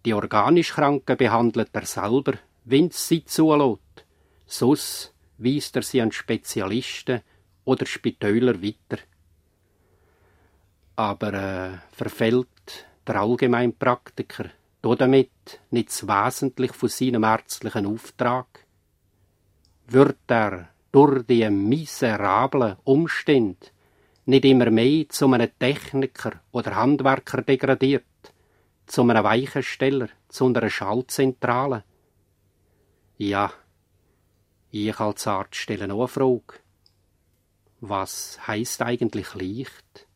Die 0.04 0.14
organisch 0.14 0.72
Kranken 0.72 1.16
behandelt 1.16 1.70
er 1.72 1.86
selber, 1.86 2.34
wenn 2.64 2.88
es 2.88 3.08
sie 3.08 3.24
zulässt. 3.24 4.04
Sus 4.46 5.12
weist 5.38 5.76
er 5.76 5.82
sie 5.82 6.00
an 6.00 6.12
Spezialisten 6.12 7.20
oder 7.64 7.86
Spitäler 7.86 8.62
weiter. 8.62 9.02
Aber 10.96 11.32
äh, 11.32 11.78
verfällt 11.92 12.86
der 13.06 13.16
Allgemeinpraktiker 13.16 14.50
damit 14.82 15.60
nicht 15.70 16.06
wesentlich 16.06 16.72
von 16.72 16.88
seinem 16.88 17.24
ärztlichen 17.24 17.86
Auftrag? 17.86 18.46
Wird 19.86 20.18
er 20.28 20.68
durch 20.90 21.24
die 21.26 21.48
miserablen 21.48 22.76
Umstände 22.84 23.68
nicht 24.26 24.44
immer 24.44 24.70
mehr 24.70 25.08
zu 25.08 25.32
einem 25.32 25.50
Techniker 25.58 26.40
oder 26.52 26.76
Handwerker 26.76 27.42
degradiert, 27.42 28.04
zu 28.86 29.02
einem 29.02 29.24
Weichensteller, 29.24 30.08
zu 30.28 30.46
einer 30.46 30.68
Schaltzentrale? 30.68 31.84
Ja, 33.16 33.52
ich 34.70 34.98
als 34.98 35.26
Arzt 35.26 35.56
stelle 35.56 35.88
noch 35.88 35.98
eine 35.98 36.08
Frage. 36.08 36.60
Was 37.80 38.46
heißt 38.46 38.82
eigentlich 38.82 39.34
leicht? 39.34 40.08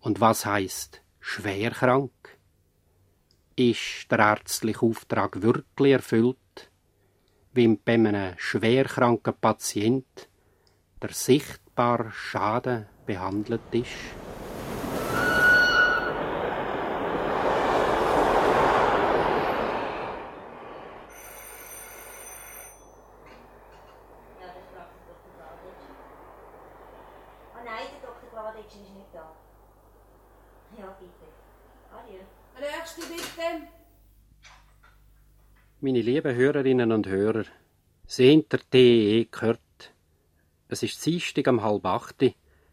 Und 0.00 0.20
was 0.20 0.46
heißt 0.46 1.02
schwer 1.20 1.70
krank? 1.70 2.12
ist 3.56 4.10
der 4.10 4.18
ärztliche 4.18 4.82
Auftrag 4.82 5.42
wirklich 5.42 5.92
erfüllt, 5.92 6.36
wie 7.52 7.76
bei 7.76 7.94
einem 7.94 8.34
schwerkranken 8.38 9.34
Patient 9.40 10.28
der 11.00 11.10
sichtbare 11.10 12.10
Schaden 12.12 12.86
behandelt 13.04 13.60
ist? 13.72 13.90
Oh 27.54 27.64
nein, 27.64 27.86
der 27.92 28.08
Dr. 28.08 28.30
Glavadetsch 28.30 28.76
ist 28.76 28.94
nicht 28.94 29.12
da. 29.12 29.30
Ja, 30.78 30.96
bitte. 30.98 31.28
Adieu. 31.94 32.24
Nächste 32.62 33.02
bitte. 33.02 33.68
Meine 35.84 36.00
lieben 36.00 36.36
Hörerinnen 36.36 36.92
und 36.92 37.08
Hörer, 37.08 37.42
der 38.16 38.60
TEE 38.70 39.26
gehört. 39.28 39.92
Es 40.68 40.84
ist 40.84 41.04
Dienstag 41.04 41.48
um 41.48 41.60
halb 41.60 41.84
acht. 41.84 42.24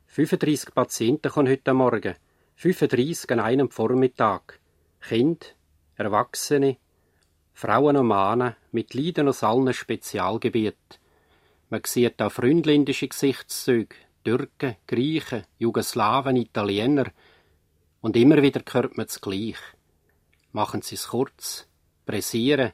35 0.05 0.75
Patienten 0.75 1.31
kommen 1.31 1.49
heute 1.49 1.73
Morgen. 1.73 2.13
35 2.57 3.31
an 3.31 3.39
einem 3.39 3.71
Vormittag. 3.71 4.59
Kinder, 5.01 5.47
Erwachsene, 5.95 6.77
Frauen 7.51 7.97
und 7.97 8.09
Männer 8.09 8.57
mit 8.71 8.93
Leiden 8.93 9.27
aus 9.27 9.43
allen 9.43 9.73
Spezialgebieten. 9.73 10.99
Man 11.71 11.81
sieht 11.87 12.21
auch 12.21 12.31
freundländische 12.31 13.07
Gesichtszüge, 13.07 13.95
Türken, 14.23 14.75
Griechen, 14.85 15.45
Jugoslawen, 15.57 16.35
Italiener. 16.35 17.05
Und 18.01 18.15
immer 18.15 18.43
wieder 18.43 18.61
hört 18.71 18.97
man 18.97 19.07
es 19.07 19.19
gleich. 19.19 19.57
Machen 20.51 20.83
Sie 20.83 20.93
es 20.93 21.07
kurz. 21.07 21.67
Pressieren. 22.05 22.73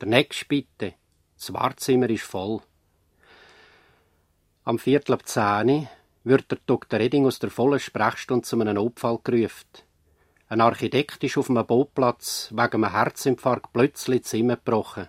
Der 0.00 0.08
nächste 0.08 0.46
bitte. 0.46 0.94
Das 1.36 1.52
Wartezimmer 1.52 2.10
ist 2.10 2.24
voll. 2.24 2.60
Am 4.64 4.78
Viertel 4.78 5.12
ab 5.12 5.28
zehn 5.28 5.88
wird 6.24 6.50
der 6.50 6.58
Dr. 6.66 6.98
Redding 6.98 7.26
aus 7.26 7.38
der 7.38 7.50
vollen 7.50 7.78
Sprechstunde 7.78 8.46
zu 8.46 8.58
einem 8.58 8.74
Notfall 8.74 9.20
gerufen. 9.22 9.68
Ein 10.48 10.60
Architekt 10.60 11.22
ist 11.22 11.36
auf 11.36 11.48
einem 11.48 11.66
Bauplatz 11.66 12.50
wegen 12.50 12.84
einem 12.84 12.92
Herzinfarkt 12.92 13.72
plötzlich 13.72 14.24
zusammengebrochen. 14.24 15.08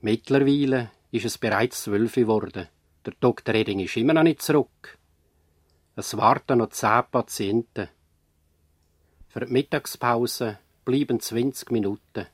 Mittlerweile 0.00 0.90
ist 1.10 1.26
es 1.26 1.36
bereits 1.36 1.82
zwölf 1.82 2.14
geworden. 2.14 2.68
Der 3.04 3.12
Dr. 3.20 3.54
Redding 3.54 3.80
ist 3.80 3.96
immer 3.96 4.14
noch 4.14 4.22
nicht 4.22 4.40
zurück. 4.40 4.98
Es 5.94 6.16
warten 6.16 6.58
noch 6.58 6.70
zehn 6.70 7.02
Patienten. 7.10 7.88
Für 9.28 9.40
die 9.40 9.52
Mittagspause 9.52 10.58
bleiben 10.84 11.20
20 11.20 11.70
Minuten. 11.70 12.26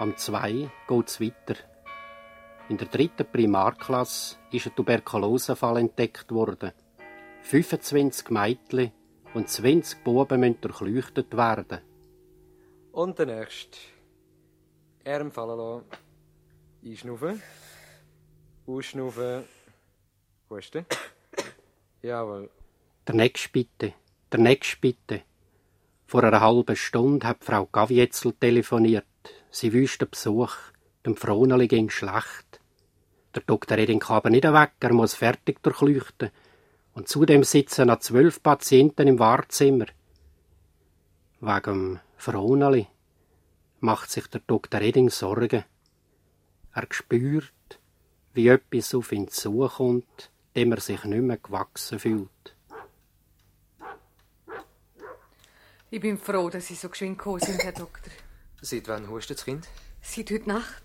Am 0.00 0.16
zwei 0.16 0.70
geht's 0.86 1.20
weiter. 1.20 1.56
In 2.68 2.76
der 2.76 2.86
dritten 2.86 3.26
Primarklasse 3.26 4.36
ist 4.52 4.66
ein 4.66 4.74
Tuberkulosefall 4.76 5.78
entdeckt 5.78 6.30
worden. 6.30 6.70
25 7.42 8.30
Mädchen 8.30 8.92
und 9.34 9.48
20 9.48 10.04
Buben 10.04 10.38
müssen 10.38 10.60
durchleuchtet 10.60 11.36
werden. 11.36 11.80
Und 12.92 13.18
der 13.18 13.26
nächste. 13.26 13.76
Arm 15.04 15.32
fallen 15.32 15.58
lassen. 15.58 15.84
Einschnaufen. 16.84 17.42
Ausschnaufen. 18.68 19.44
Husten. 20.48 20.86
Jawohl. 22.02 22.50
Der 23.04 23.14
nächste 23.16 23.48
bitte. 23.48 23.94
Der 24.30 24.38
nächste 24.38 24.76
bitte. 24.80 25.22
Vor 26.06 26.22
einer 26.22 26.40
halben 26.40 26.76
Stunde 26.76 27.26
hat 27.26 27.42
Frau 27.42 27.66
Gavietzel 27.66 28.32
telefoniert. 28.34 29.04
Sie 29.50 29.72
wünscht 29.72 30.00
den 30.00 30.10
Besuch. 30.10 30.54
Dem 31.06 31.16
Froneli 31.16 31.68
ging 31.68 31.90
schlecht. 31.90 32.60
Der 33.34 33.42
Doktor 33.42 33.78
Eding 33.78 34.00
kann 34.00 34.16
aber 34.16 34.30
nicht 34.30 34.44
weg, 34.44 34.72
er 34.80 34.92
muss 34.92 35.14
fertig 35.14 35.62
durchleuchten. 35.62 36.30
Und 36.94 37.08
zudem 37.08 37.44
sitzen 37.44 37.86
noch 37.86 38.00
zwölf 38.00 38.42
Patienten 38.42 39.06
im 39.06 39.18
Wartezimmer. 39.18 39.86
Wegen 41.40 42.00
Froneli 42.16 42.88
macht 43.80 44.10
sich 44.10 44.26
der 44.26 44.40
Doktor 44.46 44.80
Eding 44.80 45.08
Sorgen. 45.10 45.64
Er 46.74 46.86
spürt, 46.90 47.80
wie 48.34 48.48
etwas 48.48 48.94
auf 48.94 49.12
ihn 49.12 49.28
zukommt, 49.28 50.30
dem 50.56 50.72
er 50.72 50.80
sich 50.80 51.04
nicht 51.04 51.22
mehr 51.22 51.38
gewachsen 51.38 51.98
fühlt. 51.98 52.56
Ich 55.90 56.00
bin 56.00 56.18
froh, 56.18 56.50
dass 56.50 56.66
Sie 56.66 56.74
so 56.74 56.88
geschwind 56.88 57.18
gekommen 57.18 57.40
sind, 57.40 57.62
Herr 57.62 57.72
Doktor. 57.72 58.12
Seit 58.60 58.88
wann 58.88 59.08
hustet 59.08 59.38
das 59.38 59.44
Kind? 59.44 59.68
Seit 60.02 60.30
heute 60.30 60.48
Nacht. 60.48 60.82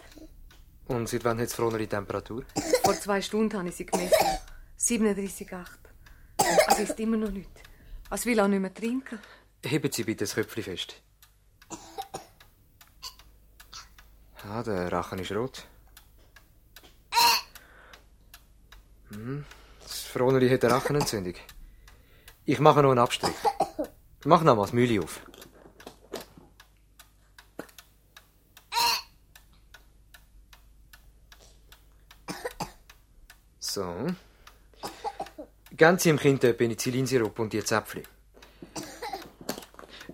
Und 0.87 1.09
seit 1.09 1.23
wann 1.23 1.39
hat 1.39 1.47
es 1.47 1.55
frohnere 1.55 1.87
Temperatur? 1.87 2.43
Vor 2.83 2.93
zwei 2.93 3.21
Stunden 3.21 3.57
habe 3.57 3.69
ich 3.69 3.75
sie 3.75 3.85
gemessen. 3.85 4.27
37,8. 4.79 5.65
Es 6.67 6.79
ist 6.79 6.99
immer 6.99 7.17
noch 7.17 7.31
nicht. 7.31 7.49
Es 8.11 8.25
will 8.25 8.39
auch 8.39 8.47
nicht 8.47 8.59
mehr 8.59 8.73
trinken. 8.73 9.19
Heben 9.65 9.91
Sie 9.91 10.03
bitte 10.03 10.25
das 10.25 10.35
Köpfchen 10.35 10.63
fest. 10.63 11.01
Ah, 14.45 14.61
der 14.61 14.91
Rachen 14.91 15.19
ist 15.19 15.31
rot. 15.31 15.65
Hm, 19.09 19.45
das 19.81 20.01
Froneli 20.01 20.49
hat 20.49 20.65
eine 20.65 20.73
Rachenentzündung. 20.73 21.35
Ich 22.45 22.59
mache 22.59 22.81
noch 22.83 22.89
einen 22.91 22.99
Abstrich. 22.99 23.33
Mach 24.25 24.43
noch 24.43 24.55
mal 24.57 24.63
das 24.63 24.73
Mühle 24.73 25.01
auf. 25.01 25.21
So. 33.73 34.05
Geben 35.71 35.97
Sie 35.97 36.09
dem 36.09 36.19
Kind 36.19 36.41
Penicillinsirup 36.41 37.39
und 37.39 37.53
die 37.53 37.63
Zäpfchen. 37.63 38.03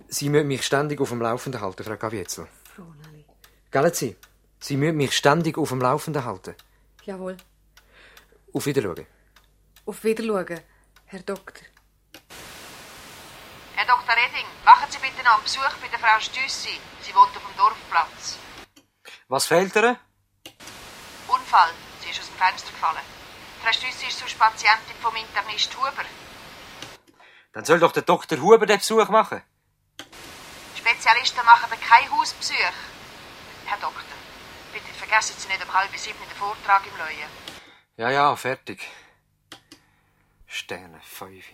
Sie 0.07 0.29
müssen 0.29 0.47
mich 0.47 0.65
ständig 0.65 1.01
auf 1.01 1.09
dem 1.09 1.21
Laufenden 1.21 1.59
halten, 1.59 1.83
Frau 1.83 1.97
Gavietzel. 1.97 2.47
Froneli. 2.73 3.25
Gell 3.69 3.93
Sie? 3.93 4.15
Sie 4.61 4.77
müssen 4.77 4.95
mich 4.95 5.13
ständig 5.13 5.57
auf 5.57 5.67
dem 5.69 5.81
Laufenden 5.81 6.23
halten. 6.23 6.55
Jawohl. 7.03 7.35
Auf 8.53 8.65
Wiedersehen. 8.65 9.05
Auf 9.85 10.05
Wiedersehen, 10.05 10.61
Herr 11.07 11.23
Doktor. 11.23 11.65
Herr 13.75 13.85
Dr. 13.85 14.15
Redding, 14.15 14.47
machen 14.63 14.89
Sie 14.89 14.99
bitte 14.99 15.21
noch 15.25 15.35
einen 15.35 15.43
Besuch 15.43 15.75
bei 15.81 15.89
der 15.89 15.99
Frau 15.99 16.17
Stüssi. 16.21 16.79
Sie 17.01 17.13
wohnt 17.13 17.35
auf 17.35 17.43
dem 17.45 17.57
Dorfplatz. 17.57 18.37
Was 19.27 19.47
fehlt 19.47 19.75
ihr? 19.75 19.99
Unfall. 21.27 21.71
Sie 22.01 22.09
ist 22.09 22.21
aus 22.21 22.27
dem 22.27 22.37
Fenster 22.37 22.71
gefallen. 22.71 23.18
Frau 23.61 23.71
Stüssi 23.73 24.07
ist 24.07 24.19
sonst 24.19 24.37
Patientin 24.39 24.95
vom 25.01 25.15
Internist 25.15 25.75
Huber. 25.77 26.05
Dann 27.53 27.65
soll 27.65 27.79
doch 27.79 27.91
der 27.91 28.03
Dr. 28.03 28.39
Huber 28.39 28.65
den 28.65 28.77
Besuch 28.77 29.09
machen. 29.09 29.41
Spezialisten 30.75 31.43
machen 31.45 31.69
keine 31.87 32.09
Hausbesuche. 32.11 32.73
Herr 33.65 33.77
Doktor, 33.77 34.17
bitte 34.71 34.93
vergessen 34.97 35.35
Sie 35.37 35.47
nicht 35.47 35.63
um 35.63 35.73
halb 35.73 35.95
sieben 35.97 36.19
den 36.19 36.37
Vortrag 36.37 36.83
im 36.87 36.97
Leuen. 36.97 37.29
Ja, 37.97 38.09
ja, 38.09 38.35
fertig. 38.35 38.87
Sterne, 40.47 41.01
Fünfe. 41.03 41.53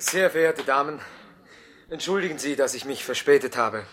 Sehr 0.00 0.30
verehrte 0.30 0.62
Damen, 0.62 1.00
entschuldigen 1.90 2.38
Sie, 2.38 2.54
dass 2.54 2.74
ich 2.74 2.84
mich 2.84 3.04
verspätet 3.04 3.56
habe. 3.56 3.84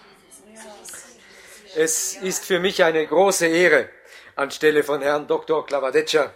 Es 1.75 2.13
ist 2.13 2.45
für 2.45 2.59
mich 2.59 2.83
eine 2.83 3.05
große 3.07 3.47
Ehre, 3.47 3.89
anstelle 4.35 4.83
von 4.83 5.01
Herrn 5.01 5.25
Dr. 5.25 5.65
Klavadeccia 5.65 6.31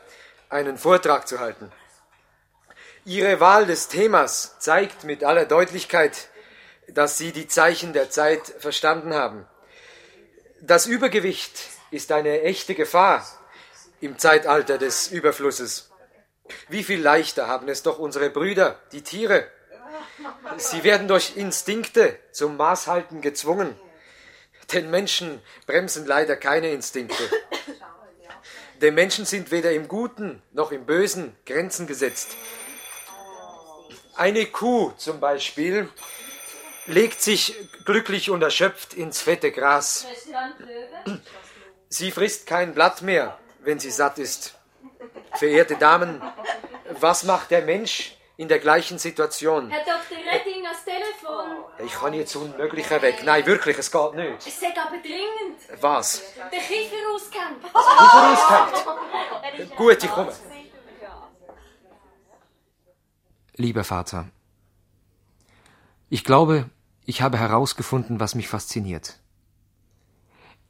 einen 0.50 0.80
Vortrag 0.80 1.28
zu 1.28 1.40
halten. 1.40 1.72
Ihre 3.06 3.40
Wahl 3.40 3.68
des 3.68 3.90
Themas 3.90 4.58
zeigt 4.58 5.04
mit 5.04 5.24
aller 5.24 5.46
Deutlichkeit, 5.46 6.30
dass 6.88 7.20
Sie 7.20 7.32
die 7.32 7.48
Zeichen 7.48 7.94
der 7.94 8.10
Zeit 8.10 8.42
verstanden 8.58 9.14
haben. 9.14 9.48
Das 10.62 10.88
Übergewicht 10.88 11.60
ist 11.92 12.12
eine 12.12 12.42
echte 12.42 12.74
Gefahr 12.74 13.24
im 14.02 14.18
Zeitalter 14.18 14.80
des 14.80 15.10
Überflusses. 15.10 15.92
Wie 16.70 16.84
viel 16.84 17.02
leichter 17.02 17.48
haben 17.48 17.70
es 17.70 17.84
doch 17.84 18.00
unsere 18.00 18.32
Brüder, 18.32 18.80
die 18.92 19.04
Tiere. 19.04 19.48
Sie 20.58 20.84
werden 20.84 21.08
durch 21.08 21.38
Instinkte 21.38 22.20
zum 22.32 22.58
Maßhalten 22.58 23.22
gezwungen. 23.22 23.76
Den 24.74 24.90
Menschen 24.90 25.42
bremsen 25.66 26.06
leider 26.06 26.36
keine 26.36 26.72
Instinkte. 26.72 27.24
Dem 28.82 28.96
Menschen 28.96 29.26
sind 29.26 29.52
weder 29.52 29.72
im 29.72 29.88
Guten 29.88 30.42
noch 30.52 30.72
im 30.72 30.86
Bösen 30.86 31.36
Grenzen 31.46 31.88
gesetzt. 31.88 32.30
Eine 34.16 34.46
Kuh 34.46 34.92
zum 34.98 35.20
Beispiel 35.20 35.90
legt 36.86 37.22
sich 37.22 37.56
glücklich 37.86 38.30
und 38.30 38.42
erschöpft 38.42 38.94
ins 38.94 39.22
fette 39.22 39.52
Gras. 39.52 40.06
Sie 41.88 42.12
frisst 42.12 42.46
kein 42.46 42.74
Blatt 42.74 43.02
mehr, 43.02 43.40
wenn 43.62 43.80
sie 43.80 43.92
satt 43.92 44.20
ist. 44.20 44.56
Verehrte 45.36 45.76
Damen, 45.76 46.22
was 47.00 47.24
macht 47.24 47.52
der 47.52 47.62
Mensch 47.62 48.19
in 48.40 48.48
der 48.48 48.60
gleichen 48.60 48.98
Situation? 48.98 49.70
Herr 49.70 49.84
Dr. 49.84 50.18
Redding, 50.18 50.64
das 50.64 50.86
Telefon. 50.86 51.58
Ich 51.86 51.92
kann 51.92 52.14
jetzt 52.14 52.34
unmöglicher 52.38 53.02
weg. 53.02 53.22
Nein, 53.26 53.46
wirklich, 53.46 53.78
es 53.78 53.92
geht 53.92 54.14
nicht. 54.14 54.48
Es 54.48 54.58
sagt 54.62 54.78
aber 54.78 54.98
dringend. 55.02 55.60
Was? 55.82 56.24
Der 56.50 56.60
Kiefer 56.62 56.96
ausgehängt. 57.14 57.62
Kiefer 59.58 59.76
Gut, 59.76 60.02
ich 60.02 60.10
komme. 60.10 60.32
Lieber 63.58 63.84
Vater, 63.84 64.30
ich 66.10 66.24
glaube, 66.24 66.70
ich 67.06 67.22
habe 67.22 67.38
herausgefunden, 67.38 68.22
was 68.22 68.36
mich 68.36 68.48
fasziniert. 68.48 69.20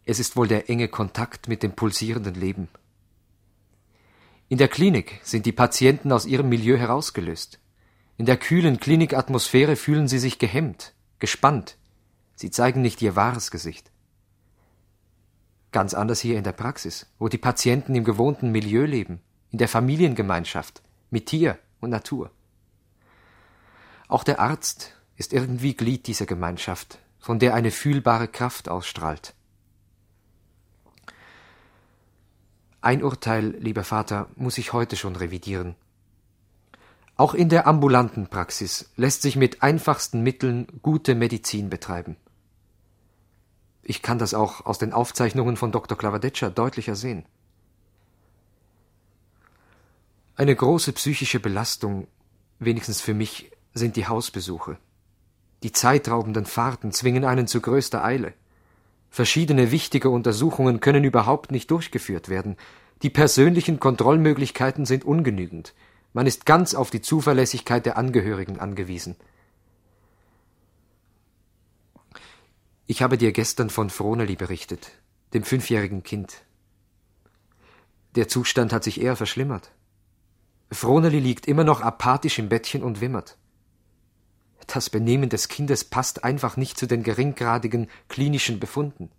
Es 0.06 0.18
ist 0.20 0.36
wohl 0.36 0.48
der 0.48 0.72
enge 0.72 0.88
Kontakt 0.88 1.48
mit 1.48 1.62
dem 1.62 1.74
pulsierenden 1.74 2.34
Leben. 2.34 2.68
In 4.52 4.58
der 4.58 4.68
Klinik 4.68 5.20
sind 5.22 5.46
die 5.46 5.52
Patienten 5.52 6.12
aus 6.12 6.26
ihrem 6.26 6.50
Milieu 6.50 6.76
herausgelöst. 6.76 7.60
In 8.18 8.26
der 8.26 8.36
kühlen 8.36 8.80
Klinikatmosphäre 8.80 9.76
fühlen 9.76 10.08
sie 10.08 10.18
sich 10.18 10.40
gehemmt, 10.40 10.96
gespannt. 11.20 11.78
Sie 12.34 12.50
zeigen 12.50 12.82
nicht 12.82 13.00
ihr 13.04 13.16
wahres 13.16 13.52
Gesicht. 13.52 13.92
Ganz 15.72 15.94
anders 15.94 16.20
hier 16.20 16.36
in 16.36 16.44
der 16.44 16.54
Praxis, 16.54 17.06
wo 17.20 17.28
die 17.28 17.38
Patienten 17.38 17.94
im 17.94 18.04
gewohnten 18.04 18.52
Milieu 18.52 18.86
leben, 18.86 19.22
in 19.52 19.60
der 19.60 19.68
Familiengemeinschaft, 19.68 20.82
mit 21.12 21.28
Tier 21.28 21.60
und 21.80 21.92
Natur. 21.92 22.32
Auch 24.08 24.24
der 24.24 24.40
Arzt 24.40 24.96
ist 25.16 25.32
irgendwie 25.32 25.76
Glied 25.76 26.08
dieser 26.08 26.26
Gemeinschaft, 26.26 26.98
von 27.20 27.38
der 27.38 27.54
eine 27.54 27.70
fühlbare 27.70 28.28
Kraft 28.28 28.68
ausstrahlt. 28.68 29.36
Ein 32.82 33.04
Urteil, 33.04 33.56
lieber 33.60 33.84
Vater, 33.84 34.30
muss 34.36 34.58
ich 34.58 34.72
heute 34.72 34.96
schon 34.96 35.16
revidieren. 35.16 35.76
Auch 37.18 37.34
in 37.34 37.50
der 37.50 37.68
ambulanten 37.68 38.28
Praxis 38.28 38.90
lässt 38.96 39.22
sich 39.22 39.36
mit 39.36 39.62
einfachsten 39.62 40.22
Mitteln 40.22 40.68
gute 40.82 41.16
Medizin 41.16 41.70
betreiben. 41.70 42.16
Ich 43.84 44.02
kann 44.02 44.20
das 44.20 44.34
auch 44.34 44.66
aus 44.66 44.78
den 44.78 44.94
Aufzeichnungen 44.94 45.58
von 45.58 45.74
Dr. 45.74 45.98
Klavadeccia 45.98 46.50
deutlicher 46.50 46.96
sehen. 46.96 47.26
Eine 50.38 50.56
große 50.56 50.94
psychische 50.94 51.42
Belastung, 51.42 52.08
wenigstens 52.60 53.02
für 53.02 53.14
mich, 53.14 53.52
sind 53.74 53.98
die 53.98 54.08
Hausbesuche. 54.08 54.78
Die 55.64 55.74
zeitraubenden 55.74 56.46
Fahrten 56.46 56.94
zwingen 56.94 57.26
einen 57.26 57.48
zu 57.48 57.60
größter 57.60 58.02
Eile. 58.02 58.34
Verschiedene 59.10 59.72
wichtige 59.72 60.10
Untersuchungen 60.10 60.80
können 60.80 61.04
überhaupt 61.04 61.52
nicht 61.52 61.72
durchgeführt 61.72 62.30
werden. 62.30 62.58
Die 63.02 63.10
persönlichen 63.10 63.80
Kontrollmöglichkeiten 63.80 64.86
sind 64.86 65.04
ungenügend. 65.04 65.74
Man 66.14 66.28
ist 66.28 66.46
ganz 66.46 66.76
auf 66.76 66.90
die 66.90 67.02
Zuverlässigkeit 67.02 67.86
der 67.86 67.98
Angehörigen 67.98 68.60
angewiesen. 68.60 69.16
Ich 72.88 73.02
habe 73.02 73.18
dir 73.18 73.32
gestern 73.32 73.70
von 73.70 73.90
Froneli 73.90 74.36
berichtet, 74.36 74.92
dem 75.34 75.44
fünfjährigen 75.44 76.04
Kind. 76.04 76.42
Der 78.16 78.28
Zustand 78.28 78.74
hat 78.74 78.84
sich 78.84 79.00
eher 79.00 79.16
verschlimmert. 79.16 79.72
Froneli 80.72 81.20
liegt 81.20 81.48
immer 81.48 81.64
noch 81.64 81.82
apathisch 81.82 82.40
im 82.40 82.50
Bettchen 82.50 82.84
und 82.84 83.02
wimmert. 83.02 83.38
Das 84.68 84.90
Benehmen 84.90 85.30
des 85.30 85.48
Kindes 85.48 85.84
passt 85.84 86.24
einfach 86.24 86.58
nicht 86.58 86.78
zu 86.78 86.86
den 86.86 87.04
geringgradigen 87.04 87.90
klinischen 88.08 88.60
Befunden. 88.60 89.10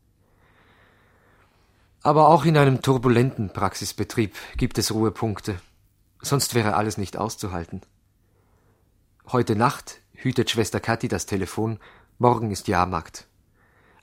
Aber 2.02 2.28
auch 2.28 2.44
in 2.44 2.56
einem 2.56 2.80
turbulenten 2.80 3.52
Praxisbetrieb 3.52 4.34
gibt 4.56 4.78
es 4.78 4.92
Ruhepunkte, 4.92 5.60
sonst 6.22 6.54
wäre 6.54 6.74
alles 6.74 6.96
nicht 6.96 7.16
auszuhalten. 7.18 7.82
Heute 9.32 9.54
Nacht 9.54 10.00
hütet 10.14 10.50
Schwester 10.50 10.80
Kathi 10.80 11.08
das 11.08 11.26
Telefon, 11.26 11.78
morgen 12.18 12.50
ist 12.50 12.68
Jahrmarkt. 12.68 13.26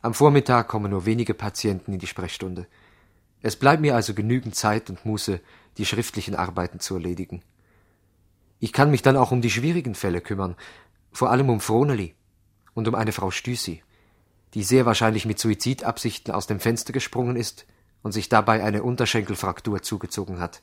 Am 0.02 0.14
Vormittag 0.14 0.68
kommen 0.68 0.92
nur 0.92 1.06
wenige 1.06 1.34
Patienten 1.34 1.94
in 1.94 2.00
die 2.00 2.08
Sprechstunde. 2.08 2.68
Es 3.42 3.56
bleibt 3.56 3.82
mir 3.82 3.96
also 3.96 4.14
genügend 4.14 4.56
Zeit 4.56 4.90
und 4.90 5.06
Muße, 5.06 5.40
die 5.78 5.86
schriftlichen 5.86 6.36
Arbeiten 6.36 6.80
zu 6.80 6.96
erledigen. 6.96 7.42
Ich 8.60 8.74
kann 8.74 8.92
mich 8.92 9.02
dann 9.02 9.18
auch 9.18 9.32
um 9.32 9.42
die 9.42 9.52
schwierigen 9.52 9.96
Fälle 9.96 10.22
kümmern, 10.22 10.56
vor 11.18 11.32
allem 11.32 11.50
um 11.50 11.60
Froneli 11.60 12.14
und 12.76 12.88
um 12.88 12.94
eine 12.94 13.12
Frau 13.12 13.32
Stüssi, 13.32 13.82
die 14.54 14.62
sehr 14.62 14.86
wahrscheinlich 14.86 15.26
mit 15.26 15.40
Suizidabsichten 15.40 16.32
aus 16.32 16.46
dem 16.46 16.60
Fenster 16.60 16.94
gesprungen 16.94 17.36
ist 17.36 17.66
und 18.04 18.12
sich 18.12 18.30
dabei 18.30 18.64
eine 18.64 18.84
Unterschenkelfraktur 18.84 19.82
zugezogen 19.82 20.40
hat. 20.40 20.62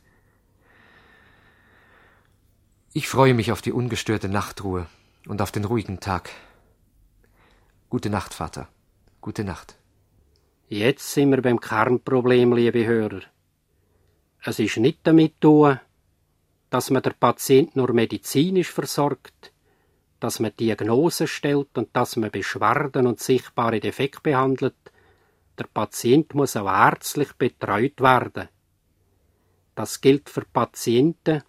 Ich 2.93 3.09
freue 3.09 3.35
mich 3.35 3.51
auf 3.51 3.63
die 3.63 3.73
ungestörte 3.73 4.29
Nachtruhe 4.29 4.87
und 5.27 5.43
auf 5.43 5.51
den 5.51 5.65
ruhigen 5.65 5.99
Tag. 5.99 6.31
Gute 7.91 8.09
Nacht, 8.09 8.33
Vater. 8.33 8.69
Gute 9.21 9.43
Nacht. 9.43 9.77
Jetzt 10.69 11.15
sind 11.15 11.31
wir 11.31 11.43
beim 11.43 11.59
Kernproblem, 11.59 12.53
liebe 12.53 12.87
Hörer. 12.87 13.23
Es 14.45 14.61
ist 14.61 14.77
nicht 14.77 15.01
damit 15.03 15.41
tun, 15.41 15.81
dass 16.71 16.91
man 16.91 17.03
der 17.03 17.15
Patient 17.19 17.75
nur 17.75 17.93
medizinisch 17.93 18.71
versorgt, 18.71 19.51
dass 20.25 20.41
man 20.41 20.57
Diagnosen 20.59 21.27
stellt 21.27 21.77
und 21.77 21.91
dass 21.93 22.17
man 22.17 22.31
Beschwerden 22.31 23.07
und 23.07 23.21
sichtbare 23.21 23.79
Defekte 23.79 24.23
behandelt. 24.23 24.75
Der 25.59 25.65
Patient 25.65 26.33
muss 26.33 26.57
auch 26.57 26.67
ärztlich 26.67 27.35
betreut 27.35 28.01
werden. 28.01 28.49
Das 29.75 30.01
gilt 30.01 30.31
für 30.31 30.47
Patienten, 30.51 31.43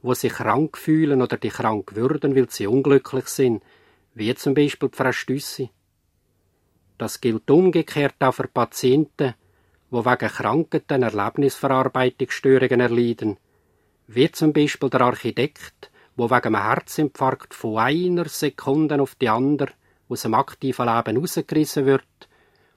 wo 0.00 0.14
sich 0.14 0.32
krank 0.32 0.78
fühlen 0.78 1.20
oder 1.20 1.36
die 1.36 1.50
krank 1.50 1.94
würden, 1.94 2.34
weil 2.34 2.48
sie 2.48 2.66
unglücklich 2.66 3.26
sind, 3.26 3.62
wie 4.14 4.34
zum 4.36 4.54
Beispiel 4.54 4.88
die 4.88 4.96
Frau 4.96 5.12
Stüssi. 5.12 5.68
Das 6.96 7.20
gilt 7.20 7.50
umgekehrt 7.50 8.16
auch 8.20 8.32
für 8.32 8.48
Patienten, 8.48 9.34
wo 9.90 10.02
wegen 10.02 10.28
Krankheiten 10.30 11.02
Erlebnisverarbeitungsstörungen 11.02 12.80
erleiden, 12.80 13.36
wie 14.06 14.32
zum 14.32 14.54
Beispiel 14.54 14.88
der 14.88 15.02
Architekt, 15.02 15.91
wo 16.16 16.30
wegen 16.30 16.54
einem 16.54 16.62
Herzinfarkt 16.62 17.54
von 17.54 17.78
einer 17.78 18.28
Sekunde 18.28 19.00
auf 19.00 19.14
die 19.14 19.28
andere 19.28 19.72
aus 20.08 20.22
dem 20.22 20.34
aktiven 20.34 20.86
Leben 20.86 21.16
rausgerissen 21.16 21.86
wird 21.86 22.28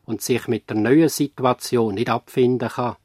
und 0.05 0.21
sich 0.21 0.47
mit 0.47 0.69
der 0.69 0.77
neuen 0.77 1.09
Situation 1.09 1.95
nicht 1.95 2.09
abfinden 2.09 2.69
kann. 2.69 2.95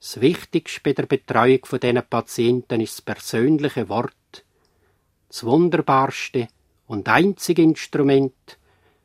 Das 0.00 0.20
Wichtigste 0.20 0.80
bei 0.82 0.92
der 0.92 1.06
Betreuung 1.06 1.64
von 1.64 1.80
diesen 1.80 2.02
Patienten 2.08 2.80
ist 2.80 2.98
das 2.98 3.02
persönliche 3.02 3.88
Wort, 3.88 4.44
das 5.28 5.44
wunderbarste 5.44 6.48
und 6.86 7.08
einzige 7.08 7.62
Instrument, 7.62 8.58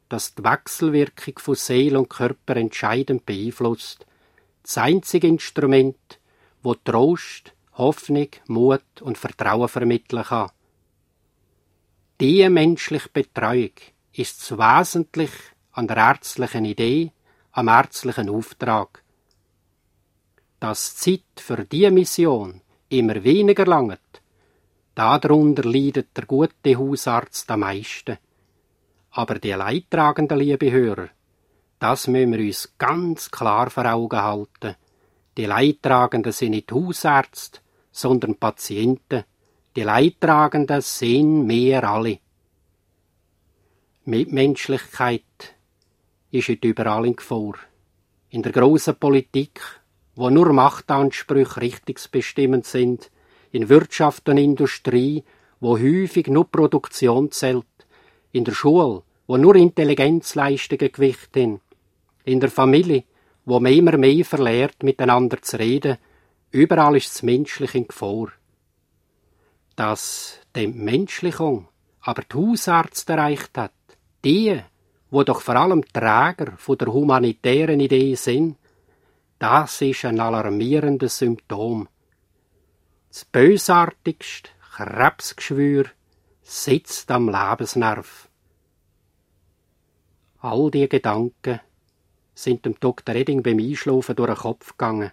das 0.10 0.36
die 0.36 0.44
Wechselwirkung 0.44 1.40
von 1.40 1.56
Seele 1.56 2.00
und 2.00 2.10
Körper 2.10 2.58
entscheidend 2.58 3.26
beeinflusst. 3.26 4.06
Das 4.64 4.78
einzige 4.78 5.28
Instrument, 5.28 6.20
wo 6.62 6.74
Trost, 6.76 7.54
Hoffnung, 7.80 8.28
Mut 8.48 9.02
und 9.02 9.18
Vertrauen 9.18 9.68
vermitteln 9.68 10.24
kann. 10.24 10.52
Diese 12.20 12.50
menschliche 12.50 13.10
Betreuung 13.10 13.72
ist 14.12 14.42
das 14.42 14.58
Wesentliche 14.58 15.56
an 15.72 15.88
der 15.88 15.98
ärztlichen 15.98 16.66
Idee, 16.66 17.12
am 17.54 17.70
ärztlichen 17.70 18.30
Auftrag. 18.30 19.02
Dass 20.60 20.98
Zeit 20.98 21.24
für 21.38 21.64
diese 21.64 21.92
Mission 21.92 22.62
immer 22.90 23.24
weniger 23.24 23.66
langt, 23.66 24.22
darunter 24.94 25.64
leidet 25.64 26.16
der 26.18 26.26
gute 26.26 26.78
Hausarzt 26.78 27.50
am 27.50 27.62
meisten. 27.62 28.18
Aber 29.12 29.40
die 29.40 29.52
leidtragenden, 29.52 30.38
liebe 30.38 30.70
Hörer, 30.70 31.08
das 31.80 32.08
müssen 32.08 32.34
wir 32.34 32.40
uns 32.46 32.74
ganz 32.78 33.32
klar 33.32 33.70
vor 33.70 33.86
Augen 33.86 34.22
halten. 34.22 34.76
Die 35.38 35.46
Leidtragenden 35.46 36.34
sind 36.34 36.52
nicht 36.52 36.74
Hausärzte, 36.74 37.62
sondern 37.92 38.36
Patienten. 38.36 39.24
Die 39.76 39.82
Leidtragenden 39.82 40.82
sind 40.82 41.48
wir 41.48 41.84
alle. 41.84 42.20
Mitmenschlichkeit 44.06 45.24
ist 46.32 46.50
heute 46.50 46.68
überall 46.68 47.06
in 47.06 47.16
Gefahr. 47.16 47.54
In 48.30 48.44
der 48.44 48.52
grossen 48.52 48.96
Politik, 48.96 49.62
wo 50.16 50.30
nur 50.30 50.52
Machtansprüche 50.54 51.62
richtungsbestimmend 51.62 52.66
sind, 52.66 53.12
in 53.52 53.70
Wirtschaft 53.70 54.28
und 54.30 54.38
Industrie, 54.38 55.24
wo 55.60 55.78
häufig 55.78 56.28
nur 56.28 56.50
Produktion 56.50 57.32
zählt, 57.32 57.66
in 58.32 58.44
der 58.44 58.54
Schule, 58.54 59.04
wo 59.28 59.38
nur 59.38 59.56
Intelligenzleistungen 59.56 60.92
gewicht 60.92 61.30
sind, 61.34 61.62
in 62.26 62.40
der 62.40 62.52
Familie, 62.52 63.04
wo 63.46 63.60
man 63.60 63.74
immer 63.74 63.98
mehr 63.98 64.24
verlehrt, 64.26 64.84
miteinander 64.84 65.42
zu 65.42 65.58
reden, 65.58 65.98
überall 66.52 66.98
ist 66.98 67.14
das 67.14 67.24
Menschliche 67.24 67.78
in 67.78 67.88
Gefahr. 67.88 68.30
Dass 69.76 70.40
die 70.56 70.68
Menschlichung 70.68 71.68
aber 72.02 72.24
die 72.24 72.36
Hausarzt 72.36 73.10
erreicht 73.10 73.58
hat, 73.58 73.74
die, 74.24 74.62
wo 75.10 75.24
doch 75.24 75.42
vor 75.42 75.56
allem 75.56 75.84
Träger 75.86 76.54
von 76.58 76.78
der 76.78 76.94
humanitären 76.94 77.80
Idee 77.80 78.16
sind, 78.16 78.58
das 79.38 79.82
ist 79.82 80.06
ein 80.06 80.20
alarmierendes 80.20 81.18
Symptom. 81.20 81.88
Das 83.10 83.26
bösartigste 83.26 84.50
Krebsgeschwür 84.76 85.86
sitzt 86.44 87.10
am 87.12 87.30
Lebensnerv. 87.30 88.28
All 90.40 90.72
die 90.72 90.88
Gedanken 90.88 91.60
sind 92.34 92.66
dem 92.66 92.80
Dr. 92.80 93.16
Edding 93.16 93.44
beim 93.44 93.60
Einschlafen 93.60 94.16
durch 94.16 94.30
den 94.30 94.38
Kopf 94.38 94.72
gegangen. 94.72 95.12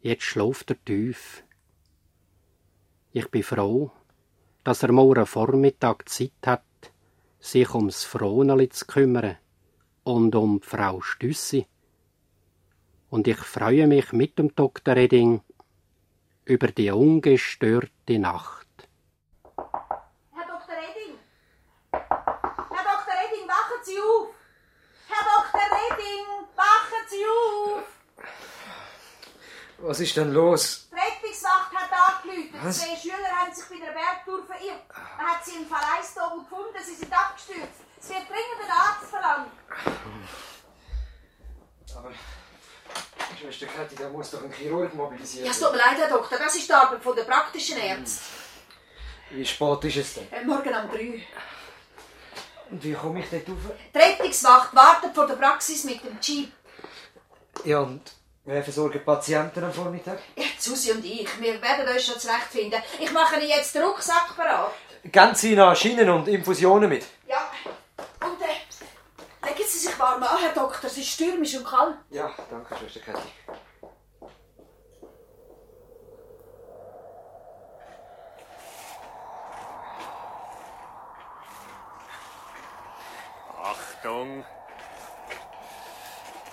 Jetzt 0.00 0.22
schläft 0.22 0.70
er 0.70 0.84
tief. 0.84 1.42
Ich 3.10 3.28
bin 3.32 3.42
froh, 3.42 3.90
dass 4.62 4.84
er 4.84 4.92
morgen 4.92 5.26
Vormittag 5.26 6.08
Zeit 6.08 6.30
hat, 6.46 6.62
sich 7.40 7.74
ums 7.74 8.04
Froneli 8.04 8.68
zu 8.68 8.86
kümmern 8.86 9.38
und 10.04 10.36
um 10.36 10.62
Frau 10.62 11.00
Stüssi. 11.00 11.66
Und 13.10 13.26
ich 13.26 13.38
freue 13.38 13.88
mich 13.88 14.12
mit 14.12 14.38
dem 14.38 14.54
Dr. 14.54 14.96
Edding 14.96 15.40
über 16.44 16.68
die 16.68 16.92
ungestörte 16.92 18.20
Nacht. 18.20 18.68
Herr 19.56 20.46
Dr. 20.46 20.76
Edding! 20.76 21.18
Herr 21.90 22.84
Dr. 22.84 23.14
Edding, 23.24 23.48
wachen 23.48 23.82
Sie 23.82 23.98
auf! 23.98 24.28
Herr 25.08 25.24
Dr. 25.24 25.60
Edding, 25.90 26.46
wachen 26.54 27.04
Sie 27.08 27.24
auf! 27.24 27.98
Was 29.78 30.00
ist 30.00 30.16
denn 30.16 30.32
los? 30.32 30.88
Die 30.90 30.94
Rettungswacht 30.96 31.72
hat 31.72 31.92
angerufen. 31.92 32.58
Was? 32.62 32.78
Zwei 32.78 32.96
Schüler 32.96 33.30
haben 33.30 33.54
sich 33.54 33.64
bei 33.66 33.84
der 33.84 33.92
Bergtour 33.92 34.44
verirrt. 34.44 34.82
Man 35.16 35.26
hat 35.26 35.44
sie 35.44 35.56
im 35.56 35.66
Verleihstag 35.66 36.34
gefunden, 36.34 36.78
sie 36.84 36.94
sind 36.94 37.12
abgestürzt. 37.12 37.80
Es 38.00 38.08
wird 38.08 38.28
dringend 38.28 38.64
ein 38.64 38.70
Arzt 38.70 39.10
verlangt. 39.10 39.52
Aber 41.96 42.10
Schwester 43.38 43.66
Kathi, 43.66 43.94
da 43.94 44.08
muss 44.08 44.30
doch 44.32 44.42
ein 44.42 44.52
Chirurg 44.52 44.92
mobilisiert 44.94 45.46
Ja, 45.46 45.52
es 45.52 45.60
tut 45.60 45.70
mir 45.70 45.78
leid, 45.78 45.96
Herr 45.96 46.08
Doktor, 46.08 46.38
das 46.38 46.56
ist 46.56 46.68
die 46.68 46.72
Arbeit 46.72 47.02
von 47.02 47.14
der 47.14 47.22
praktischen 47.22 47.78
Ärzte. 47.78 48.24
Wie 49.30 49.46
spät 49.46 49.84
ist 49.84 49.96
es 49.96 50.14
denn? 50.14 50.32
Äh, 50.32 50.44
morgen 50.44 50.74
um 50.74 50.90
drei. 50.90 51.22
Und 52.70 52.82
wie 52.82 52.94
komme 52.94 53.20
ich 53.20 53.30
dort 53.30 53.48
rauf? 53.48 53.72
Die 53.94 53.98
Rettungswacht 53.98 54.74
wartet 54.74 55.14
vor 55.14 55.26
der 55.26 55.36
Praxis 55.36 55.84
mit 55.84 56.02
dem 56.02 56.18
Jeep. 56.20 56.52
Ja, 57.64 57.80
und 57.80 58.12
Wer 58.48 58.62
versorgt 58.62 59.04
Patienten 59.04 59.62
am 59.62 59.70
Vormittag? 59.70 60.20
Ja, 60.34 60.44
Susi 60.58 60.90
und 60.92 61.04
ich. 61.04 61.28
Wir 61.38 61.60
werden 61.60 61.86
uns 61.86 62.06
schon 62.06 62.18
zurechtfinden. 62.18 62.80
Ich 62.98 63.12
mache 63.12 63.36
Ihnen 63.36 63.50
jetzt 63.50 63.74
den 63.74 63.82
Rucksack 63.82 64.34
bereit. 64.34 64.70
Geben 65.04 65.34
Sie 65.34 65.54
noch 65.54 65.76
Schienen 65.76 66.08
und 66.08 66.26
Infusionen 66.28 66.88
mit. 66.88 67.04
Ja. 67.26 67.50
Und 68.24 68.40
äh, 68.40 69.46
legen 69.46 69.68
Sie 69.68 69.78
sich 69.78 69.98
warm 69.98 70.22
an, 70.22 70.38
Herr 70.40 70.54
Doktor. 70.54 70.86
Es 70.86 70.96
ist 70.96 71.10
stürmisch 71.10 71.56
und 71.56 71.66
kalt. 71.66 71.96
Ja, 72.08 72.30
danke, 72.50 72.74
Schwester 72.78 73.00
Käthi. 73.00 73.28
Achtung! 83.62 84.42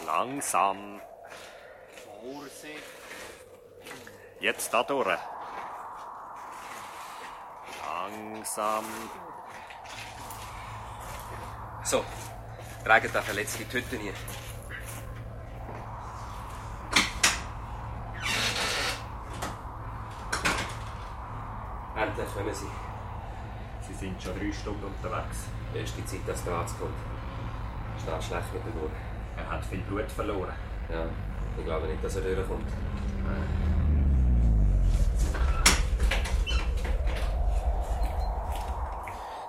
Langsam! 0.05 0.99
Vorsicht. 2.25 2.83
Jetzt 4.39 4.73
da 4.73 4.83
durch. 4.83 5.19
Langsam. 7.85 8.85
So, 11.83 12.03
tragen 12.83 13.11
in 13.59 13.69
die 13.69 13.73
Hütte 13.73 13.97
hier. 13.97 14.13
Endlich 21.95 22.33
kommen 22.33 22.53
sie. 22.53 22.71
Sie 23.81 23.93
sind 23.93 24.21
schon 24.21 24.39
drei 24.39 24.51
Stunden 24.51 24.83
unterwegs. 24.83 25.45
Erste 25.75 26.03
Zeit, 26.05 26.27
dass 26.27 26.43
der 26.43 26.53
Arzt 26.53 26.79
kommt. 26.79 26.97
Steht 28.01 28.23
schlecht 28.23 28.53
mit 28.53 28.65
dem 28.65 28.81
Ohr. 28.81 28.89
Er 29.37 29.51
hat 29.51 29.65
viel 29.65 29.81
Blut 29.81 30.11
verloren. 30.11 30.55
Ja, 30.89 31.05
ich 31.57 31.65
glaube 31.65 31.87
nicht, 31.87 32.03
dass 32.03 32.15
er 32.15 32.21
durchkommt. 32.21 32.67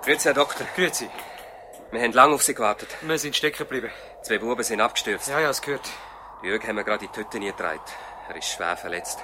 Grüezi, 0.03 0.23
Herr 0.23 0.33
Doktor. 0.33 0.65
Grüezi. 0.75 1.09
Wir 1.91 2.01
haben 2.01 2.13
lange 2.13 2.35
auf 2.35 2.43
Sie 2.43 2.53
gewartet. 2.53 2.89
Wir 3.01 3.17
sind 3.17 3.35
stecken 3.35 3.57
geblieben. 3.57 3.91
Zwei 4.21 4.37
Buben 4.37 4.63
sind 4.63 4.79
abgestürzt. 4.79 5.27
Ja, 5.27 5.39
ja, 5.39 5.49
es 5.49 5.61
gehört. 5.61 5.89
Jürg 6.43 6.65
haben 6.67 6.77
wir 6.77 6.83
gerade 6.83 7.05
in 7.05 7.11
die 7.11 7.19
Hütte 7.19 7.39
getragen. 7.39 7.81
Er 8.29 8.35
ist 8.35 8.49
schwer 8.49 8.77
verletzt. 8.77 9.19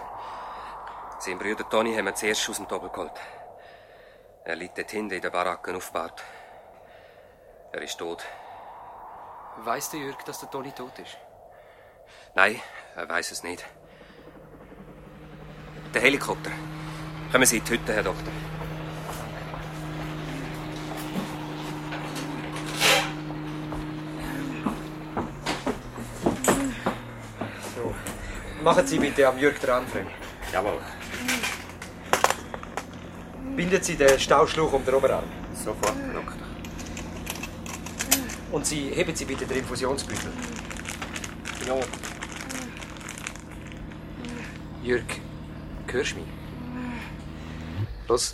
Sein 1.20 1.40
Bruder 1.40 1.70
Toni 1.70 1.96
haben 1.96 2.06
wir 2.06 2.16
zuerst 2.16 2.50
aus 2.50 2.58
dem 2.58 2.68
Doppel 2.68 2.90
geholt. 2.90 3.14
Er 4.44 4.58
liegt 4.58 4.78
dort 4.78 4.92
hinten 4.92 5.14
in 5.14 5.22
der 5.22 5.30
Baracke 5.30 5.74
aufgebahrt. 5.74 6.22
Er 7.72 7.82
ist 7.82 7.98
tot. 7.98 8.24
Weiss 9.60 9.90
der 9.90 10.02
Jürg, 10.02 10.26
dass 10.26 10.40
der 10.40 10.52
Toni 10.52 10.72
tot 10.74 11.00
ist? 11.00 11.18
Nein, 12.36 12.60
er 12.96 13.10
weiß 13.10 13.32
es 13.32 13.44
nicht. 13.44 13.64
Der 15.94 16.02
Helikopter. 16.02 16.52
Kommen 17.32 17.46
Sie 17.46 17.58
in 17.58 17.64
die 17.64 17.72
Hütte, 17.72 17.94
Herr 17.94 18.04
Doktor. 18.04 18.34
So. 27.76 27.94
Machen 28.64 28.88
Sie 28.88 29.00
bitte 29.00 29.28
am 29.28 29.38
Jürg 29.38 29.58
Anfang. 29.70 30.08
Jawohl. 30.52 30.80
Binden 33.56 33.84
Sie 33.84 33.96
den 33.96 34.20
Stauschlauch 34.20 34.74
um 34.74 34.84
den 34.84 34.96
Oberarm. 34.96 35.26
Sofort, 35.54 35.96
Doktor. 36.14 36.38
Und 38.52 38.66
Sie 38.66 38.90
heben 38.90 39.16
Sie 39.16 39.26
bitte 39.26 39.46
den 39.46 39.60
Infusionsbüchel. 39.60 40.32
Ja. 41.66 41.80
Jürg, 44.84 45.06
hörst 45.88 46.12
du 46.12 46.16
mich? 46.18 46.28
Los, 48.08 48.34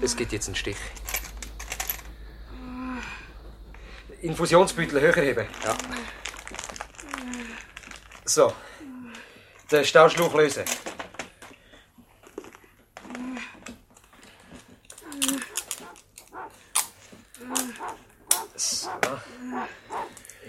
es 0.00 0.16
gibt 0.16 0.32
jetzt 0.32 0.46
einen 0.46 0.56
Stich. 0.56 0.76
Infusionsbüchel 4.22 5.00
höher 5.02 5.22
heben. 5.22 5.46
Ja. 5.62 5.76
So. 8.24 8.52
Den 9.70 9.84
Stauschlauch 9.84 10.34
lösen. 10.34 10.64
So. 18.56 18.88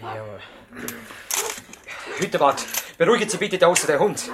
Jawohl. 0.01 0.41
Hüttenwart, 2.35 2.65
beruhigen 2.97 3.29
Sie 3.29 3.37
bitte 3.37 3.57
da 3.57 3.67
außen 3.67 3.87
den 3.87 3.99
Hund. 3.99 4.29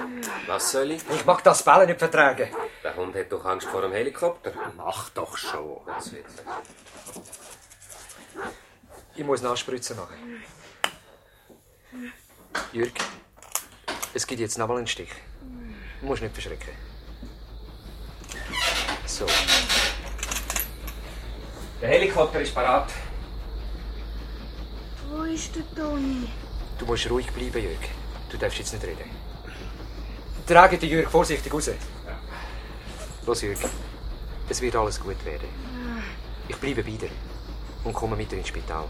Was 0.48 0.72
soll 0.72 0.90
ich? 0.90 1.02
Ich 1.14 1.24
mag 1.24 1.42
das 1.44 1.62
Bellen 1.62 1.86
nicht 1.86 2.00
vertragen. 2.00 2.48
Der 2.82 2.96
Hund 2.96 3.14
hat 3.14 3.30
doch 3.30 3.44
Angst 3.44 3.68
vor 3.68 3.82
dem 3.82 3.92
Helikopter. 3.92 4.52
Mach 4.76 5.10
doch 5.10 5.36
schon. 5.36 5.80
Das 5.86 6.12
wird. 6.12 6.26
Ich 9.14 9.24
muss 9.24 9.40
Nachspritzen 9.40 9.96
machen. 9.96 10.42
Jürg, 12.72 12.92
es 14.14 14.26
gibt 14.26 14.40
jetzt 14.40 14.58
nochmal 14.58 14.78
einen 14.78 14.88
Stich. 14.88 15.10
Du 16.00 16.06
musst 16.06 16.22
nicht 16.22 16.34
verschrecken. 16.34 16.74
So. 19.06 19.26
Der 21.80 21.88
Helikopter 21.88 22.40
ist 22.40 22.52
parat. 22.52 22.90
Wo 25.08 25.22
ist 25.22 25.54
der 25.54 25.62
Toni? 25.76 26.28
Du 26.82 26.88
musst 26.88 27.08
ruhig 27.08 27.30
bleiben, 27.30 27.62
Jürg. 27.62 27.78
Du 28.28 28.36
darfst 28.36 28.58
jetzt 28.58 28.72
nicht 28.72 28.84
reden. 28.84 29.08
Trage 30.44 30.78
den 30.78 30.90
Jürg 30.90 31.08
vorsichtig 31.08 31.54
raus. 31.54 31.70
Los, 33.24 33.42
Jürg. 33.42 33.58
Es 34.48 34.60
wird 34.60 34.74
alles 34.74 34.98
gut 34.98 35.24
werden. 35.24 35.46
Ich 36.48 36.56
bleibe 36.56 36.82
bei 36.82 36.90
dir 36.90 37.10
und 37.84 37.94
komme 37.94 38.16
mit 38.16 38.32
dir 38.32 38.38
ins 38.38 38.48
Spital. 38.48 38.84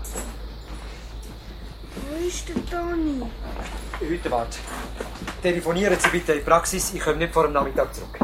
Wo 1.94 2.26
ist 2.26 2.48
der 2.48 2.54
Toni? 2.64 3.26
Heute 4.00 4.30
wart. 4.30 4.56
Telefonieren 5.42 5.98
Sie 6.00 6.08
bitte 6.08 6.32
in 6.32 6.38
die 6.38 6.44
Praxis. 6.46 6.94
Ich 6.94 7.00
komme 7.02 7.18
nicht 7.18 7.34
vor 7.34 7.42
dem 7.42 7.52
Nachmittag 7.52 7.94
zurück. 7.94 8.16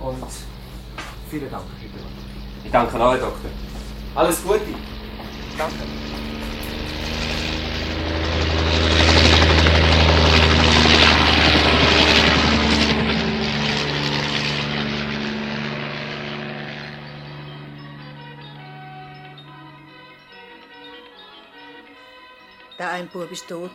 Und 0.00 0.26
vielen 1.30 1.50
Dank. 1.50 1.64
Ich 2.62 2.70
danke 2.70 2.94
auch, 3.00 3.12
Herr 3.12 3.20
Doktor. 3.20 3.50
Alles 4.14 4.42
Gute. 4.42 4.60
Danke. 5.56 6.37
Der 22.78 22.90
eine 22.90 23.08
Bub 23.08 23.30
ist 23.32 23.48
tot. 23.48 23.72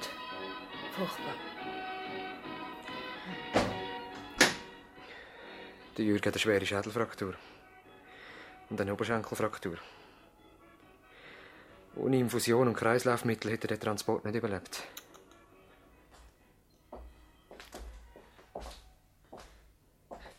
Furchtbar. 0.96 1.34
Der 5.98 6.06
Jürg 6.06 6.26
hat 6.26 6.34
eine 6.34 6.40
schwere 6.40 6.66
Schädelfraktur. 6.66 7.36
Und 8.70 8.80
eine 8.80 8.94
Oberschenkelfraktur. 8.94 9.78
Ohne 11.96 12.18
Infusion 12.18 12.70
und 12.70 12.76
Kreislaufmittel 12.76 13.52
hätte 13.52 13.68
er 13.68 13.76
den 13.76 13.82
Transport 13.82 14.24
nicht 14.26 14.36
überlebt. 14.36 14.84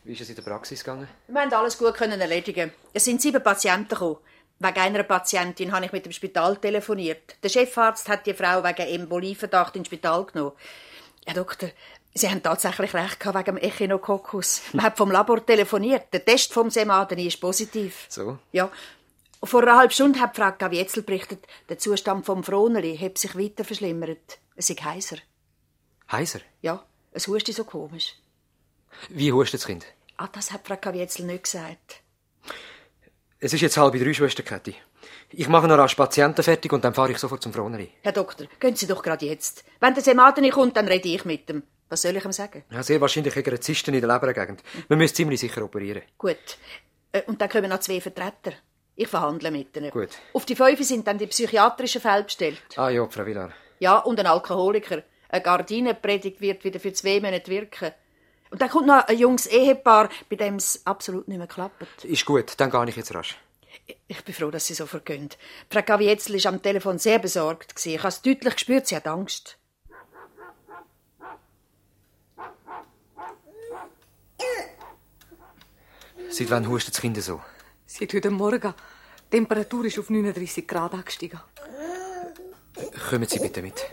Wie 0.03 0.13
ist 0.13 0.21
es 0.21 0.29
in 0.29 0.35
der 0.35 0.43
Praxis 0.43 0.83
gegangen? 0.83 1.07
Wir 1.27 1.41
haben 1.41 1.53
alles 1.53 1.77
gut 1.77 1.93
können 1.93 2.19
erledigen. 2.19 2.71
Es 2.93 3.05
sind 3.05 3.21
sieben 3.21 3.41
Patienten 3.41 3.89
gekommen. 3.89 4.17
Wegen 4.59 4.79
einer 4.79 5.03
Patientin 5.03 5.71
habe 5.73 5.85
ich 5.85 5.91
mit 5.91 6.05
dem 6.05 6.11
Spital 6.11 6.57
telefoniert. 6.57 7.35
Der 7.43 7.49
Chefarzt 7.49 8.07
hat 8.07 8.25
die 8.25 8.33
Frau 8.33 8.63
wegen 8.63 8.87
Embolieverdacht 8.87 9.75
ins 9.75 9.87
Spital 9.87 10.25
genommen. 10.25 10.53
Herr 11.25 11.35
Doktor, 11.35 11.69
Sie 12.17 12.29
haben 12.29 12.41
tatsächlich 12.41 12.93
recht 12.93 13.19
gehabt 13.19 13.37
wegen 13.37 13.57
dem 13.57 13.57
Echinococcus. 13.57 14.61
Man 14.71 14.85
hat 14.85 14.95
vom 14.95 15.11
Labor 15.11 15.45
telefoniert. 15.45 16.13
Der 16.13 16.23
Test 16.23 16.53
vom 16.53 16.69
Semadeni 16.69 17.27
ist 17.27 17.41
positiv. 17.41 18.05
So? 18.07 18.39
Ja. 18.53 18.71
Vor 19.43 19.63
einer 19.63 19.77
halben 19.77 19.91
Stunde 19.91 20.21
hat 20.21 20.35
Frau 20.37 20.49
Gavietzel 20.57 21.03
berichtet, 21.03 21.45
der 21.67 21.77
Zustand 21.77 22.25
vom 22.25 22.41
Froneli 22.43 22.97
hat 22.97 23.17
sich 23.17 23.37
weiter 23.37 23.65
verschlimmert. 23.65 24.39
Es 24.55 24.69
ist 24.69 24.83
heiser. 24.83 25.17
Heiser? 26.09 26.39
Ja, 26.61 26.85
es 27.11 27.27
hustet 27.27 27.55
so 27.55 27.65
komisch. 27.65 28.15
Wie 29.09 29.33
hustet 29.33 29.59
das 29.59 29.67
Kind? 29.67 29.85
Ah, 30.15 30.29
das 30.31 30.53
hat 30.53 30.65
Frau 30.65 30.77
Gavietzel 30.77 31.25
nicht 31.25 31.43
gesagt. 31.43 32.01
Es 33.45 33.53
ist 33.53 33.61
jetzt 33.61 33.77
halb 33.77 33.93
drei, 33.93 34.11
Schwester 34.11 34.41
Käthi. 34.41 34.73
Ich 35.29 35.47
mache 35.47 35.67
noch 35.67 35.77
rasch 35.77 35.93
Patienten 35.93 36.41
fertig 36.41 36.73
und 36.73 36.83
dann 36.83 36.95
fahre 36.95 37.11
ich 37.11 37.19
sofort 37.19 37.43
zum 37.43 37.53
Froneri. 37.53 37.91
Herr 38.01 38.11
Doktor, 38.11 38.47
gehen 38.59 38.75
Sie 38.75 38.87
doch 38.87 39.03
gerade 39.03 39.23
jetzt. 39.27 39.63
Wenn 39.79 39.93
der 39.93 40.01
Semadeni 40.01 40.49
kommt, 40.49 40.75
dann 40.75 40.87
rede 40.87 41.07
ich 41.09 41.25
mit 41.25 41.47
ihm. 41.51 41.61
Was 41.87 42.01
soll 42.01 42.17
ich 42.17 42.25
ihm 42.25 42.31
sagen? 42.31 42.63
Ja, 42.71 42.81
sehr 42.81 42.99
wahrscheinlich 43.01 43.35
hat 43.35 43.45
er 43.47 43.61
Zysten 43.61 43.93
in 43.93 44.01
der 44.01 44.11
Lebergegend. 44.11 44.63
Man 44.89 44.97
müsste 44.97 45.17
ziemlich 45.17 45.39
sicher 45.39 45.63
operieren. 45.63 46.01
Gut. 46.17 46.57
Äh, 47.11 47.21
Und 47.27 47.39
dann 47.39 47.47
kommen 47.49 47.69
noch 47.69 47.81
zwei 47.81 48.01
Vertreter. 48.01 48.53
Ich 48.95 49.09
verhandle 49.09 49.51
mit 49.51 49.77
ihnen. 49.77 49.91
Gut. 49.91 50.09
Auf 50.33 50.47
die 50.47 50.55
fünf 50.55 50.83
sind 50.83 51.05
dann 51.05 51.19
die 51.19 51.27
psychiatrischen 51.27 52.01
Fälle 52.01 52.23
bestellt. 52.23 52.63
Ah 52.77 52.89
ja, 52.89 53.07
Frau 53.07 53.27
Villar. 53.27 53.51
Ja, 53.77 53.99
und 53.99 54.19
ein 54.19 54.25
Alkoholiker. 54.25 55.03
Eine 55.29 55.43
Gardinenpredigt 55.43 56.41
wird 56.41 56.63
wieder 56.63 56.79
für 56.79 56.93
zwei 56.93 57.19
Monate 57.19 57.51
wirken. 57.51 57.91
Und 58.55 58.61
dann 58.61 58.69
kommt 58.69 58.87
noch 58.87 59.05
ein 59.05 59.17
junges 59.17 59.47
Ehepaar, 59.47 60.07
bei 60.29 60.37
dem 60.37 60.55
es 60.55 60.79
absolut 60.85 61.27
nicht 61.27 61.39
mehr 61.39 61.45
klappt. 61.45 62.05
Ist 62.05 62.25
gut, 62.25 62.53
dann 62.55 62.71
gehe 62.71 62.87
ich 62.87 62.95
jetzt 62.95 63.13
rasch. 63.13 63.35
Ich 64.07 64.23
bin 64.23 64.33
froh, 64.33 64.49
dass 64.49 64.65
Sie 64.65 64.73
so 64.73 64.85
vergehen. 64.85 65.27
Frau 65.69 65.81
Gavietzel 65.81 66.41
war 66.41 66.53
am 66.53 66.61
Telefon 66.61 66.97
sehr 66.97 67.19
besorgt. 67.19 67.85
Ich 67.85 67.97
habe 67.97 68.07
es 68.07 68.21
deutlich 68.21 68.53
gespürt, 68.53 68.87
sie 68.87 68.95
hat 68.95 69.07
Angst. 69.07 69.57
Seit 76.29 76.49
wann 76.49 76.69
hustet 76.69 76.93
das 76.93 77.01
Kind 77.01 77.21
so? 77.21 77.41
Seit 77.85 78.13
heute 78.13 78.31
Morgen. 78.31 78.73
Die 79.33 79.35
Temperatur 79.37 79.83
ist 79.83 79.99
auf 79.99 80.09
39 80.09 80.65
Grad 80.65 80.93
angestiegen. 80.93 81.41
Kommen 83.09 83.27
Sie 83.27 83.39
bitte 83.39 83.61
mit. 83.61 83.85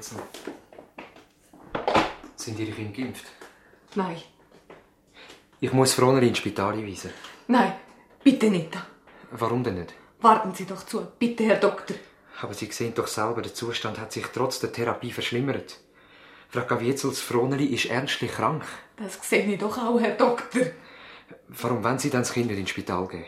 Gavietzel, 0.00 0.18
sind 2.36 2.58
Ihre 2.58 2.72
Kinder 2.72 2.96
geimpft? 2.96 3.24
Nein, 3.94 4.16
Ich 5.60 5.72
muss 5.72 5.92
Froneli 5.92 6.28
ins 6.28 6.38
Spital 6.38 6.72
einweisen. 6.72 7.10
nein, 7.48 7.74
bitte 8.24 8.50
nicht. 8.50 8.70
Warum 9.30 9.62
denn 9.62 9.74
nicht? 9.74 9.92
Warten 10.22 10.54
Sie 10.54 10.64
doch 10.64 10.84
zu, 10.86 11.06
bitte, 11.18 11.44
Herr 11.44 11.56
Doktor. 11.56 11.96
Aber 12.40 12.54
Sie 12.54 12.66
sehen 12.72 12.94
doch 12.94 13.06
selber, 13.06 13.42
der 13.42 13.52
Zustand 13.54 13.98
hat 13.98 14.12
sich 14.12 14.26
trotz 14.32 14.58
der 14.60 14.72
Therapie 14.72 15.12
verschlimmert. 15.12 15.78
Frau 16.48 16.64
Gaviezels 16.64 17.20
Froneli 17.20 17.66
ist 17.66 17.86
ernstlich 17.86 18.32
krank. 18.32 18.64
Das 18.96 19.18
sehe 19.28 19.44
ich 19.44 19.58
doch 19.58 19.76
auch, 19.78 20.00
Herr 20.00 20.16
Doktor. 20.16 20.62
Warum 21.48 21.84
wollen 21.84 21.98
Sie 21.98 22.10
dann 22.10 22.22
das 22.22 22.32
Kind 22.32 22.46
nicht 22.46 22.58
ins 22.58 22.70
Spital 22.70 23.06
gehen? 23.06 23.26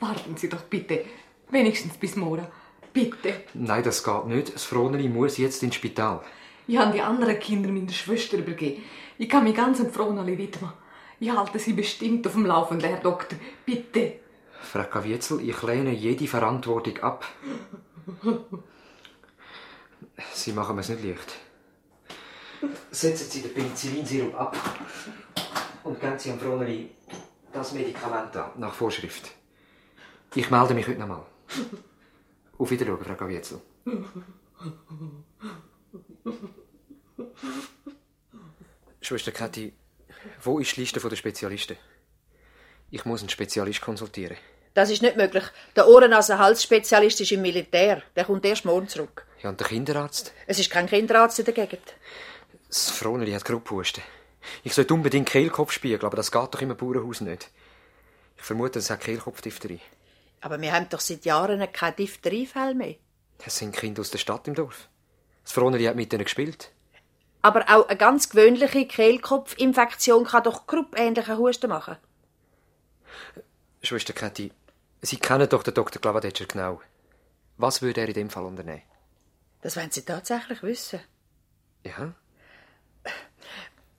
Warten 0.00 0.36
Sie 0.36 0.48
doch 0.48 0.62
bitte, 0.62 1.04
wenigstens 1.50 1.96
bis 1.96 2.14
morgen. 2.16 2.46
Bitte. 2.94 3.42
Nein, 3.54 3.82
das 3.82 4.04
geht 4.04 4.26
nicht. 4.26 4.54
Das 4.54 4.64
Froneli 4.64 5.08
muss 5.08 5.36
jetzt 5.36 5.62
ins 5.64 5.74
Spital. 5.74 6.22
Ich 6.68 6.78
habe 6.78 6.92
die 6.92 7.02
anderen 7.02 7.38
Kinder 7.40 7.68
meiner 7.70 7.92
Schwester 7.92 8.38
übergeben. 8.38 8.84
Ich 9.18 9.28
kann 9.28 9.44
mich 9.44 9.56
ganz 9.56 9.80
an 9.80 9.90
Fronali 9.90 10.38
widmen. 10.38 10.72
Ich 11.18 11.30
halte 11.30 11.58
sie 11.58 11.72
bestimmt 11.72 12.24
auf 12.26 12.34
dem 12.34 12.46
Laufenden, 12.46 12.88
Herr 12.88 13.00
Doktor. 13.00 13.36
Bitte. 13.66 14.20
Frau 14.62 14.84
Gavietzel, 14.84 15.40
ich 15.40 15.60
lehne 15.62 15.92
jede 15.92 16.26
Verantwortung 16.28 16.96
ab. 16.98 17.24
Sie 20.32 20.52
machen 20.52 20.76
mir's 20.76 20.88
nicht 20.88 21.04
leicht. 21.04 21.34
Setzen 22.92 23.28
Sie 23.28 23.42
den 23.42 23.52
Penicillinsirup 23.52 24.34
ab 24.40 24.56
und 25.82 26.00
geben 26.00 26.18
Sie 26.18 26.30
am 26.30 26.38
Froneli 26.38 26.90
das 27.52 27.72
Medikament 27.72 28.36
an, 28.36 28.50
nach 28.56 28.72
Vorschrift. 28.72 29.32
Ich 30.34 30.50
melde 30.50 30.74
mich 30.74 30.86
heute 30.86 31.00
nochmal. 31.00 31.24
Auf 32.58 32.70
Wiedersehen, 32.70 32.98
Frau 32.98 33.14
Gavietzel. 33.14 33.60
Schwester 39.00 39.32
Kathi, 39.32 39.72
wo 40.42 40.58
ist 40.58 40.76
die 40.76 40.80
Liste 40.80 41.00
der 41.00 41.16
Spezialisten? 41.16 41.76
Ich 42.90 43.04
muss 43.04 43.20
einen 43.20 43.28
Spezialist 43.28 43.80
konsultieren. 43.80 44.36
Das 44.72 44.90
ist 44.90 45.02
nicht 45.02 45.16
möglich. 45.16 45.44
Der 45.76 45.88
Ohren-Nase-Hals-Spezialist 45.88 47.20
ist 47.20 47.32
im 47.32 47.42
Militär. 47.42 48.02
Der 48.16 48.24
kommt 48.24 48.44
erst 48.44 48.64
morgen 48.64 48.88
zurück. 48.88 49.26
Ja, 49.42 49.50
und 49.50 49.60
der 49.60 49.68
Kinderarzt? 49.68 50.32
Es 50.46 50.58
ist 50.58 50.70
kein 50.70 50.86
Kinderarzt 50.86 51.38
in 51.38 51.44
der 51.44 51.54
Gegend. 51.54 51.94
Das 52.68 52.90
Froneli 52.90 53.32
hat 53.32 53.44
Grupphusten. 53.44 54.02
Ich 54.62 54.74
sollte 54.74 54.94
unbedingt 54.94 55.28
Kehlkopf 55.28 55.72
spiegeln, 55.72 56.04
aber 56.04 56.16
das 56.16 56.32
geht 56.32 56.54
doch 56.54 56.60
im 56.60 56.76
Bauernhaus 56.76 57.20
nicht. 57.20 57.50
Ich 58.36 58.42
vermute, 58.42 58.80
es 58.80 58.90
hat 58.90 59.00
Kehlkopfdiphtherie. 59.00 59.80
Aber 60.44 60.60
wir 60.60 60.74
haben 60.74 60.90
doch 60.90 61.00
seit 61.00 61.24
Jahren 61.24 61.66
keine 61.72 61.96
Diphtheriefälle 61.96 62.74
mehr. 62.74 62.96
Es 63.46 63.56
sind 63.56 63.74
Kinder 63.74 64.02
aus 64.02 64.10
der 64.10 64.18
Stadt 64.18 64.46
im 64.46 64.54
Dorf. 64.54 64.90
Das 65.42 65.52
Froneli 65.52 65.84
hat 65.84 65.96
mit 65.96 66.12
ihnen 66.12 66.22
gespielt. 66.22 66.70
Aber 67.40 67.64
auch 67.70 67.88
eine 67.88 67.96
ganz 67.96 68.28
gewöhnliche 68.28 68.86
Kehlkopfinfektion 68.86 70.26
kann 70.26 70.42
doch 70.42 70.66
gruppähnlichen 70.66 71.38
Husten 71.38 71.70
machen. 71.70 71.96
Schwester 73.82 74.12
Kathi, 74.12 74.52
Sie 75.00 75.16
kennen 75.16 75.48
doch 75.48 75.62
den 75.62 75.72
Dr. 75.72 75.98
Glavadetscher 76.02 76.44
genau. 76.44 76.82
Was 77.56 77.80
würde 77.80 78.02
er 78.02 78.08
in 78.08 78.14
dem 78.14 78.28
Fall 78.28 78.44
unternehmen? 78.44 78.82
Das 79.62 79.78
wollen 79.78 79.92
Sie 79.92 80.02
tatsächlich 80.02 80.62
wissen. 80.62 81.00
Ja? 81.84 82.12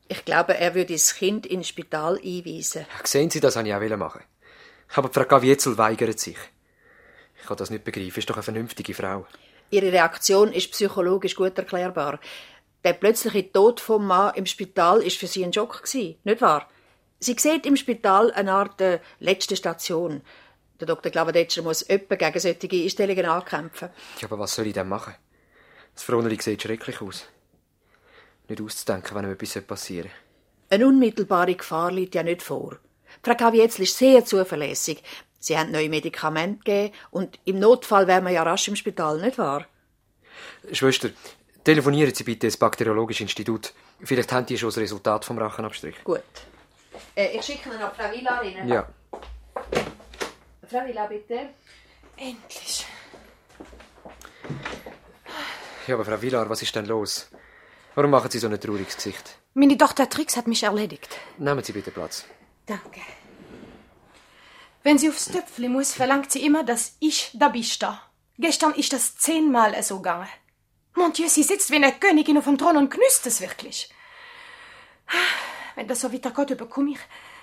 Ich 0.10 0.24
glaube, 0.26 0.56
er 0.60 0.76
würde 0.76 0.94
das 0.94 1.16
Kind 1.16 1.48
ins 1.48 1.70
Spital 1.70 2.20
einweisen. 2.24 2.86
Sehen 3.04 3.32
Sie, 3.32 3.40
das 3.40 3.56
wollte 3.56 3.70
ich 3.70 3.94
auch 3.94 3.98
machen. 3.98 4.22
Aber 4.94 5.10
Frau 5.12 5.26
Gavietzel 5.26 5.78
weigert 5.78 6.20
sich. 6.20 6.38
Ich 7.40 7.48
kann 7.48 7.58
das 7.58 7.70
nicht 7.70 7.84
begreifen. 7.84 8.20
Ist 8.20 8.30
doch 8.30 8.36
eine 8.36 8.44
vernünftige 8.44 8.94
Frau. 8.94 9.26
Ihre 9.70 9.92
Reaktion 9.92 10.52
ist 10.52 10.72
psychologisch 10.72 11.36
gut 11.36 11.58
erklärbar. 11.58 12.20
Der 12.84 12.94
plötzliche 12.94 13.52
Tod 13.52 13.80
vom 13.80 14.06
Mann 14.06 14.36
im 14.36 14.46
Spital 14.46 15.02
ist 15.02 15.18
für 15.18 15.28
sie 15.28 15.44
ein 15.44 15.52
Schock 15.52 15.82
gewesen, 15.84 16.18
nicht 16.24 16.42
wahr? 16.42 16.70
Sie 17.20 17.36
sieht 17.38 17.66
im 17.66 17.76
Spital 17.76 18.32
eine 18.32 18.52
Art 18.54 18.80
äh, 18.80 19.00
letzte 19.20 19.56
Station. 19.56 20.22
Der 20.80 20.86
Dr. 20.86 21.12
Glavadetscher 21.12 21.64
muss 21.64 21.90
öppe 21.90 22.18
gegen 22.18 22.40
solche 22.40 22.70
Einstellungen 22.72 23.26
ankämpfen. 23.26 23.90
Ja, 24.20 24.28
aber 24.28 24.38
was 24.38 24.54
soll 24.54 24.68
ich 24.68 24.74
denn 24.74 24.88
machen? 24.88 25.16
Das 25.96 26.04
Froneli 26.04 26.40
sieht 26.40 26.62
schrecklich 26.62 27.02
aus. 27.02 27.26
Nicht 28.48 28.62
auszudenken, 28.62 29.16
wenn 29.16 29.26
ihm 29.26 29.32
etwas 29.32 29.62
passieren 29.62 30.12
Eine 30.70 30.88
unmittelbare 30.88 31.56
Gefahr 31.56 31.92
liegt 31.92 32.14
ja 32.14 32.22
nicht 32.22 32.44
vor. 32.44 32.78
Frau 33.24 33.36
Gavietzel 33.36 33.84
ist 33.84 33.98
sehr 33.98 34.26
zuverlässig. 34.26 35.04
Sie 35.40 35.58
haben 35.58 35.72
neue 35.72 35.90
Medikamente 35.90 36.64
gegeben 36.64 36.94
und 37.12 37.40
im 37.46 37.60
Notfall 37.60 38.08
wären 38.08 38.24
wir 38.24 38.32
ja 38.32 38.44
rasch 38.44 38.68
im 38.68 38.76
Spital, 38.76 39.22
nicht 39.22 39.38
wahr? 39.38 39.66
Schwester, 40.72 41.10
telefonieren 41.64 42.14
Sie 42.14 42.24
bitte 42.24 42.48
ins 42.48 42.58
Bakteriologische 42.58 43.24
Institut. 43.24 43.74
Vielleicht 44.04 44.32
haben 44.32 44.46
die 44.46 44.58
schon 44.58 44.70
das 44.70 44.78
Resultat 44.78 45.24
vom 45.24 45.38
Rachenabstrich. 45.38 46.04
Gut. 46.04 46.22
Äh, 47.16 47.38
ich 47.38 47.46
schicke 47.46 47.70
ihn 47.70 47.82
auf 47.82 47.94
Frau 47.96 48.12
Villa 48.12 48.38
rein. 48.40 48.68
Ja. 48.68 48.88
Frau 50.68 50.86
Villa, 50.86 51.06
bitte. 51.06 51.50
Endlich. 52.18 52.86
Ja, 55.88 55.96
aber 55.96 56.06
Frau 56.06 56.22
Villar, 56.22 56.50
was 56.50 56.62
ist 56.62 56.76
denn 56.76 56.86
los? 56.86 57.30
Warum 57.94 58.12
machen 58.12 58.32
Sie 58.32 58.40
so 58.40 58.48
ein 58.48 58.60
trauriges 58.60 58.96
Gesicht? 58.96 59.38
Meine 59.54 59.78
Tochter 59.78 60.10
Trix 60.10 60.36
hat 60.36 60.48
mich 60.48 60.64
erledigt. 60.64 61.18
Nehmen 61.38 61.64
Sie 61.64 61.72
bitte 61.72 61.92
Platz. 61.92 62.26
Danke. 62.66 63.02
Wenn 64.84 64.98
sie 64.98 65.10
aufs 65.10 65.26
Töpfli 65.26 65.68
muss, 65.68 65.94
verlangt 65.94 66.32
sie 66.32 66.46
immer, 66.46 66.64
dass 66.64 66.96
ich 67.00 67.32
da 67.34 67.50
bist. 67.50 67.86
Gestern 68.38 68.74
ist 68.74 68.94
das 68.94 69.18
zehnmal 69.18 69.82
so 69.84 69.98
gegangen. 69.98 70.28
Mon 70.96 71.12
Dieu, 71.12 71.28
sie 71.28 71.44
sitzt 71.44 71.72
wie 71.72 71.76
eine 71.76 71.92
Königin 71.92 72.38
auf 72.38 72.46
dem 72.46 72.58
Thron 72.58 72.78
und 72.78 72.90
knüsst 72.90 73.26
es 73.28 73.42
wirklich. 73.42 73.90
Wenn 75.76 75.88
das 75.88 76.02
so 76.02 76.14
weitergeht, 76.14 76.58
bekomme 76.58 76.92
ich 76.92 77.00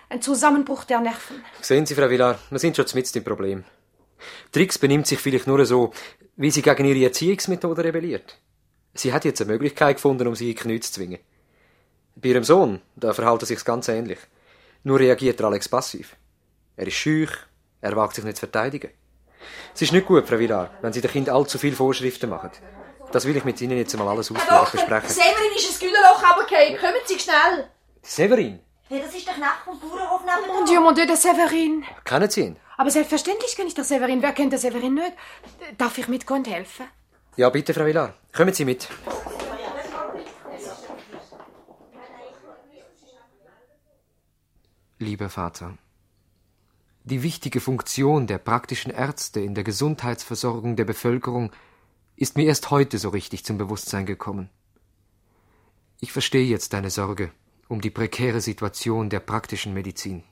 einen 0.09 0.23
Zusammenbruch 0.23 0.85
der 0.85 1.01
Nerven. 1.01 1.45
Sehen 1.61 1.87
Sie, 1.87 1.95
Frau 1.95 2.09
Villar, 2.09 2.39
wir 2.51 2.59
sind 2.59 2.77
schon 2.77 2.87
mitten 2.95 3.19
im 3.19 3.25
Problem. 3.25 3.65
Trix 4.53 4.79
benimmt 4.79 5.07
sich 5.07 5.19
vielleicht 5.19 5.47
nur 5.47 5.65
so, 5.67 5.93
wie 6.37 6.51
sie 6.51 6.63
gegen 6.63 6.85
ihre 6.85 7.05
Erziehungsmethode 7.05 7.85
rebelliert. 7.85 8.39
Sie 8.95 9.13
hat 9.13 9.25
jetzt 9.25 9.41
eine 9.41 9.53
Möglichkeit 9.53 9.97
gefunden, 9.97 10.29
um 10.29 10.35
sie 10.35 10.51
in 10.51 10.57
die 10.57 10.63
Knie 10.63 10.81
zu 10.81 10.93
zwingen. 10.93 11.19
Bei 12.15 12.29
ihrem 12.29 12.45
Sohn, 12.45 12.83
da 12.95 13.13
verhält 13.13 13.43
er 13.43 13.47
sich 13.47 13.65
ganz 13.65 13.89
ähnlich. 13.89 14.19
Nur 14.85 14.99
reagiert 15.01 15.41
er 15.41 15.47
Alex 15.47 15.69
passiv. 15.69 16.17
Er 16.77 16.87
ist 16.87 16.95
schüch, 16.95 17.31
er 17.81 17.97
wagt 17.97 18.15
sich 18.15 18.25
nicht 18.25 18.37
zu 18.37 18.41
verteidigen. 18.41 18.91
Es 19.75 19.83
ist 19.83 19.93
nicht 19.93 20.07
gut, 20.07 20.27
Frau 20.29 20.39
Villar, 20.39 20.71
wenn 20.83 20.93
Sie 20.93 21.01
dem 21.01 21.11
Kind 21.11 21.29
allzu 21.29 21.59
viele 21.59 21.77
Vorschriften 21.77 22.31
machen. 22.31 22.51
Das 23.13 23.25
will 23.27 23.37
ich 23.37 23.45
mit 23.45 23.61
Ihnen 23.61 23.77
jetzt 23.77 23.97
mal 23.97 24.09
alles 24.09 24.31
ausführlich 24.31 24.71
besprechen. 24.71 25.09
Severin 25.09 25.53
ist 25.57 25.73
ein 25.83 25.87
Güllerloch 25.89 26.23
runtergefallen. 26.23 26.79
Kommen 26.79 27.03
Sie 27.07 27.19
schnell. 27.19 27.69
Severin, 28.03 28.61
Hey, 28.89 29.01
das 29.05 29.15
ist 29.15 29.27
der 29.27 29.35
Knecht 29.35 29.63
vom 29.65 29.79
Bauernhof 29.81 30.21
nebenan. 30.21 30.57
Mon 30.57 30.67
Dieu, 30.67 30.81
mon 30.81 30.95
Dieu, 30.95 31.07
der 31.07 31.17
Severin. 31.17 31.85
kennen 32.05 32.29
Sie 32.31 32.41
ihn? 32.43 32.57
Aber 32.77 32.91
selbstverständlich 32.91 33.55
kenne 33.57 33.69
ich 33.69 33.75
der 33.75 33.85
Severin. 33.85 34.21
Wer 34.23 34.33
kennt 34.33 34.53
der 34.53 34.59
Severin 34.59 34.95
nicht? 34.95 35.13
Darf 35.79 35.97
ich 35.99 36.09
mitkommen 36.09 36.41
und 36.45 36.51
helfen? 36.51 36.87
Ja, 37.37 37.49
bitte, 37.49 37.73
Frau 37.73 37.87
Villar. 37.87 38.15
Kommen 38.35 38.53
Sie 38.53 38.65
mit. 38.67 38.89
Lieber 45.03 45.31
Vater, 45.31 45.77
die 47.03 47.25
wichtige 47.25 47.59
Funktion 47.59 48.29
der 48.29 48.39
praktischen 48.39 48.93
Ärzte 48.93 49.41
in 49.41 49.57
der 49.57 49.65
Gesundheitsversorgung 49.65 50.77
der 50.77 50.85
Bevölkerung 50.85 51.51
ist 52.15 52.37
mir 52.37 52.45
erst 52.45 52.71
heute 52.71 52.99
so 52.99 53.09
richtig 53.09 53.45
zum 53.45 53.59
Bewusstsein 53.59 54.07
gekommen. 54.07 54.49
Ich 55.99 56.13
verstehe 56.13 56.47
jetzt 56.47 56.73
deine 56.73 56.91
Sorge 56.91 57.33
um 57.67 57.81
die 57.81 57.91
prekäre 57.91 58.41
Situation 58.41 59.11
der 59.11 59.19
praktischen 59.19 59.75
Medizin. 59.75 60.23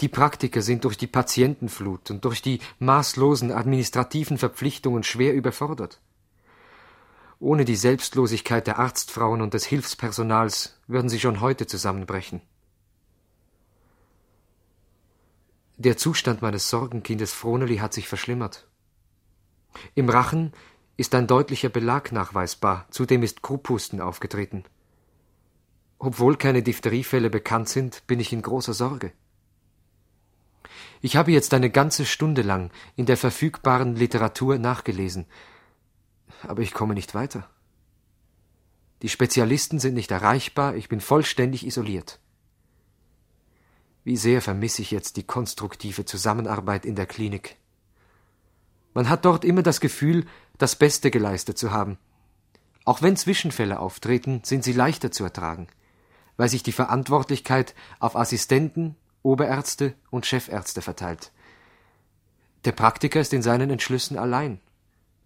Die 0.00 0.08
Praktiker 0.08 0.62
sind 0.62 0.84
durch 0.84 0.96
die 0.96 1.06
Patientenflut 1.06 2.10
und 2.10 2.24
durch 2.24 2.40
die 2.40 2.60
maßlosen 2.78 3.52
administrativen 3.52 4.38
Verpflichtungen 4.38 5.02
schwer 5.02 5.34
überfordert. 5.34 6.00
Ohne 7.40 7.66
die 7.66 7.76
Selbstlosigkeit 7.76 8.66
der 8.66 8.78
Arztfrauen 8.78 9.42
und 9.42 9.52
des 9.52 9.66
Hilfspersonals 9.66 10.78
würden 10.86 11.10
sie 11.10 11.20
schon 11.20 11.42
heute 11.42 11.66
zusammenbrechen. 11.66 12.40
Der 15.80 15.96
Zustand 15.96 16.42
meines 16.42 16.68
Sorgenkindes 16.70 17.32
Froneli 17.32 17.76
hat 17.76 17.94
sich 17.94 18.08
verschlimmert. 18.08 18.66
Im 19.94 20.08
Rachen 20.08 20.52
ist 20.96 21.14
ein 21.14 21.28
deutlicher 21.28 21.68
Belag 21.68 22.10
nachweisbar, 22.10 22.88
zudem 22.90 23.22
ist 23.22 23.42
Krupphusten 23.42 24.00
aufgetreten. 24.00 24.64
Obwohl 26.00 26.36
keine 26.36 26.64
Diphtheriefälle 26.64 27.30
bekannt 27.30 27.68
sind, 27.68 28.04
bin 28.08 28.18
ich 28.18 28.32
in 28.32 28.42
großer 28.42 28.74
Sorge. 28.74 29.12
Ich 31.00 31.14
habe 31.14 31.30
jetzt 31.30 31.54
eine 31.54 31.70
ganze 31.70 32.06
Stunde 32.06 32.42
lang 32.42 32.72
in 32.96 33.06
der 33.06 33.16
verfügbaren 33.16 33.94
Literatur 33.94 34.58
nachgelesen, 34.58 35.26
aber 36.42 36.62
ich 36.62 36.74
komme 36.74 36.94
nicht 36.94 37.14
weiter. 37.14 37.48
Die 39.02 39.08
Spezialisten 39.08 39.78
sind 39.78 39.94
nicht 39.94 40.10
erreichbar, 40.10 40.74
ich 40.74 40.88
bin 40.88 41.00
vollständig 41.00 41.64
isoliert. 41.64 42.18
Wie 44.08 44.16
sehr 44.16 44.40
vermisse 44.40 44.80
ich 44.80 44.90
jetzt 44.90 45.18
die 45.18 45.22
konstruktive 45.22 46.06
Zusammenarbeit 46.06 46.86
in 46.86 46.94
der 46.94 47.04
Klinik. 47.04 47.56
Man 48.94 49.10
hat 49.10 49.26
dort 49.26 49.44
immer 49.44 49.62
das 49.62 49.80
Gefühl, 49.80 50.24
das 50.56 50.76
Beste 50.76 51.10
geleistet 51.10 51.58
zu 51.58 51.72
haben. 51.72 51.98
Auch 52.86 53.02
wenn 53.02 53.18
Zwischenfälle 53.18 53.78
auftreten, 53.78 54.40
sind 54.44 54.64
sie 54.64 54.72
leichter 54.72 55.10
zu 55.10 55.24
ertragen, 55.24 55.66
weil 56.38 56.48
sich 56.48 56.62
die 56.62 56.72
Verantwortlichkeit 56.72 57.74
auf 57.98 58.16
Assistenten, 58.16 58.96
Oberärzte 59.22 59.92
und 60.08 60.24
Chefärzte 60.24 60.80
verteilt. 60.80 61.30
Der 62.64 62.72
Praktiker 62.72 63.20
ist 63.20 63.34
in 63.34 63.42
seinen 63.42 63.68
Entschlüssen 63.68 64.16
allein. 64.16 64.58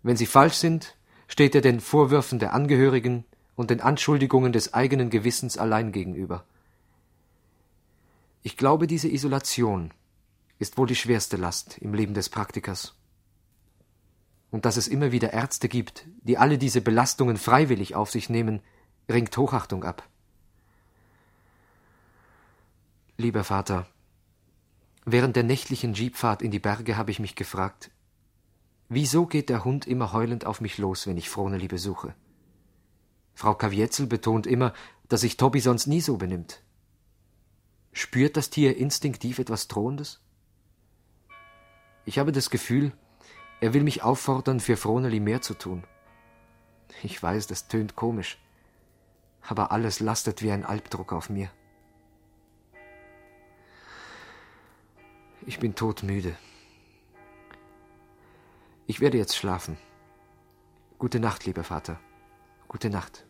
Wenn 0.02 0.16
sie 0.16 0.26
falsch 0.26 0.54
sind, 0.54 0.96
steht 1.28 1.54
er 1.54 1.60
den 1.60 1.78
Vorwürfen 1.78 2.40
der 2.40 2.52
Angehörigen 2.52 3.22
und 3.54 3.70
den 3.70 3.80
Anschuldigungen 3.80 4.52
des 4.52 4.74
eigenen 4.74 5.08
Gewissens 5.08 5.56
allein 5.56 5.92
gegenüber. 5.92 6.44
Ich 8.42 8.56
glaube, 8.56 8.88
diese 8.88 9.08
Isolation 9.08 9.92
ist 10.58 10.76
wohl 10.76 10.88
die 10.88 10.96
schwerste 10.96 11.36
Last 11.36 11.78
im 11.78 11.94
Leben 11.94 12.14
des 12.14 12.28
Praktikers. 12.28 12.96
Und 14.50 14.64
dass 14.64 14.76
es 14.76 14.88
immer 14.88 15.12
wieder 15.12 15.32
Ärzte 15.32 15.68
gibt, 15.68 16.06
die 16.22 16.38
alle 16.38 16.58
diese 16.58 16.80
Belastungen 16.80 17.36
freiwillig 17.36 17.94
auf 17.94 18.10
sich 18.10 18.28
nehmen, 18.28 18.60
ringt 19.08 19.36
Hochachtung 19.36 19.84
ab. 19.84 20.08
Lieber 23.16 23.44
Vater, 23.44 23.86
während 25.04 25.36
der 25.36 25.44
nächtlichen 25.44 25.94
Jeepfahrt 25.94 26.42
in 26.42 26.50
die 26.50 26.58
Berge 26.58 26.96
habe 26.96 27.12
ich 27.12 27.20
mich 27.20 27.36
gefragt, 27.36 27.90
wieso 28.88 29.26
geht 29.26 29.48
der 29.48 29.64
Hund 29.64 29.86
immer 29.86 30.12
heulend 30.12 30.46
auf 30.46 30.60
mich 30.60 30.78
los, 30.78 31.06
wenn 31.06 31.16
ich 31.16 31.30
Froneli 31.30 31.68
besuche? 31.68 32.14
Frau 33.34 33.54
Kavietzel 33.54 34.06
betont 34.06 34.46
immer, 34.46 34.72
dass 35.08 35.22
sich 35.22 35.36
Tobi 35.36 35.60
sonst 35.60 35.86
nie 35.86 36.00
so 36.00 36.16
benimmt. 36.16 36.62
Spürt 37.92 38.36
das 38.38 38.48
Tier 38.48 38.76
instinktiv 38.76 39.38
etwas 39.38 39.68
Drohendes? 39.68 40.20
Ich 42.04 42.18
habe 42.18 42.32
das 42.32 42.48
Gefühl, 42.48 42.92
er 43.60 43.74
will 43.74 43.82
mich 43.82 44.02
auffordern, 44.02 44.60
für 44.60 44.76
Froneli 44.76 45.20
mehr 45.20 45.42
zu 45.42 45.54
tun. 45.54 45.84
Ich 47.02 47.22
weiß, 47.22 47.46
das 47.46 47.68
tönt 47.68 47.94
komisch, 47.94 48.38
aber 49.42 49.72
alles 49.72 50.00
lastet 50.00 50.42
wie 50.42 50.50
ein 50.50 50.64
Albdruck 50.64 51.12
auf 51.12 51.30
mir. 51.30 51.50
Ich 55.44 55.58
bin 55.58 55.74
todmüde. 55.74 56.36
Ich 58.86 59.00
werde 59.00 59.18
jetzt 59.18 59.36
schlafen. 59.36 59.76
Gute 60.98 61.20
Nacht, 61.20 61.44
lieber 61.46 61.64
Vater. 61.64 62.00
Gute 62.68 62.90
Nacht. 62.90 63.26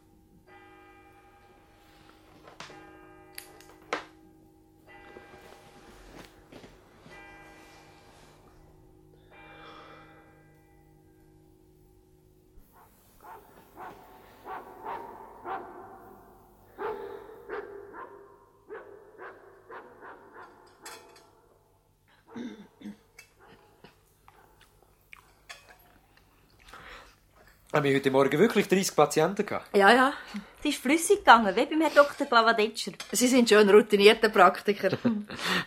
Haben 27.83 27.89
wir 27.89 27.97
heute 27.97 28.12
Morgen 28.12 28.39
wirklich 28.39 28.68
30 28.68 28.95
Patienten 28.95 29.45
gehabt? 29.45 29.76
Ja, 29.76 29.93
ja. 29.93 30.12
Es 30.61 30.66
ist 30.66 30.78
flüssig 30.80 31.18
gegangen, 31.18 31.57
wie 31.57 31.66
beim 31.66 31.80
Herrn 31.80 31.93
Dr. 31.93 32.28
Glavadetscher. 32.28 32.93
Sie 33.11 33.26
sind 33.26 33.49
schon 33.49 33.59
ein 33.59 33.70
routinierter 33.70 34.28
Praktiker. 34.28 34.91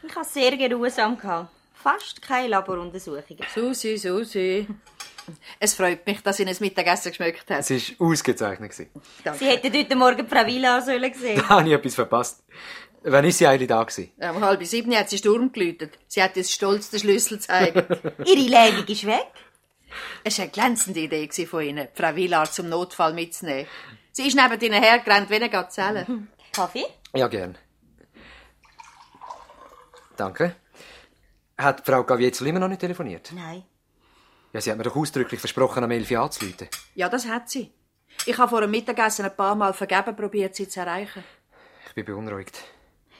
Ich 0.01 0.15
hatte 0.15 0.21
es 0.21 0.33
sehr 0.33 0.55
geruhsam. 0.55 1.17
gehabt. 1.17 1.49
Fast 1.73 2.21
keine 2.21 2.47
Laboruntersuchungen. 2.47 3.43
Susi, 3.53 3.97
Susi. 3.97 4.65
Es 5.59 5.73
freut 5.73 6.07
mich, 6.07 6.23
dass 6.23 6.39
Ihnen 6.39 6.47
das 6.51 6.61
Mittagessen 6.61 7.09
geschmeckt 7.09 7.49
hat. 7.49 7.69
Es 7.69 7.69
war 7.99 8.07
ausgezeichnet. 8.07 8.71
gewesen. 8.71 8.89
Sie 9.37 9.45
hätten 9.47 9.73
heute 9.77 9.95
Morgen 9.97 10.25
Frau 10.25 10.45
Villa 10.45 10.79
sollen 10.79 11.13
sehen. 11.13 11.35
Da 11.49 11.49
habe 11.49 11.67
ich 11.67 11.75
etwas 11.75 11.95
verpasst. 11.95 12.43
Wann 13.03 13.25
ist 13.25 13.39
sie 13.39 13.45
eigentlich 13.45 13.67
da 13.67 13.83
gewesen? 13.83 14.13
Um 14.17 14.41
halb 14.41 14.63
sieben 14.65 14.95
hat 14.95 15.09
sie 15.09 15.17
Sturm 15.17 15.51
geläutet. 15.51 15.99
Sie 16.07 16.23
hat 16.23 16.37
uns 16.37 16.49
stolz 16.49 16.91
den 16.91 17.01
Schlüssel 17.01 17.39
gezeigt. 17.39 17.75
Ihre 18.25 18.49
Lähmung 18.49 18.85
ist 18.87 19.05
weg. 19.05 19.27
Es 20.23 20.37
war 20.37 20.43
eine 20.43 20.51
glänzende 20.51 20.99
Idee 21.01 21.45
von 21.45 21.61
Ihnen, 21.61 21.87
Frau 21.93 22.13
Villard 22.13 22.53
zum 22.53 22.69
Notfall 22.69 23.13
mitzunehmen. 23.13 23.67
Sie 24.11 24.27
ist 24.27 24.35
neben 24.35 24.59
Ihnen 24.59 24.81
hergerannt 24.81 25.29
wie 25.29 25.35
eine 25.35 25.49
Gazelle. 25.49 26.05
Kaffee? 26.53 26.85
Ja, 27.13 27.27
gern. 27.27 27.57
Danke. 30.15 30.55
Hat 31.57 31.85
Frau 31.85 32.03
Gavietzel 32.03 32.47
immer 32.47 32.59
noch 32.59 32.67
nicht 32.67 32.81
telefoniert? 32.81 33.31
Nein. 33.33 33.63
Ja, 34.53 34.61
sie 34.61 34.71
hat 34.71 34.77
mir 34.77 34.83
doch 34.83 34.95
ausdrücklich 34.95 35.39
versprochen, 35.39 35.83
am 35.83 35.91
11 35.91 36.11
Uhr 36.11 36.19
anzurufen. 36.19 36.69
Ja, 36.95 37.09
das 37.09 37.27
hat 37.27 37.49
sie. 37.49 37.73
Ich 38.25 38.37
habe 38.37 38.49
vor 38.49 38.61
dem 38.61 38.71
Mittagessen 38.71 39.25
ein 39.25 39.35
paar 39.35 39.55
Mal 39.55 39.73
vergeben 39.73 40.15
probiert, 40.15 40.55
sie 40.55 40.67
zu 40.67 40.79
erreichen. 40.79 41.23
Ich 41.87 41.93
bin 41.93 42.05
beunruhigt. 42.05 42.63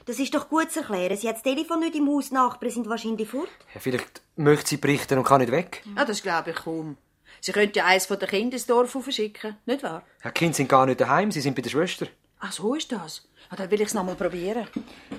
Das 0.05 0.19
ist 0.19 0.35
doch 0.35 0.49
gut 0.49 0.71
zu 0.71 0.81
erklären. 0.81 1.17
Sie 1.17 1.27
hat 1.27 1.37
das 1.37 1.43
Telefon 1.43 1.79
nicht 1.79 1.95
im 1.95 2.07
Haus, 2.07 2.29
die 2.29 2.35
Nachbarn 2.35 2.71
sind 2.71 2.87
wahrscheinlich 2.87 3.27
fort. 3.27 3.49
Ja, 3.73 3.79
vielleicht 3.79 4.21
möchte 4.35 4.69
sie 4.69 4.77
berichten 4.77 5.17
und 5.17 5.23
kann 5.23 5.41
nicht 5.41 5.51
weg. 5.51 5.83
Ja, 5.95 6.05
das 6.05 6.21
glaube 6.21 6.51
ich 6.51 6.57
kaum. 6.57 6.97
Sie 7.41 7.51
könnte 7.51 7.79
ja 7.79 7.85
eins 7.85 8.05
von 8.05 8.19
den 8.19 8.29
Kindern 8.29 8.53
ins 8.53 8.65
Dorf 8.67 8.91
verschicken, 8.91 9.57
nicht 9.65 9.83
wahr? 9.83 10.03
Ja, 10.23 10.29
die 10.29 10.33
Kinder 10.33 10.55
sind 10.55 10.69
gar 10.69 10.85
nicht 10.85 11.01
daheim, 11.01 11.31
sie 11.31 11.41
sind 11.41 11.55
bei 11.55 11.61
der 11.61 11.69
Schwester. 11.71 12.07
Ach, 12.39 12.51
so 12.51 12.75
ist 12.75 12.91
das. 12.91 13.27
Ja, 13.49 13.57
dann 13.57 13.71
will 13.71 13.81
ich 13.81 13.87
es 13.87 13.93
noch 13.93 14.03
mal 14.03 14.15
probieren. 14.15 14.67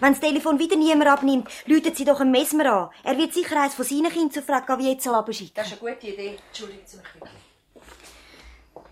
Wenn 0.00 0.12
das 0.12 0.20
Telefon 0.20 0.58
wieder 0.58 0.76
niemand 0.76 1.10
abnimmt, 1.10 1.48
läutet 1.66 1.96
sie 1.96 2.04
doch 2.04 2.20
einen 2.20 2.30
Mesmer 2.30 2.72
an. 2.72 2.90
Er 3.02 3.18
wird 3.18 3.34
sicher 3.34 3.60
eins 3.60 3.74
von 3.74 3.84
seinen 3.84 4.10
Kindern 4.10 4.30
zu 4.30 4.42
Frau 4.42 4.60
Gavietzel 4.60 5.14
abschicken. 5.14 5.52
Das 5.54 5.66
ist 5.72 5.82
eine 5.82 5.92
gute 5.94 6.06
Idee. 6.08 6.38
Entschuldigen 6.48 6.82
Sie 6.84 6.96
mich 6.96 7.06
bitte. 7.12 7.30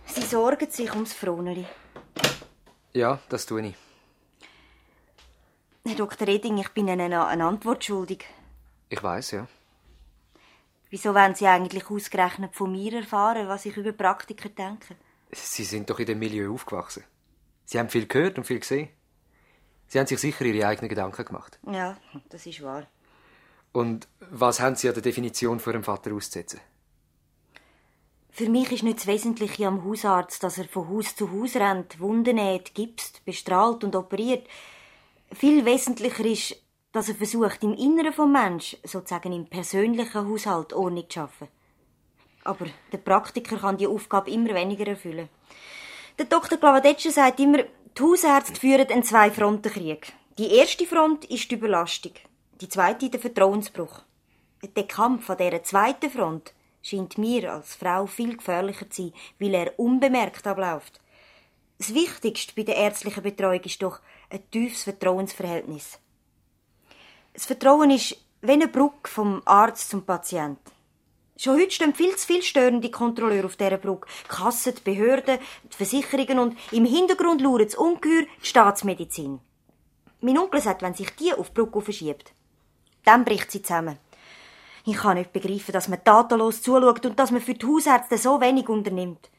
Sie 0.07 0.23
sorgen 0.23 0.71
sich 0.71 0.93
ums 0.93 1.13
Froneli. 1.13 1.67
Ja, 2.93 3.19
das 3.29 3.47
tue 3.47 3.67
ich. 3.69 3.75
Herr 5.87 5.97
Dr. 5.97 6.27
Redding, 6.27 6.57
ich 6.57 6.71
bin 6.71 6.89
Ihnen 6.89 7.13
eine 7.13 7.45
Antwort 7.45 7.85
schuldig. 7.85 8.25
Ich 8.89 9.03
weiß, 9.03 9.33
ja. 9.33 9.47
Wieso 10.89 11.15
wollen 11.15 11.35
Sie 11.35 11.47
eigentlich 11.47 11.91
ausgerechnet 11.91 12.55
von 12.55 12.73
mir 12.73 12.95
erfahren, 12.95 13.49
was 13.49 13.67
ich 13.67 13.77
über 13.77 13.93
Praktiker 13.93 14.49
denke? 14.49 14.97
Sie 15.33 15.65
sind 15.65 15.91
doch 15.91 15.99
in 15.99 16.07
dem 16.07 16.21
Milieu 16.21 16.55
aufgewachsen. 16.55 17.05
Sie 17.67 17.79
haben 17.79 17.91
viel 17.91 18.07
gehört 18.07 18.39
und 18.39 18.45
viel 18.45 18.61
gesehen. 18.61 18.89
Sie 19.89 19.99
haben 19.99 20.07
sich 20.07 20.19
sicher 20.21 20.47
Ihre 20.47 20.67
eigenen 20.67 20.89
Gedanken 20.89 21.23
gemacht. 21.23 21.59
Ja, 21.71 21.99
das 22.31 22.47
ist 22.47 22.63
wahr. 22.63 22.87
Und 23.73 24.09
was 24.21 24.61
haben 24.61 24.77
Sie 24.77 24.89
an 24.89 24.95
der 24.95 25.03
Definition 25.03 25.61
von 25.61 25.75
Ihrem 25.75 25.85
Vater 25.85 26.15
auszusetzen? 26.15 26.61
Für 28.31 28.49
mich 28.49 28.73
ist 28.73 28.85
nicht 28.85 29.01
das 29.01 29.07
Wesentliche 29.07 29.67
am 29.67 29.85
Hausarzt, 29.85 30.43
dass 30.43 30.57
er 30.57 30.65
von 30.65 30.89
Haus 30.89 31.15
zu 31.15 31.31
Haus 31.31 31.57
rennt, 31.57 32.01
Wunden 32.01 32.37
näht, 32.37 32.75
gipst, 32.75 33.23
bestrahlt 33.27 33.85
und 33.85 33.95
operiert. 33.95 34.49
Viel 35.35 35.65
wesentlicher 35.65 36.25
ist, 36.25 36.57
dass 36.93 37.09
er 37.09 37.17
versucht, 37.17 37.65
im 37.65 37.75
Inneren 37.75 38.13
vom 38.13 38.31
Mensch, 38.31 38.77
sozusagen 38.85 39.33
im 39.33 39.47
persönlichen 39.47 40.29
Haushalt, 40.29 40.73
Ordnung 40.73 41.11
zu 41.11 41.15
schaffen. 41.15 41.49
Aber 42.45 42.67
der 42.93 42.99
Praktiker 42.99 43.57
kann 43.57 43.77
die 43.77 43.89
Aufgabe 43.89 44.31
immer 44.31 44.55
weniger 44.55 44.87
erfüllen. 44.87 45.29
Der 46.19 46.27
Dr. 46.27 46.59
Glavadetscher 46.59 47.11
sagt 47.11 47.41
immer, 47.41 47.65
die 47.65 48.03
Hausärzte 48.03 48.61
führen 48.61 48.87
einen 48.89 49.03
Zwei-Fronten-Krieg. 49.03 50.13
Die 50.39 50.55
erste 50.55 50.87
Front 50.87 51.25
ist 51.25 51.51
die 51.51 51.57
Überlastung, 51.57 52.13
die 52.61 52.69
zweite 52.69 53.11
der 53.11 53.21
Vertrauensbruch. 53.21 54.03
Der 54.77 54.87
Kampf 54.87 55.29
an 55.31 55.39
dieser 55.39 55.65
zweiten 55.65 56.11
Front 56.11 56.55
scheint 56.83 57.19
mir 57.19 57.53
als 57.53 57.75
Frau 57.75 58.07
viel 58.07 58.37
gefährlicher 58.37 58.89
zu 58.89 59.03
sein, 59.03 59.13
weil 59.41 59.55
er 59.55 59.79
unbemerkt 59.79 60.47
abläuft. 60.47 61.01
Das 61.79 61.93
Wichtigste 61.93 62.53
bei 62.55 62.63
der 62.63 62.77
ärztlichen 62.77 63.23
Betreuung 63.23 63.63
ist 63.63 63.83
doch 63.83 64.01
ein 64.35 64.51
tiefes 64.51 64.83
Vertrauensverhältnis. 64.83 65.99
Das 67.33 67.47
Vertrauen 67.47 67.91
ist 67.91 68.17
wie 68.43 68.53
eine 68.53 68.69
Brücke 68.69 69.09
vom 69.09 69.43
Arzt 69.45 69.91
zum 69.91 70.05
Patient. 70.05 70.59
Schon 71.37 71.57
heute 71.59 71.71
stehen 71.71 71.95
viel 71.95 72.15
zu 72.17 72.27
viele 72.27 72.43
störende 72.43 72.91
Kontrolleure 72.91 73.47
auf 73.47 73.57
dieser 73.57 73.79
Brücke. 73.79 74.09
Die 74.25 74.29
Kassen, 74.29 74.75
die 74.75 74.83
Behörden, 74.83 75.39
die 75.65 75.77
Versicherungen 75.77 76.39
und 76.39 76.59
im 76.73 76.85
Hintergrund 76.85 77.41
lauert 77.41 77.67
das 77.67 77.75
Ungeheuer 77.75 78.27
die 78.43 78.47
Staatsmedizin. 78.47 79.41
Mein 80.21 80.39
Onkel 80.39 80.61
sagt, 80.61 80.83
wenn 80.83 80.95
sich 80.95 81.11
die 81.17 81.35
auf 81.35 81.51
die 81.51 81.55
Brücke 81.55 81.81
verschiebt, 81.81 82.33
dann 83.05 83.25
bricht 83.25 83.51
sie 83.51 83.63
zusammen. 83.63 83.99
Ich 84.87 84.97
kann 84.97 85.17
nicht 85.17 85.33
begreifen, 85.33 85.73
dass 85.73 85.89
man 85.89 86.05
tatenlos 86.05 86.63
zuschaut 86.63 87.05
und 87.07 87.19
dass 87.19 87.31
man 87.31 87.41
für 87.41 87.55
die 87.55 87.67
Hausärzte 87.67 88.19
so 88.19 88.41
wenig 88.41 88.69
unternimmt. 88.69 89.31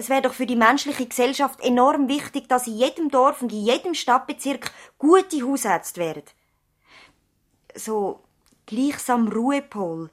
Es 0.00 0.08
wäre 0.08 0.22
doch 0.22 0.32
für 0.32 0.46
die 0.46 0.56
menschliche 0.56 1.06
Gesellschaft 1.06 1.60
enorm 1.60 2.08
wichtig, 2.08 2.48
dass 2.48 2.66
in 2.66 2.78
jedem 2.78 3.10
Dorf 3.10 3.42
und 3.42 3.52
in 3.52 3.66
jedem 3.66 3.92
Stadtbezirk 3.92 4.72
gute 4.96 5.42
Hausärzte 5.42 6.00
wären. 6.00 6.22
So 7.74 8.24
gleichsam 8.64 9.28
Ruhepol, 9.28 10.08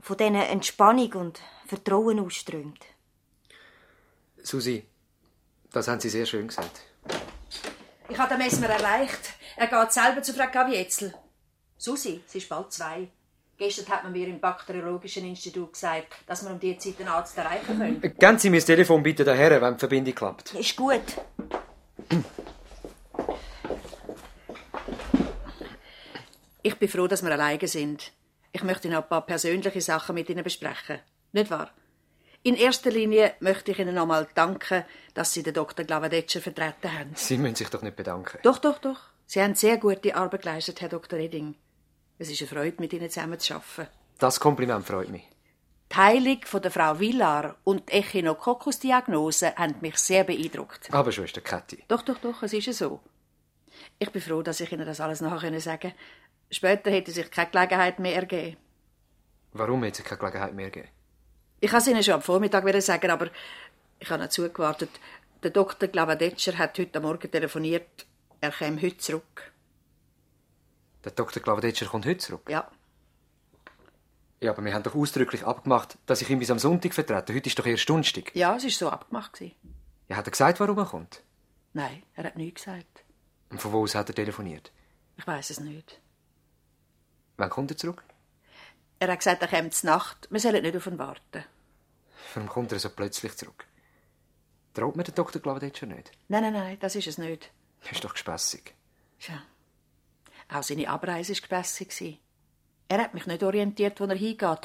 von 0.00 0.16
denen 0.16 0.42
Entspannung 0.42 1.12
und 1.12 1.40
Vertrauen 1.66 2.18
ausströmt. 2.18 2.80
Susi, 4.42 4.84
das 5.70 5.86
haben 5.86 6.00
Sie 6.00 6.10
sehr 6.10 6.26
schön 6.26 6.48
gesagt. 6.48 6.80
Ich 8.08 8.18
habe 8.18 8.30
den 8.30 8.38
Mesmer 8.38 8.70
erreicht. 8.70 9.34
Er 9.54 9.68
geht 9.68 9.92
selber 9.92 10.24
zu 10.24 10.34
Frau 10.34 10.50
Gavietzel. 10.50 11.14
Susi, 11.78 12.24
sie 12.26 12.38
ist 12.38 12.48
bald 12.48 12.72
zwei. 12.72 13.08
Gestern 13.62 13.86
hat 13.90 14.02
man 14.02 14.10
mir 14.10 14.26
im 14.26 14.40
Bakteriologischen 14.40 15.24
Institut 15.24 15.74
gesagt, 15.74 16.14
dass 16.26 16.42
wir 16.42 16.50
um 16.50 16.58
diese 16.58 16.78
Zeit 16.78 16.98
einen 16.98 17.08
Arzt 17.10 17.38
erreichen 17.38 17.78
können. 17.78 18.00
Geben 18.00 18.36
Sie 18.36 18.50
mir 18.50 18.56
das 18.56 18.66
Telefon 18.66 19.04
bitte 19.04 19.22
daher, 19.22 19.62
wenn 19.62 19.74
die 19.74 19.78
Verbindung 19.78 20.14
klappt. 20.16 20.52
Ist 20.54 20.74
gut. 20.74 21.00
Ich 26.64 26.74
bin 26.74 26.88
froh, 26.88 27.06
dass 27.06 27.22
wir 27.22 27.30
alleine 27.30 27.68
sind. 27.68 28.10
Ich 28.50 28.64
möchte 28.64 28.88
noch 28.88 29.04
ein 29.04 29.08
paar 29.08 29.24
persönliche 29.24 29.80
Sachen 29.80 30.16
mit 30.16 30.28
Ihnen 30.28 30.42
besprechen. 30.42 30.98
Nicht 31.30 31.52
wahr? 31.52 31.70
In 32.42 32.56
erster 32.56 32.90
Linie 32.90 33.34
möchte 33.38 33.70
ich 33.70 33.78
Ihnen 33.78 33.94
nochmal 33.94 34.26
danken, 34.34 34.84
dass 35.14 35.34
Sie 35.34 35.44
den 35.44 35.54
Dr. 35.54 35.84
Glavadetscher 35.84 36.40
vertreten 36.40 36.92
haben. 36.98 37.12
Sie 37.14 37.38
müssen 37.38 37.54
sich 37.54 37.68
doch 37.68 37.82
nicht 37.82 37.94
bedanken. 37.94 38.38
Doch, 38.42 38.58
doch, 38.58 38.80
doch. 38.80 38.98
Sie 39.26 39.40
haben 39.40 39.54
sehr 39.54 39.76
gute 39.76 40.16
Arbeit 40.16 40.42
geleistet, 40.42 40.80
Herr 40.80 40.88
Dr. 40.88 41.16
Redding. 41.16 41.54
Es 42.18 42.30
ist 42.30 42.40
eine 42.40 42.48
Freude, 42.48 42.76
mit 42.80 42.92
Ihnen 42.92 43.10
zusammen 43.10 43.38
zu 43.38 43.54
arbeiten. 43.54 43.88
Das 44.18 44.38
Kompliment 44.38 44.86
freut 44.86 45.08
mich. 45.08 45.28
Die 45.90 45.96
Heilung 45.96 46.40
von 46.44 46.62
der 46.62 46.70
Frau 46.70 46.98
Villar 46.98 47.56
und 47.64 47.88
die 47.88 47.94
Echinokokkus-Diagnose 47.94 49.56
haben 49.56 49.74
mich 49.80 49.98
sehr 49.98 50.24
beeindruckt. 50.24 50.92
Aber 50.92 51.12
Schwester 51.12 51.40
Kathi. 51.40 51.84
Doch, 51.88 52.02
doch, 52.02 52.18
doch, 52.18 52.42
es 52.42 52.52
ist 52.52 52.66
ja 52.66 52.72
so. 52.72 53.00
Ich 53.98 54.10
bin 54.10 54.22
froh, 54.22 54.42
dass 54.42 54.60
ich 54.60 54.72
Ihnen 54.72 54.86
das 54.86 55.00
alles 55.00 55.20
nachher 55.20 55.60
sagen 55.60 55.80
konnte. 55.80 55.96
Später 56.50 56.90
hätte 56.90 57.10
sich 57.10 57.30
keine 57.30 57.50
Gelegenheit 57.50 57.98
mehr 57.98 58.14
ergeben. 58.14 58.56
Warum 59.52 59.84
hat 59.84 59.98
es 59.98 60.04
keine 60.04 60.18
Gelegenheit 60.18 60.54
mehr 60.54 60.70
gegeben? 60.70 60.88
Ich 61.60 61.70
kann 61.70 61.80
es 61.80 61.88
Ihnen 61.88 62.02
schon 62.02 62.14
am 62.14 62.22
Vormittag 62.22 62.64
wieder 62.64 62.80
sagen, 62.80 63.10
aber 63.10 63.28
ich 63.98 64.10
habe 64.10 64.22
noch 64.22 64.30
zugewartet. 64.30 64.90
Der 65.42 65.50
Dr. 65.50 65.88
Glavadetscher 65.88 66.56
hat 66.56 66.78
heute 66.78 67.00
Morgen 67.00 67.30
telefoniert. 67.30 68.06
Er 68.40 68.50
käme 68.50 68.80
heute 68.80 68.96
zurück. 68.98 69.51
Der 71.04 71.12
Dr. 71.12 71.42
Glavadetscher 71.42 71.86
kommt 71.86 72.06
heute 72.06 72.18
zurück. 72.18 72.48
Ja. 72.48 72.70
Ja, 74.40 74.50
aber 74.52 74.64
wir 74.64 74.74
haben 74.74 74.82
doch 74.82 74.94
ausdrücklich 74.94 75.44
abgemacht, 75.46 75.98
dass 76.06 76.20
ich 76.20 76.28
ihn 76.30 76.38
bis 76.40 76.50
am 76.50 76.58
Sonntag 76.58 76.94
vertrete. 76.94 77.34
Heute 77.34 77.48
ist 77.48 77.58
doch 77.58 77.66
erst 77.66 77.88
Donnerstag. 77.88 78.34
Ja, 78.34 78.56
es 78.56 78.64
war 78.64 78.70
so 78.70 78.90
abgemacht. 78.90 79.32
gewesen. 79.34 79.54
Ja, 80.08 80.16
hat 80.16 80.26
er 80.26 80.32
gesagt, 80.32 80.58
warum 80.60 80.78
er 80.78 80.86
kommt? 80.86 81.22
Nein, 81.72 82.02
er 82.14 82.24
hat 82.24 82.36
nichts 82.36 82.64
gesagt. 82.64 83.04
Und 83.50 83.60
von 83.62 83.72
wo 83.72 83.82
aus 83.82 83.94
hat 83.94 84.08
er 84.08 84.14
telefoniert? 84.14 84.72
Ich 85.16 85.26
weiß 85.26 85.50
es 85.50 85.60
nicht. 85.60 86.00
Wann 87.36 87.50
kommt 87.50 87.70
er 87.70 87.76
zurück? 87.76 88.02
Er 88.98 89.08
hat 89.10 89.18
gesagt, 89.18 89.42
er 89.42 89.48
käme 89.48 89.70
zur 89.70 89.90
Nacht. 89.90 90.28
Wir 90.30 90.40
sollen 90.40 90.62
nicht 90.62 90.76
auf 90.76 90.86
ihn 90.86 90.98
warten. 90.98 91.44
Warum 92.34 92.48
kommt 92.48 92.72
er 92.72 92.78
so 92.78 92.88
plötzlich 92.90 93.36
zurück? 93.36 93.66
Traut 94.74 94.96
mir 94.96 95.04
der 95.04 95.14
Dr. 95.14 95.40
Glavadetscher 95.40 95.86
nicht? 95.86 96.12
Nein, 96.28 96.42
nein, 96.42 96.52
nein, 96.52 96.78
das 96.80 96.94
ist 96.96 97.06
es 97.06 97.18
nicht. 97.18 97.50
Das 97.82 97.92
ist 97.92 98.04
doch 98.04 98.12
gespässig. 98.12 98.74
Tja. 99.18 99.42
Auch 100.48 100.62
seine 100.62 100.88
Abreise 100.88 101.34
war 101.48 101.62
gewesen. 101.62 102.18
Er 102.88 102.98
hat 102.98 103.14
mich 103.14 103.26
nicht 103.26 103.42
orientiert, 103.42 104.00
wo 104.00 104.04
er 104.04 104.16
hingeht. 104.16 104.60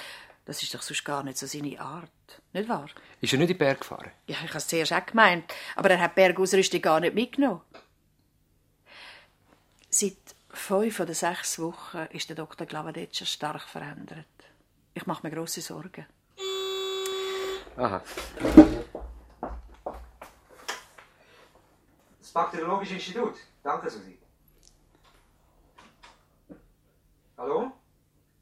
Das 0.45 0.63
ist 0.63 0.73
doch 0.73 0.81
sonst 0.81 1.03
gar 1.03 1.23
nicht 1.23 1.37
so 1.37 1.45
seine 1.45 1.79
Art. 1.79 2.09
Nicht 2.53 2.69
wahr? 2.69 2.89
Ist 3.21 3.33
er 3.33 3.39
nicht 3.39 3.49
in 3.49 3.55
den 3.55 3.57
Berg 3.57 3.81
gefahren? 3.81 4.11
Ja, 4.27 4.37
ich 4.43 4.49
habe 4.49 4.57
es 4.57 4.67
zuerst 4.67 4.93
auch 4.93 5.05
gemeint. 5.05 5.53
Aber 5.75 5.89
er 5.89 5.99
hat 5.99 6.11
die 6.11 6.21
Bergausrüstung 6.21 6.81
gar 6.81 6.99
nicht 6.99 7.15
mitgenommen. 7.15 7.61
Seit 9.89 10.17
fünf 10.49 10.99
oder 10.99 11.13
sechs 11.13 11.59
Wochen 11.59 12.07
ist 12.11 12.29
der 12.29 12.35
Dr. 12.35 12.67
Glavadetscher 12.67 13.25
stark 13.25 13.63
verändert. 13.63 14.25
Ich 14.93 15.05
mache 15.05 15.27
mir 15.27 15.33
grosse 15.33 15.61
Sorgen. 15.61 16.05
Aha. 17.77 18.01
Das 22.19 22.31
Bakteriologische 22.31 22.95
Institut. 22.95 23.35
Danke, 23.63 23.89
Susi. 23.89 24.17
Hallo? 27.37 27.71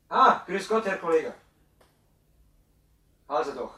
Ah, 0.09 0.41
grüß 0.47 0.67
Gott, 0.69 0.85
Herr 0.85 0.97
Kollege. 0.97 1.33
Also 3.27 3.51
doch. 3.53 3.73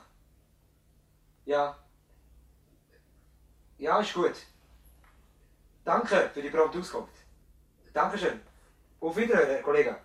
Ja. 1.45 1.75
Ja, 3.77 3.99
ist 4.01 4.13
gut. 4.13 4.33
Danke 5.83 6.29
für 6.33 6.41
die 6.41 6.49
prompte 6.49 6.79
Auskunft. 6.79 7.13
Dankeschön. 7.93 8.39
Auf 8.99 9.15
Wiedersehen, 9.15 9.49
Herr 9.49 9.61
Kollege. 9.63 9.95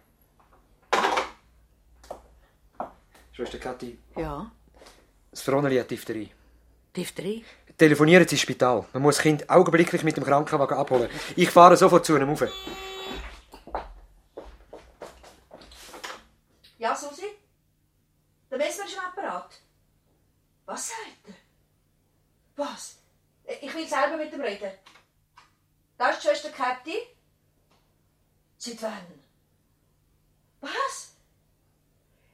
Schwester 3.33 3.59
Kathi, 3.59 3.99
Ja, 4.17 4.51
das 5.31 5.41
Froneli 5.41 5.79
hat 5.79 5.91
Diphtherie. 5.91 6.31
Diphtherie. 6.95 7.45
Telefonieren 7.79 8.29
Sie 8.29 8.35
ins 8.35 8.43
Spital. 8.43 8.85
Man 8.93 9.03
muss 9.03 9.17
das 9.17 9.23
Kind 9.23 9.49
augenblicklich 9.49 10.05
mit 10.05 10.17
dem 10.19 10.25
Krankenwagen 10.25 10.77
abholen. 10.77 11.09
Ich 11.35 11.51
fahre 11.51 11.77
sofort 11.77 12.05
zu 12.05 12.15
einem 12.15 12.29
rauf. 12.29 12.45
Ja, 16.93 16.99
Susi? 16.99 17.39
Der 18.51 18.59
Messmer 18.59 18.85
ist 18.85 18.93
im 18.93 19.01
Apparat. 19.01 19.51
Was 20.67 20.89
sagt 20.89 21.27
er? 21.27 22.63
Was? 22.63 22.99
Ich 23.63 23.73
will 23.73 23.89
selber 23.89 24.19
mit 24.19 24.31
ihm 24.31 24.43
reden. 24.43 24.73
Da 25.97 26.11
ist 26.11 26.23
die 26.23 26.29
Schwester 26.29 26.51
Kathi. 26.51 26.99
Seit 28.59 28.83
wann? 28.83 29.25
Was? 30.61 31.15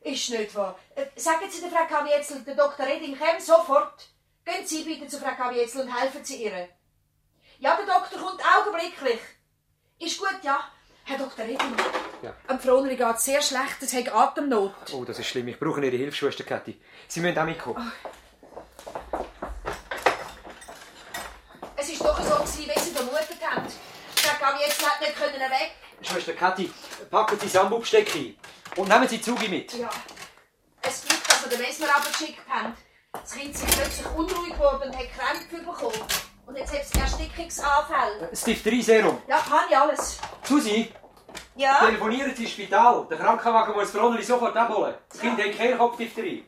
Ist 0.01 0.31
nicht 0.31 0.53
wahr. 0.57 0.77
Sagen 1.15 1.49
Sie 1.49 1.61
der 1.61 1.71
Frau 1.71 1.87
Kavietzel, 1.87 2.43
der 2.43 2.57
Dr. 2.57 2.85
Reding 2.85 3.17
käme 3.17 3.41
sofort. 3.41 4.09
Gehen 4.45 4.67
Sie 4.67 4.83
bitte 4.83 5.07
zu 5.07 5.21
Frau 5.21 5.37
Kavietzel 5.37 5.83
und 5.83 5.97
helfen 5.97 6.25
Sie 6.25 6.43
ihr. 6.43 6.69
Ja, 7.61 7.77
der 7.77 7.87
Doktor 7.87 8.19
kommt 8.19 8.43
augenblicklich. 8.45 9.21
Ist 10.01 10.19
gut, 10.19 10.41
ja. 10.43 10.69
Herr 11.05 11.19
Dr. 11.19 11.45
Reding. 11.45 11.77
Ja. 12.23 12.35
Am 12.49 12.59
Froneri 12.59 12.97
geht 12.97 13.17
es 13.17 13.25
sehr 13.25 13.41
schlecht, 13.41 13.81
es 13.81 13.93
hat 13.95 14.13
Atemnot. 14.13 14.75
Oh, 14.93 15.05
das 15.05 15.19
ist 15.19 15.29
schlimm. 15.29 15.47
Ich 15.49 15.59
brauche 15.59 15.85
Ihre 15.85 15.97
Hilfe, 15.97 16.17
Schwester 16.17 16.45
Kathi. 16.45 16.81
Sie 17.07 17.21
müssen 17.21 17.39
auch 17.39 17.45
mitkommen. 17.45 17.93
Es 21.77 21.89
ist 21.89 22.01
doch 22.05 22.21
so 22.21 22.35
gewesen, 22.35 22.71
wie 22.75 22.81
Sie 22.81 22.91
vermutet 22.91 23.39
haben. 23.49 23.67
Frau 24.17 24.45
Kavietzel 24.45 24.87
hat 24.87 25.01
nicht 25.01 25.17
können 25.17 25.41
weg. 25.41 25.73
Schwester 26.03 26.33
Kathi, 26.33 26.71
packen 27.11 27.39
Sie 27.39 27.49
Sambubsteck 27.49 28.13
ein. 28.17 28.37
Und 28.77 28.89
nehmen 28.89 29.09
Sie 29.09 29.21
Zugi 29.21 29.49
mit. 29.49 29.73
Ja. 29.75 29.89
Es 30.83 31.03
gibt, 31.03 31.29
dass 31.31 31.45
wir 31.45 31.51
den 31.57 31.61
Messmer 31.61 31.87
abgeschickt 31.95 32.41
haben. 32.49 32.75
Das 33.13 33.33
Kind 33.33 33.55
ist 33.55 33.67
plötzlich 33.67 34.07
unruhig 34.17 34.53
geworden 34.53 34.91
und 34.91 34.97
hat 34.97 35.07
Krämpfe 35.13 35.57
bekommen. 35.59 36.05
Und 36.47 36.57
jetzt 36.57 36.73
hat 36.73 36.83
es 36.83 36.91
Erstickungsanfälle. 37.01 38.29
Das 38.31 38.43
Diphtherie-Serum. 38.43 39.23
Ja, 39.29 39.39
kann 39.39 39.65
ich 39.69 39.77
alles. 39.77 40.19
Susi, 40.43 40.93
Ja? 41.57 41.81
telefonieren 41.81 42.35
Sie 42.35 42.45
ins 42.45 42.53
Spital. 42.53 43.07
Der 43.11 43.19
Krankenwagen 43.19 43.75
muss 43.75 43.91
Froneli 43.91 44.23
sofort 44.23 44.57
abholen. 44.57 44.95
Das 45.09 45.21
Kind 45.21 45.39
hat 45.39 45.53
Kehlkopfdiphtherie. 45.53 46.45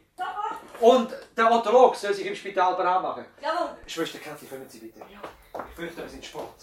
Und 0.80 1.12
der 1.36 1.52
Otolog 1.52 1.94
soll 1.94 2.14
sich 2.14 2.26
im 2.26 2.34
Spital 2.34 2.74
bereit 2.74 3.02
machen. 3.02 3.24
Jawohl. 3.42 3.76
Schwester 3.86 4.18
Kathi, 4.18 4.46
kommen 4.46 4.68
Sie 4.68 4.78
bitte. 4.78 5.00
Ich 5.68 5.74
fürchte, 5.74 6.02
wir 6.02 6.08
sind 6.08 6.24
Sport. 6.24 6.54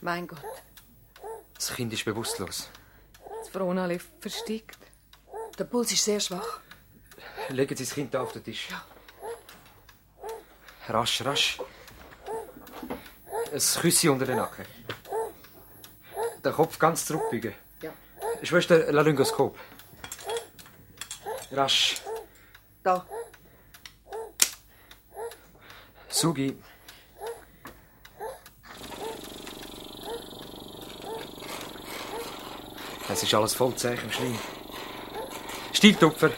Mein 0.00 0.26
Gott. 0.26 0.42
Das 1.54 1.72
Kind 1.74 1.92
ist 1.92 2.04
bewusstlos. 2.04 2.68
Das 3.38 3.48
Fronali 3.50 4.00
versteckt. 4.18 4.81
Der 5.58 5.64
Puls 5.64 5.92
ist 5.92 6.04
sehr 6.04 6.20
schwach. 6.20 6.60
Legen 7.48 7.76
Sie 7.76 7.84
das 7.84 7.94
Kind 7.94 8.14
auf 8.16 8.32
den 8.32 8.42
Tisch. 8.44 8.68
Rasch, 10.88 11.24
rasch. 11.24 11.58
Ein 13.52 13.60
Küsschen 13.80 14.10
unter 14.10 14.26
den 14.26 14.36
Nacken. 14.36 14.64
Den 16.44 16.52
Kopf 16.52 16.78
ganz 16.78 17.04
zurückbeugen. 17.04 17.54
Ja. 17.82 17.92
Schwester, 18.42 18.90
Laryngoskop. 18.90 19.58
Rasch. 21.52 22.00
Da. 22.82 23.06
Sugi. 26.08 26.56
Es 33.08 33.22
ist 33.22 33.34
alles 33.34 33.54
voll 33.54 33.76
Zeichen 33.76 34.04
im 34.04 34.10
Schleim. 34.10 34.38
Stieltupfer. 35.82 36.30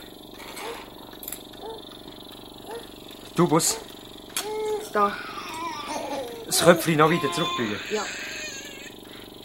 Tubus. 3.37 3.77
Da. 4.91 5.15
Das 6.47 6.65
Köpfchen 6.65 6.97
noch 6.97 7.11
wieder 7.11 7.31
zurückbeugen. 7.31 7.79
Ja. 7.93 8.07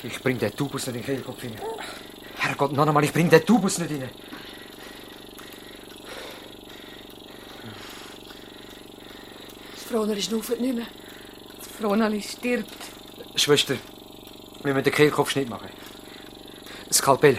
Ich 0.02 0.22
bring 0.22 0.40
den 0.40 0.56
Tubus 0.56 0.88
nicht 0.88 0.96
in 0.96 1.02
den 1.02 1.06
Kehlkopf 1.06 1.44
rein. 1.44 1.60
Herrgott, 2.38 2.72
noch 2.72 2.88
einmal, 2.88 3.04
ich 3.04 3.12
bring 3.12 3.30
den 3.30 3.46
Tubus 3.46 3.78
nicht 3.80 3.92
rein. 3.92 4.10
Das 9.76 9.84
Froneri 9.84 10.22
schnauft 10.22 10.62
nicht 10.62 10.76
mehr. 10.76 10.88
Das 11.58 11.68
Fronali 11.78 12.22
stirbt. 12.22 12.72
Schwester, 13.36 13.76
wir 14.64 14.74
müssen 14.74 14.86
den 14.86 14.94
Kehlkopfschnitt 14.94 15.50
machen. 15.50 15.68
Skalpell. 16.90 17.38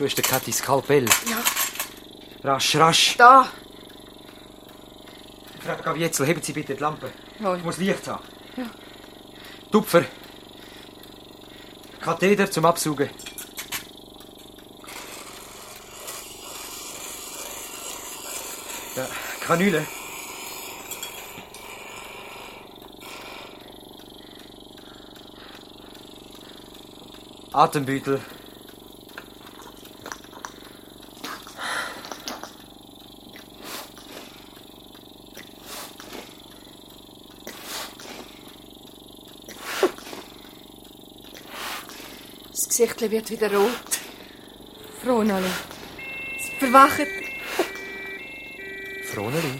Schwester 0.00 0.22
Kathi, 0.22 0.50
Skalpell. 0.50 1.04
Ja. 1.04 1.42
Rasch, 2.42 2.74
rasch. 2.76 3.16
Da. 3.18 3.46
Frau 5.62 5.76
Gavietzel, 5.76 6.24
heben 6.26 6.40
Sie 6.40 6.54
bitte 6.54 6.74
die 6.74 6.80
Lampe. 6.80 7.12
Jawohl. 7.38 7.58
Ich 7.58 7.64
muss 7.64 7.76
Licht 7.76 8.08
haben. 8.08 8.24
Ja. 8.56 8.64
Tupfer. 9.70 10.06
Katheter 12.00 12.50
zum 12.50 12.64
Absaugen. 12.64 13.10
Ja, 18.96 19.06
Kanüle. 19.46 19.86
Atembüttel. 27.52 28.22
Gesicht 43.00 43.12
wird 43.12 43.30
wieder 43.30 43.56
rot. 43.56 44.00
Fronali. 45.02 45.46
Sie 46.38 46.52
verwachen. 46.58 47.06
Froneli. 49.04 49.58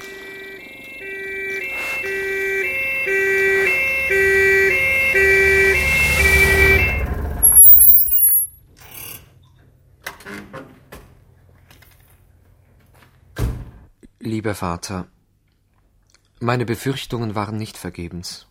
Lieber 14.19 14.55
Vater, 14.55 15.09
meine 16.41 16.67
Befürchtungen 16.67 17.35
waren 17.35 17.57
nicht 17.57 17.79
vergebens. 17.79 18.47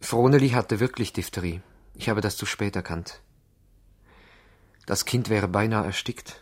Froneli 0.00 0.50
hatte 0.50 0.80
wirklich 0.80 1.12
Diphtherie. 1.12 1.60
Ich 1.94 2.08
habe 2.08 2.20
das 2.20 2.36
zu 2.36 2.46
spät 2.46 2.74
erkannt. 2.74 3.22
Das 4.90 5.04
Kind 5.04 5.28
wäre 5.28 5.46
beinahe 5.46 5.84
erstickt. 5.86 6.40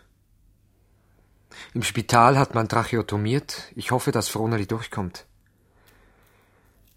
Im 1.74 1.82
Spital 1.82 2.38
hat 2.38 2.54
man 2.54 2.66
tracheotomiert. 2.66 3.70
Ich 3.76 3.90
hoffe, 3.90 4.10
dass 4.10 4.30
Froneli 4.30 4.66
durchkommt. 4.66 5.26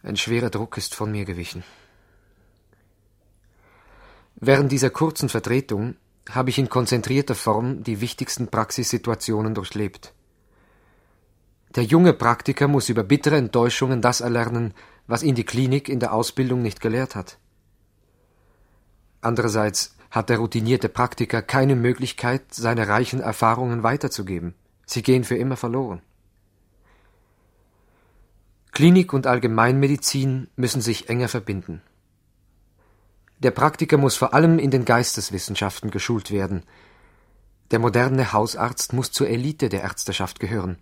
Ein 0.01 0.15
schwerer 0.15 0.49
Druck 0.49 0.77
ist 0.77 0.95
von 0.95 1.11
mir 1.11 1.25
gewichen. 1.25 1.65
Während 4.37 4.71
dieser 4.71 4.91
kurzen 4.91 5.27
Vertretung 5.27 5.97
habe 6.29 6.51
ich 6.51 6.57
in 6.57 6.69
konzentrierter 6.69 7.35
Form 7.35 7.83
die 7.83 7.99
wichtigsten 7.99 8.47
Praxissituationen 8.47 9.53
durchlebt. 9.53 10.13
Der 11.75 11.83
junge 11.83 12.13
Praktiker 12.13 12.69
muss 12.69 12.87
über 12.87 13.03
bittere 13.03 13.35
Enttäuschungen 13.35 14.01
das 14.01 14.21
erlernen, 14.21 14.73
was 15.05 15.21
ihn 15.21 15.35
die 15.35 15.43
Klinik 15.43 15.89
in 15.89 15.99
der 15.99 16.13
Ausbildung 16.13 16.61
nicht 16.61 16.79
gelehrt 16.79 17.15
hat. 17.15 17.39
Andererseits 19.19 19.97
hat 20.11 20.29
der 20.29 20.38
routinierte 20.38 20.89
Praktiker 20.89 21.41
keine 21.41 21.75
Möglichkeit, 21.75 22.53
seine 22.53 22.89
reichen 22.89 23.21
Erfahrungen 23.21 23.81
weiterzugeben. 23.81 24.53
Sie 24.85 25.01
gehen 25.01 25.23
für 25.23 25.38
immer 25.38 25.55
verloren. 25.55 26.01
Klinik 28.73 29.13
und 29.13 29.25
Allgemeinmedizin 29.25 30.49
müssen 30.55 30.81
sich 30.81 31.09
enger 31.09 31.29
verbinden. 31.29 31.81
Der 33.39 33.51
Praktiker 33.51 33.97
muss 33.97 34.15
vor 34.15 34.33
allem 34.33 34.59
in 34.59 34.69
den 34.69 34.85
Geisteswissenschaften 34.85 35.91
geschult 35.91 36.29
werden. 36.29 36.63
Der 37.71 37.79
moderne 37.79 38.33
Hausarzt 38.33 38.93
muss 38.93 39.11
zur 39.11 39.29
Elite 39.29 39.69
der 39.69 39.81
Ärzteschaft 39.81 40.39
gehören. 40.39 40.77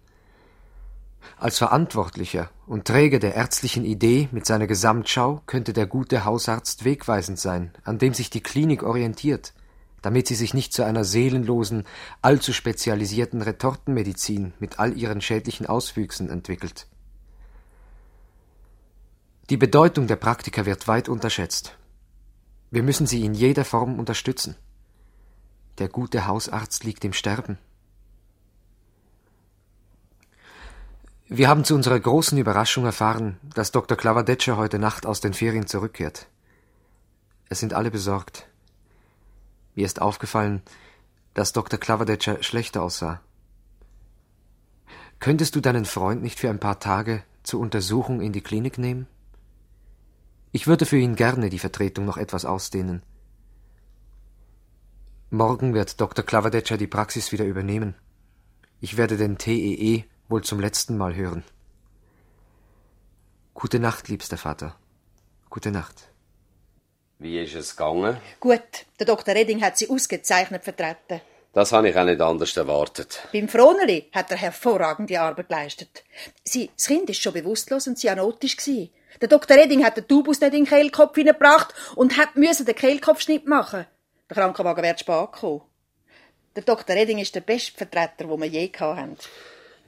Als 1.38 1.58
Verantwortlicher 1.58 2.50
und 2.68 2.86
Träger 2.86 3.20
der 3.20 3.36
ärztlichen 3.36 3.86
Idee 3.86 4.30
mit 4.32 4.46
seiner 4.46 4.68
Gesamtschau 4.68 5.42
könnte 5.46 5.74
der 5.74 5.88
gute 5.88 6.26
Hausarzt 6.26 6.86
wegweisend 6.86 7.40
sein, 7.40 7.72
an 7.84 7.98
dem 7.98 8.14
sich 8.14 8.30
die 8.30 8.42
Klinik 8.42 8.84
orientiert, 8.84 9.54
damit 10.02 10.28
sie 10.28 10.36
sich 10.36 10.54
nicht 10.54 10.74
zu 10.74 10.84
einer 10.84 11.04
seelenlosen, 11.04 11.86
allzu 12.22 12.54
spezialisierten 12.54 13.42
Retortenmedizin 13.42 14.54
mit 14.60 14.80
all 14.80 14.98
ihren 14.98 15.22
schädlichen 15.22 15.66
Auswüchsen 15.66 16.30
entwickelt. 16.30 16.88
Die 19.50 19.58
Bedeutung 19.58 20.08
der 20.08 20.16
Praktiker 20.16 20.66
wird 20.66 20.88
weit 20.88 21.10
unterschätzt. 21.10 21.76
Wir 22.70 22.84
müssen 22.84 23.08
sie 23.08 23.26
in 23.26 23.34
jeder 23.34 23.66
Form 23.66 23.98
unterstützen. 23.98 24.56
Der 25.80 25.90
gute 25.90 26.28
Hausarzt 26.28 26.84
liegt 26.84 27.04
im 27.04 27.14
Sterben. 27.14 27.58
Wir 31.32 31.48
haben 31.48 31.64
zu 31.64 31.76
unserer 31.76 32.00
großen 32.00 32.40
Überraschung 32.40 32.86
erfahren, 32.86 33.38
dass 33.54 33.70
Dr. 33.72 33.96
Klavadetscher 33.96 34.58
heute 34.58 34.80
Nacht 34.80 35.06
aus 35.06 35.22
den 35.22 35.36
Ferien 35.36 35.68
zurückkehrt. 35.68 36.28
Es 37.50 37.60
sind 37.60 37.76
alle 37.76 37.92
besorgt. 37.92 38.48
Mir 39.76 39.86
ist 39.86 40.02
aufgefallen, 40.02 40.64
dass 41.36 41.54
Dr. 41.54 41.80
Klavadetscher 41.80 42.42
schlechter 42.42 42.82
aussah. 42.82 43.22
Könntest 45.20 45.56
du 45.56 45.62
deinen 45.62 45.86
Freund 45.86 46.24
nicht 46.24 46.40
für 46.40 46.50
ein 46.50 46.60
paar 46.60 46.80
Tage 46.80 47.22
zur 47.44 47.60
Untersuchung 47.60 48.22
in 48.22 48.34
die 48.34 48.42
Klinik 48.42 48.80
nehmen? 48.80 49.06
Ich 50.52 50.66
würde 50.66 50.88
für 50.88 50.98
ihn 50.98 51.16
gerne 51.16 51.52
die 51.52 51.60
Vertretung 51.60 52.06
noch 52.06 52.18
etwas 52.18 52.44
ausdehnen. 52.44 53.04
Morgen 55.30 55.76
wird 55.76 56.02
Dr. 56.02 56.26
Klavadetscher 56.26 56.78
die 56.78 56.88
Praxis 56.88 57.32
wieder 57.32 57.46
übernehmen. 57.46 57.94
Ich 58.82 58.98
werde 58.98 59.16
den 59.16 59.38
TEE 59.38 60.06
wohl 60.30 60.44
zum 60.44 60.60
letzten 60.60 60.98
Mal 60.98 61.16
hören. 61.16 61.44
Gute 63.54 63.80
Nacht, 63.80 64.08
liebster 64.08 64.38
Vater. 64.38 64.76
Gute 65.50 65.72
Nacht. 65.72 66.10
Wie 67.18 67.40
ist 67.40 67.56
es 67.56 67.76
gegangen? 67.76 68.18
Gut, 68.40 68.86
der 69.00 69.08
Dr. 69.08 69.36
Redding 69.36 69.62
hat 69.62 69.78
sie 69.78 69.90
ausgezeichnet 69.90 70.64
vertreten. 70.64 71.20
Das 71.52 71.72
habe 71.72 71.90
ich 71.90 71.98
auch 71.98 72.06
nicht 72.06 72.22
anders 72.22 72.56
erwartet. 72.56 73.28
Beim 73.34 73.50
Froneli 73.50 74.08
hat 74.14 74.30
er 74.30 74.38
hervorragende 74.38 75.20
Arbeit 75.20 75.50
geleistet. 75.50 76.04
Sie, 76.44 76.70
das 76.76 76.86
Kind 76.86 77.10
ist 77.10 77.22
schon 77.22 77.34
bewusstlos 77.34 77.88
und 77.88 77.98
cyanotisch 77.98 78.56
gsi. 78.56 78.92
Der 79.20 79.28
Dr. 79.28 79.58
Redding 79.58 79.84
hat 79.84 79.98
den 79.98 80.08
Tubus 80.08 80.40
nicht 80.40 80.54
in 80.54 80.64
den 80.64 80.70
Kehlkopf 80.70 81.16
hineingebracht 81.16 81.74
und 81.96 82.18
hat 82.18 82.36
müssen 82.36 82.68
den 82.68 82.76
Kehlkopfschnitt 82.76 83.48
machen. 83.48 83.88
Der 84.30 84.38
Krankenwagen 84.38 84.84
wird 84.84 85.00
spät 85.00 85.32
kommen. 85.32 85.62
Der 86.56 86.64
Dr. 86.64 86.96
Redding 86.96 87.18
ist 87.18 87.34
der 87.34 87.42
beste 87.42 87.76
Vertreter, 87.76 88.26
den 88.26 88.40
wir 88.40 88.48
je 88.48 88.72
hatten. 88.80 89.18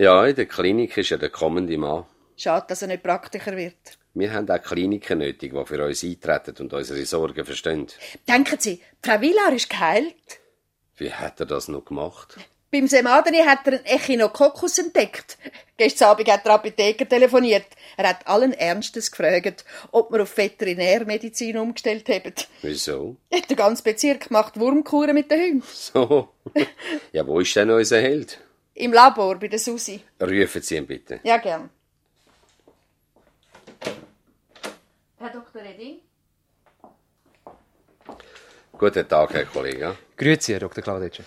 Ja, 0.01 0.25
in 0.25 0.35
der 0.35 0.47
Klinik 0.47 0.97
ist 0.97 1.11
er 1.11 1.19
der 1.19 1.29
kommende 1.29 1.77
Mann. 1.77 2.05
Schade, 2.35 2.65
dass 2.67 2.81
er 2.81 2.87
nicht 2.87 3.03
Praktiker 3.03 3.55
wird. 3.55 3.99
Wir 4.15 4.33
haben 4.33 4.49
auch 4.49 4.59
Kliniken 4.59 5.19
nötig, 5.19 5.53
die 5.53 5.65
für 5.67 5.85
uns 5.85 6.03
eintreten 6.03 6.55
und 6.59 6.73
unsere 6.73 7.05
Sorgen 7.05 7.45
verstehen. 7.45 7.85
Denken 8.27 8.57
Sie, 8.59 8.81
Frau 9.03 9.21
Villar 9.21 9.53
ist 9.53 9.69
geheilt? 9.69 10.39
Wie 10.97 11.13
hat 11.13 11.39
er 11.39 11.45
das 11.45 11.67
noch 11.67 11.85
gemacht? 11.85 12.35
Beim 12.71 12.87
Semadeni 12.87 13.43
hat 13.45 13.67
er 13.67 13.73
einen 13.73 13.85
Echinococcus 13.85 14.79
entdeckt. 14.79 15.37
Gestern 15.77 16.07
Abend 16.07 16.31
hat 16.31 16.45
der 16.45 16.53
Apotheker 16.53 17.07
telefoniert. 17.07 17.67
Er 17.95 18.09
hat 18.09 18.25
allen 18.25 18.53
Ernstes 18.53 19.11
gefragt, 19.11 19.65
ob 19.91 20.11
wir 20.11 20.23
auf 20.23 20.35
Veterinärmedizin 20.35 21.59
umgestellt 21.59 22.09
haben. 22.09 22.33
Wieso? 22.63 23.17
Der 23.31 23.55
ganze 23.55 23.83
Bezirk 23.83 24.31
macht 24.31 24.59
Wurmkuren 24.59 25.13
mit 25.13 25.29
den 25.29 25.41
Hunden. 25.41 25.63
So. 25.71 26.29
ja, 27.11 27.27
wo 27.27 27.39
ist 27.39 27.55
denn 27.55 27.69
unser 27.69 28.01
Held? 28.01 28.39
Im 28.73 28.93
Labor 28.93 29.37
bei 29.37 29.47
der 29.47 29.59
Susi. 29.59 30.01
Rufen 30.19 30.61
Sie 30.61 30.77
ihn 30.77 30.87
bitte. 30.87 31.19
Ja, 31.23 31.37
gern. 31.37 31.69
Herr 35.17 35.29
Dr. 35.29 35.61
Redding? 35.61 35.99
Guten 38.77 39.07
Tag, 39.07 39.33
Herr 39.33 39.45
Kollege. 39.45 39.97
Grüezi, 40.17 40.53
Herr 40.53 40.59
Dr. 40.61 40.83
Klaudetscher. 40.83 41.23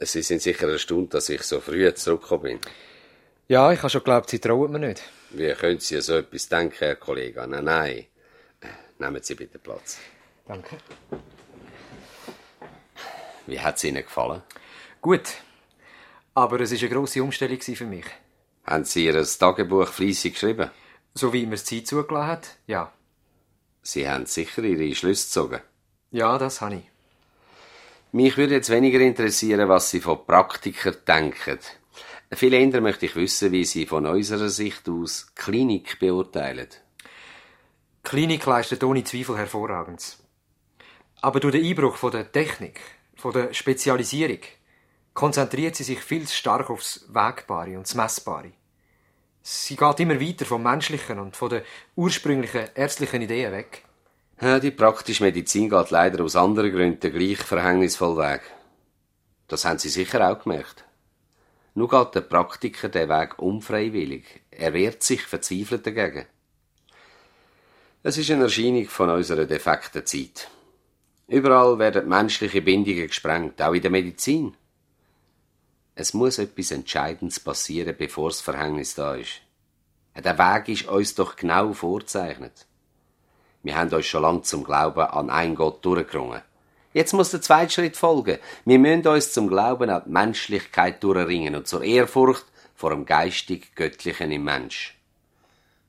Sie 0.00 0.22
sind 0.22 0.42
sicher 0.42 0.68
erstaunt, 0.68 1.14
dass 1.14 1.28
ich 1.28 1.42
so 1.42 1.60
früh 1.60 1.92
zurückgekommen 1.94 2.42
bin. 2.42 2.60
Ja, 3.48 3.70
ich 3.72 3.78
habe 3.78 3.90
schon 3.90 4.00
geglaubt, 4.00 4.30
Sie 4.30 4.40
trauen 4.40 4.72
mir 4.72 4.80
nicht. 4.80 5.02
Wie 5.30 5.52
können 5.52 5.78
Sie 5.78 6.00
so 6.00 6.16
etwas 6.16 6.48
denken, 6.48 6.76
Herr 6.78 6.96
Kollege? 6.96 7.46
Nein, 7.46 7.64
nein. 7.64 8.06
Nehmen 8.98 9.22
Sie 9.22 9.34
bitte 9.34 9.58
Platz. 9.58 9.98
Danke. 10.46 10.76
Wie 13.46 13.60
hat 13.60 13.76
es 13.76 13.84
Ihnen 13.84 14.02
gefallen? 14.02 14.42
Gut. 15.00 15.34
Aber 16.36 16.60
es 16.60 16.70
war 16.70 16.78
eine 16.78 16.88
grosse 16.90 17.22
Umstellung 17.22 17.58
für 17.62 17.86
mich. 17.86 18.04
Haben 18.66 18.84
Sie 18.84 19.06
Ihr 19.06 19.24
Tagebuch 19.24 19.88
fleissig 19.88 20.34
geschrieben? 20.34 20.70
So 21.14 21.32
wie 21.32 21.46
mir 21.46 21.52
das 21.52 21.64
Zeit 21.64 21.86
zugelassen 21.86 22.26
hat, 22.26 22.56
ja. 22.66 22.92
Sie 23.80 24.06
haben 24.06 24.26
sicher 24.26 24.62
Ihre 24.62 24.94
Schlüsse 24.94 25.28
gezogen. 25.28 25.60
Ja, 26.10 26.36
das 26.36 26.60
habe 26.60 26.74
ich. 26.74 26.82
Mich 28.12 28.36
würde 28.36 28.56
jetzt 28.56 28.68
weniger 28.68 29.00
interessieren, 29.00 29.66
was 29.70 29.88
Sie 29.88 30.02
von 30.02 30.26
Praktikern 30.26 30.96
denken. 31.08 31.58
Viel 32.32 32.52
eher 32.52 32.82
möchte 32.82 33.06
ich 33.06 33.16
wissen, 33.16 33.52
wie 33.52 33.64
Sie 33.64 33.86
von 33.86 34.04
unserer 34.04 34.50
Sicht 34.50 34.90
aus 34.90 35.28
Klinik 35.34 35.98
beurteilen. 36.00 36.68
Die 36.68 38.08
Klinik 38.10 38.44
leistet 38.44 38.84
ohne 38.84 39.04
Zweifel 39.04 39.38
hervorragend. 39.38 40.18
Aber 41.22 41.40
durch 41.40 41.54
den 41.54 41.64
Einbruch 41.64 41.96
von 41.96 42.10
der 42.10 42.30
Technik, 42.30 42.78
von 43.16 43.32
der 43.32 43.54
Spezialisierung, 43.54 44.40
konzentriert 45.16 45.74
sie 45.74 45.82
sich 45.82 46.00
viel 46.00 46.26
zu 46.28 46.34
stark 46.36 46.70
aufs 46.70 47.06
Wägbare 47.08 47.76
und 47.76 47.88
das 47.88 47.94
Messbare. 47.94 48.52
Sie 49.42 49.74
geht 49.74 50.00
immer 50.00 50.20
weiter 50.20 50.44
vom 50.44 50.62
Menschlichen 50.62 51.18
und 51.18 51.34
von 51.34 51.48
den 51.48 51.62
ursprünglichen 51.96 52.68
ärztlichen 52.74 53.22
Ideen 53.22 53.52
weg. 53.52 53.82
Ja, 54.40 54.60
die 54.60 54.70
praktische 54.70 55.24
Medizin 55.24 55.70
geht 55.70 55.90
leider 55.90 56.22
aus 56.22 56.36
anderen 56.36 56.70
Gründen 56.70 57.12
gleich 57.12 57.38
verhängnisvoll 57.38 58.18
weg. 58.18 58.42
Das 59.48 59.64
haben 59.64 59.78
Sie 59.78 59.88
sicher 59.88 60.30
auch 60.30 60.42
gemerkt. 60.42 60.84
Nur 61.74 61.88
geht 61.88 62.14
der 62.14 62.20
Praktiker 62.20 62.90
den 62.90 63.08
Weg 63.08 63.38
unfreiwillig. 63.38 64.42
Er 64.50 64.74
wehrt 64.74 65.02
sich 65.02 65.22
verzweifelt 65.22 65.86
dagegen. 65.86 66.26
Es 68.02 68.18
ist 68.18 68.30
eine 68.30 68.44
Erscheinung 68.44 68.86
von 68.88 69.08
unserer 69.08 69.46
defekten 69.46 70.04
Zeit. 70.04 70.50
Überall 71.26 71.78
werden 71.78 72.08
menschliche 72.08 72.60
Bindungen 72.60 73.06
gesprengt, 73.06 73.62
auch 73.62 73.72
in 73.72 73.82
der 73.82 73.90
Medizin. 73.90 74.54
Es 75.98 76.12
muss 76.12 76.36
etwas 76.36 76.72
Entscheidendes 76.72 77.40
passieren, 77.40 77.96
bevor 77.98 78.28
das 78.28 78.42
Verhängnis 78.42 78.94
da 78.94 79.14
ist. 79.14 79.40
Der 80.14 80.38
Weg 80.38 80.68
ist 80.68 80.88
uns 80.88 81.14
doch 81.14 81.36
genau 81.36 81.72
vorzeichnet. 81.72 82.66
Wir 83.62 83.76
haben 83.76 83.90
uns 83.90 84.04
schon 84.04 84.20
lange 84.20 84.42
zum 84.42 84.62
Glauben 84.62 85.00
an 85.00 85.30
einen 85.30 85.54
Gott 85.54 85.82
durchgerungen. 85.82 86.42
Jetzt 86.92 87.14
muss 87.14 87.30
der 87.30 87.40
zweite 87.40 87.72
Schritt 87.72 87.96
folgen. 87.96 88.38
Wir 88.66 88.78
müssen 88.78 89.06
uns 89.06 89.32
zum 89.32 89.48
Glauben 89.48 89.88
an 89.88 90.02
die 90.04 90.10
Menschlichkeit 90.10 91.02
durchringen 91.02 91.54
und 91.54 91.66
zur 91.66 91.82
Ehrfurcht 91.82 92.44
vor 92.74 92.90
dem 92.90 93.06
geistig 93.06 93.74
Göttlichen 93.74 94.32
im 94.32 94.44
Mensch. 94.44 94.98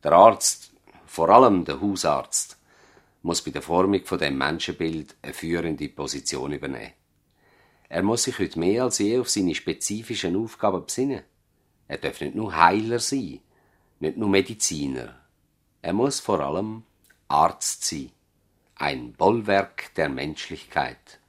Der 0.05 0.13
Arzt, 0.13 0.71
vor 1.05 1.27
allem 1.29 1.65
der 1.65 1.81
Hausarzt, 1.81 2.57
muss 3.23 3.41
bei 3.41 3.51
der 3.51 3.61
Formung 3.61 4.05
von 4.05 4.19
dem 4.19 4.37
Menschenbild 4.37 5.15
eine 5.21 5.33
führende 5.33 5.89
Position 5.89 6.53
übernehmen. 6.53 6.93
Er 7.89 8.03
muss 8.03 8.23
sich 8.23 8.37
heute 8.39 8.59
mehr 8.59 8.83
als 8.83 8.97
je 8.99 9.19
auf 9.19 9.29
seine 9.29 9.55
spezifischen 9.55 10.35
Aufgaben 10.35 10.85
besinnen. 10.85 11.23
Er 11.87 11.97
darf 11.97 12.19
nicht 12.19 12.35
nur 12.35 12.55
Heiler 12.55 12.99
sein, 12.99 13.39
nicht 13.99 14.17
nur 14.17 14.29
Mediziner. 14.29 15.15
Er 15.81 15.93
muss 15.93 16.19
vor 16.19 16.41
allem 16.41 16.83
Arzt 17.29 17.85
sein, 17.85 18.11
ein 18.75 19.13
Bollwerk 19.13 19.93
der 19.95 20.09
Menschlichkeit. 20.09 21.19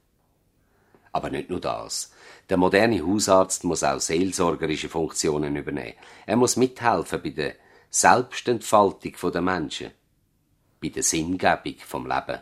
Aber 1.11 1.29
nicht 1.29 1.49
nur 1.49 1.61
das. 1.61 2.11
Der 2.49 2.57
moderne 2.57 3.05
Hausarzt 3.05 3.63
muss 3.63 3.83
auch 3.83 3.99
seelsorgerische 3.99 4.89
Funktionen 4.89 5.55
übernehmen. 5.55 5.95
Er 6.25 6.35
muss 6.35 6.57
mithelfen 6.57 7.21
bei 7.23 7.29
der 7.29 7.55
Selbstentfaltung 7.89 9.31
der 9.31 9.41
Menschen, 9.41 9.91
bei 10.81 10.89
der 10.89 11.03
Sinngebung 11.03 11.75
vom 11.79 12.05
Leben. 12.05 12.41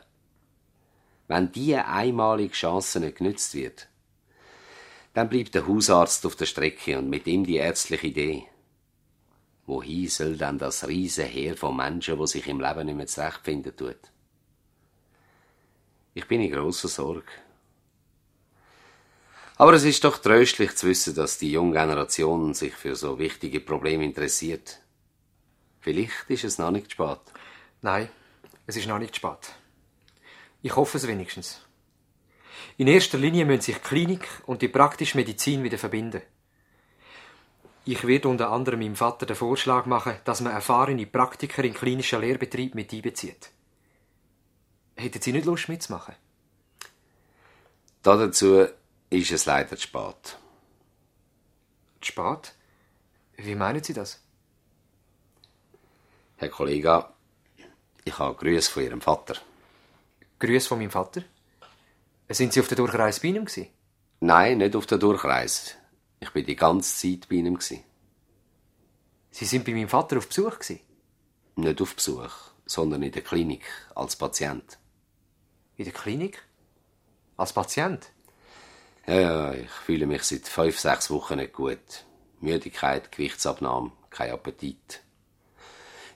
Wenn 1.27 1.51
diese 1.51 1.85
einmalige 1.85 2.53
Chance 2.53 2.99
nicht 2.99 3.17
genützt 3.17 3.53
wird, 3.53 3.87
dann 5.17 5.29
bleibt 5.29 5.55
der 5.55 5.67
Hausarzt 5.67 6.27
auf 6.27 6.35
der 6.35 6.45
Strecke 6.45 6.95
und 6.95 7.09
mit 7.09 7.25
ihm 7.25 7.43
die 7.43 7.55
ärztliche 7.55 8.05
Idee. 8.05 8.45
Wohin 9.65 10.07
soll 10.09 10.37
denn 10.37 10.59
das 10.59 10.87
riese 10.87 11.23
Heer 11.23 11.57
von 11.57 11.75
Menschen, 11.75 12.19
wo 12.19 12.27
sich 12.27 12.45
im 12.45 12.59
Leben 12.59 12.85
nicht 12.85 12.95
mehr 12.97 13.07
zurechtfinden 13.07 13.75
tut? 13.75 13.97
Ich 16.13 16.27
bin 16.27 16.39
in 16.41 16.51
grosser 16.51 16.87
Sorge. 16.87 17.31
Aber 19.55 19.73
es 19.73 19.85
ist 19.85 20.03
doch 20.03 20.19
tröstlich 20.19 20.75
zu 20.75 20.85
wissen, 20.85 21.15
dass 21.15 21.39
die 21.39 21.51
junge 21.51 21.79
Generation 21.79 22.53
sich 22.53 22.75
für 22.75 22.95
so 22.95 23.17
wichtige 23.17 23.59
Probleme 23.59 24.05
interessiert. 24.05 24.83
Vielleicht 25.79 26.29
ist 26.29 26.43
es 26.43 26.59
noch 26.59 26.69
nicht 26.69 26.91
spät. 26.91 27.21
Nein, 27.81 28.07
es 28.67 28.77
ist 28.77 28.87
noch 28.87 28.99
nicht 28.99 29.15
spät. 29.15 29.55
Ich 30.61 30.75
hoffe 30.75 30.99
es 30.99 31.07
wenigstens. 31.07 31.66
In 32.77 32.87
erster 32.87 33.17
Linie 33.17 33.45
müssen 33.45 33.61
sich 33.61 33.81
Klinik 33.81 34.27
und 34.45 34.61
die 34.61 34.67
praktische 34.67 35.17
Medizin 35.17 35.63
wieder 35.63 35.77
verbinden. 35.77 36.21
Ich 37.85 38.05
werde 38.05 38.27
unter 38.27 38.51
anderem 38.51 38.79
meinem 38.79 38.95
Vater 38.95 39.25
den 39.25 39.35
Vorschlag 39.35 39.85
machen, 39.85 40.17
dass 40.25 40.41
man 40.41 40.51
erfahrene 40.51 41.05
Praktiker 41.07 41.63
in 41.63 41.73
klinischen 41.73 42.19
Lehrbetrieb 42.19 42.75
mit 42.75 42.91
einbezieht. 42.91 43.49
Hätten 44.95 45.21
Sie 45.21 45.31
nicht 45.31 45.45
Lust 45.45 45.69
mitzumachen? 45.69 46.15
Dazu 48.03 48.67
ist 49.09 49.31
es 49.31 49.45
leider 49.45 49.75
zu 49.77 49.81
spät. 49.83 50.37
Zu 52.01 52.11
spät? 52.11 52.55
Wie 53.37 53.55
meinen 53.55 53.83
Sie 53.83 53.93
das? 53.93 54.21
Herr 56.37 56.49
Kollege, 56.49 57.05
ich 58.03 58.19
habe 58.19 58.35
Grüße 58.35 58.71
von 58.71 58.83
Ihrem 58.83 59.01
Vater. 59.01 59.35
Grüße 60.39 60.67
von 60.67 60.79
meinem 60.79 60.91
Vater? 60.91 61.23
Sind 62.29 62.51
Sie 62.51 62.59
auf 62.59 62.67
der 62.67 62.77
Durchreise 62.77 63.21
bei 63.21 63.29
ihm? 63.29 63.45
Gewesen? 63.45 63.67
Nein, 64.19 64.57
nicht 64.57 64.75
auf 64.75 64.85
der 64.85 64.97
Durchreise. 64.97 65.71
Ich 66.19 66.29
bin 66.31 66.45
die 66.45 66.55
ganze 66.55 66.95
Zeit 66.95 67.29
bei 67.29 67.35
ihm. 67.35 67.57
Sie 69.31 69.45
sind 69.45 69.65
bei 69.65 69.71
meinem 69.71 69.87
Vater 69.87 70.17
auf 70.17 70.27
Besuch? 70.27 70.59
Gewesen? 70.59 70.81
Nicht 71.55 71.81
auf 71.81 71.95
Besuch, 71.95 72.31
sondern 72.65 73.03
in 73.03 73.11
der 73.11 73.21
Klinik, 73.21 73.63
als 73.95 74.15
Patient. 74.15 74.77
In 75.77 75.85
der 75.85 75.93
Klinik? 75.93 76.43
Als 77.37 77.53
Patient? 77.53 78.09
Ja, 79.05 79.19
ja, 79.19 79.53
ich 79.53 79.69
fühle 79.69 80.05
mich 80.05 80.23
seit 80.23 80.47
fünf, 80.47 80.79
sechs 80.79 81.09
Wochen 81.09 81.37
nicht 81.37 81.53
gut. 81.53 82.05
Müdigkeit, 82.41 83.11
Gewichtsabnahme, 83.11 83.91
kein 84.09 84.31
Appetit. 84.31 85.01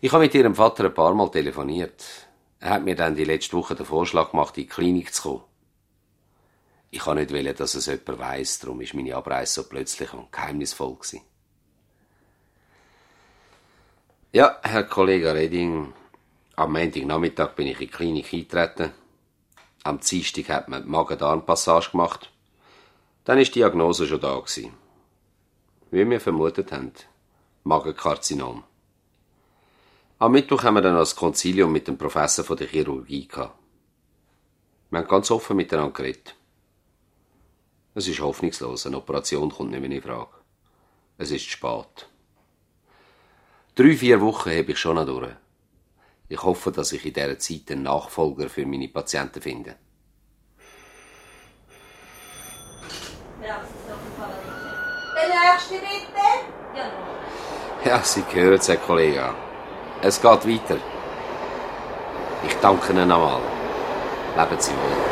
Ich 0.02 0.12
habe 0.12 0.24
mit 0.24 0.36
ihrem 0.36 0.56
Vater 0.56 0.86
ein 0.86 0.94
paar 0.94 1.14
Mal 1.14 1.32
telefoniert. 1.32 2.04
Er 2.60 2.72
hat 2.72 2.84
mir 2.84 2.96
dann 2.96 3.16
die 3.16 3.24
letzte 3.24 3.56
Woche 3.56 3.76
den 3.76 3.86
Vorschlag 3.86 4.32
gemacht, 4.32 4.58
in 4.58 4.64
die 4.64 4.70
Klinik 4.70 5.14
zu 5.14 5.22
kommen. 5.22 5.44
Ich 6.94 7.00
kann 7.00 7.18
nicht 7.18 7.32
wollen, 7.32 7.56
dass 7.56 7.76
es 7.76 7.86
jemand 7.86 8.20
weiss, 8.20 8.60
darum 8.60 8.82
ist 8.82 8.94
meine 8.94 9.16
Abreise 9.16 9.54
so 9.54 9.70
plötzlich 9.70 10.14
und 10.14 10.30
geheimnisvoll 10.30 10.96
gewesen. 10.96 11.22
Ja, 14.34 14.60
Herr 14.62 14.84
Kollege 14.84 15.34
Reding, 15.34 15.94
am 16.58 16.74
Montagnachmittag 16.74 17.56
bin 17.56 17.68
ich 17.68 17.76
in 17.76 17.80
die 17.80 17.88
Klinik 17.88 18.34
eingetreten. 18.34 18.92
Am 19.84 20.00
Dienstag 20.00 20.50
hat 20.50 20.68
man 20.68 20.84
die 20.84 20.90
Magen-Darm-Passage 20.90 21.92
gemacht. 21.92 22.32
Dann 23.24 23.40
ist 23.40 23.56
die 23.56 23.60
Diagnose 23.60 24.06
schon 24.06 24.20
da 24.20 24.38
gewesen. 24.38 24.74
Wie 25.92 26.10
wir 26.10 26.20
vermutet 26.20 26.72
haben. 26.72 26.92
Magenkarzinom. 27.64 28.64
Am 30.20 30.32
Mittwoch 30.32 30.64
haben 30.64 30.76
wir 30.76 30.82
dann 30.82 30.96
das 30.96 31.16
Konzilium 31.16 31.72
mit 31.72 31.88
dem 31.88 31.98
Professor 31.98 32.44
von 32.44 32.58
der 32.58 32.68
Chirurgie 32.68 33.28
gehabt. 33.28 33.58
Wir 34.90 35.00
haben 35.00 35.08
ganz 35.08 35.32
offen 35.32 35.56
miteinander 35.56 35.94
geredet. 35.94 36.36
Es 37.94 38.08
ist 38.08 38.22
hoffnungslos. 38.22 38.86
Eine 38.86 38.98
Operation 38.98 39.52
kommt 39.52 39.72
nicht 39.72 39.82
mehr 39.82 39.92
in 39.92 40.02
Frage. 40.02 40.30
Es 41.18 41.32
ist 41.32 41.46
spät. 41.46 42.08
Drei, 43.76 43.96
vier 43.96 44.22
Wochen 44.22 44.50
habe 44.50 44.72
ich 44.72 44.78
schon 44.78 44.96
noch 44.96 45.06
durch. 45.06 45.32
Ich 46.30 46.42
hoffe, 46.42 46.72
dass 46.72 46.94
ich 46.94 47.06
in 47.06 47.14
dieser 47.14 47.38
Zeit 47.38 47.72
einen 47.72 47.84
Nachfolger 47.84 48.50
für 48.50 48.66
meine 48.66 48.88
Patienten 48.88 49.42
finde. 49.42 49.76
Ja, 53.44 53.62
Der 55.16 55.28
nächste 55.28 55.74
bitte. 55.74 56.28
Ja. 56.76 57.92
Ja, 57.98 58.04
Sie 58.04 58.24
hören 58.34 58.54
es, 58.54 58.70
Herr 58.70 58.78
Kollege. 58.78 59.34
Es 60.02 60.22
geht 60.22 60.48
weiter. 60.48 60.78
Ich 62.48 62.56
danke 62.56 62.94
Ihnen 62.94 63.08
nochmal. 63.10 63.42
Leben 64.38 64.62
Sie 64.62 64.72
wohl. 64.72 65.11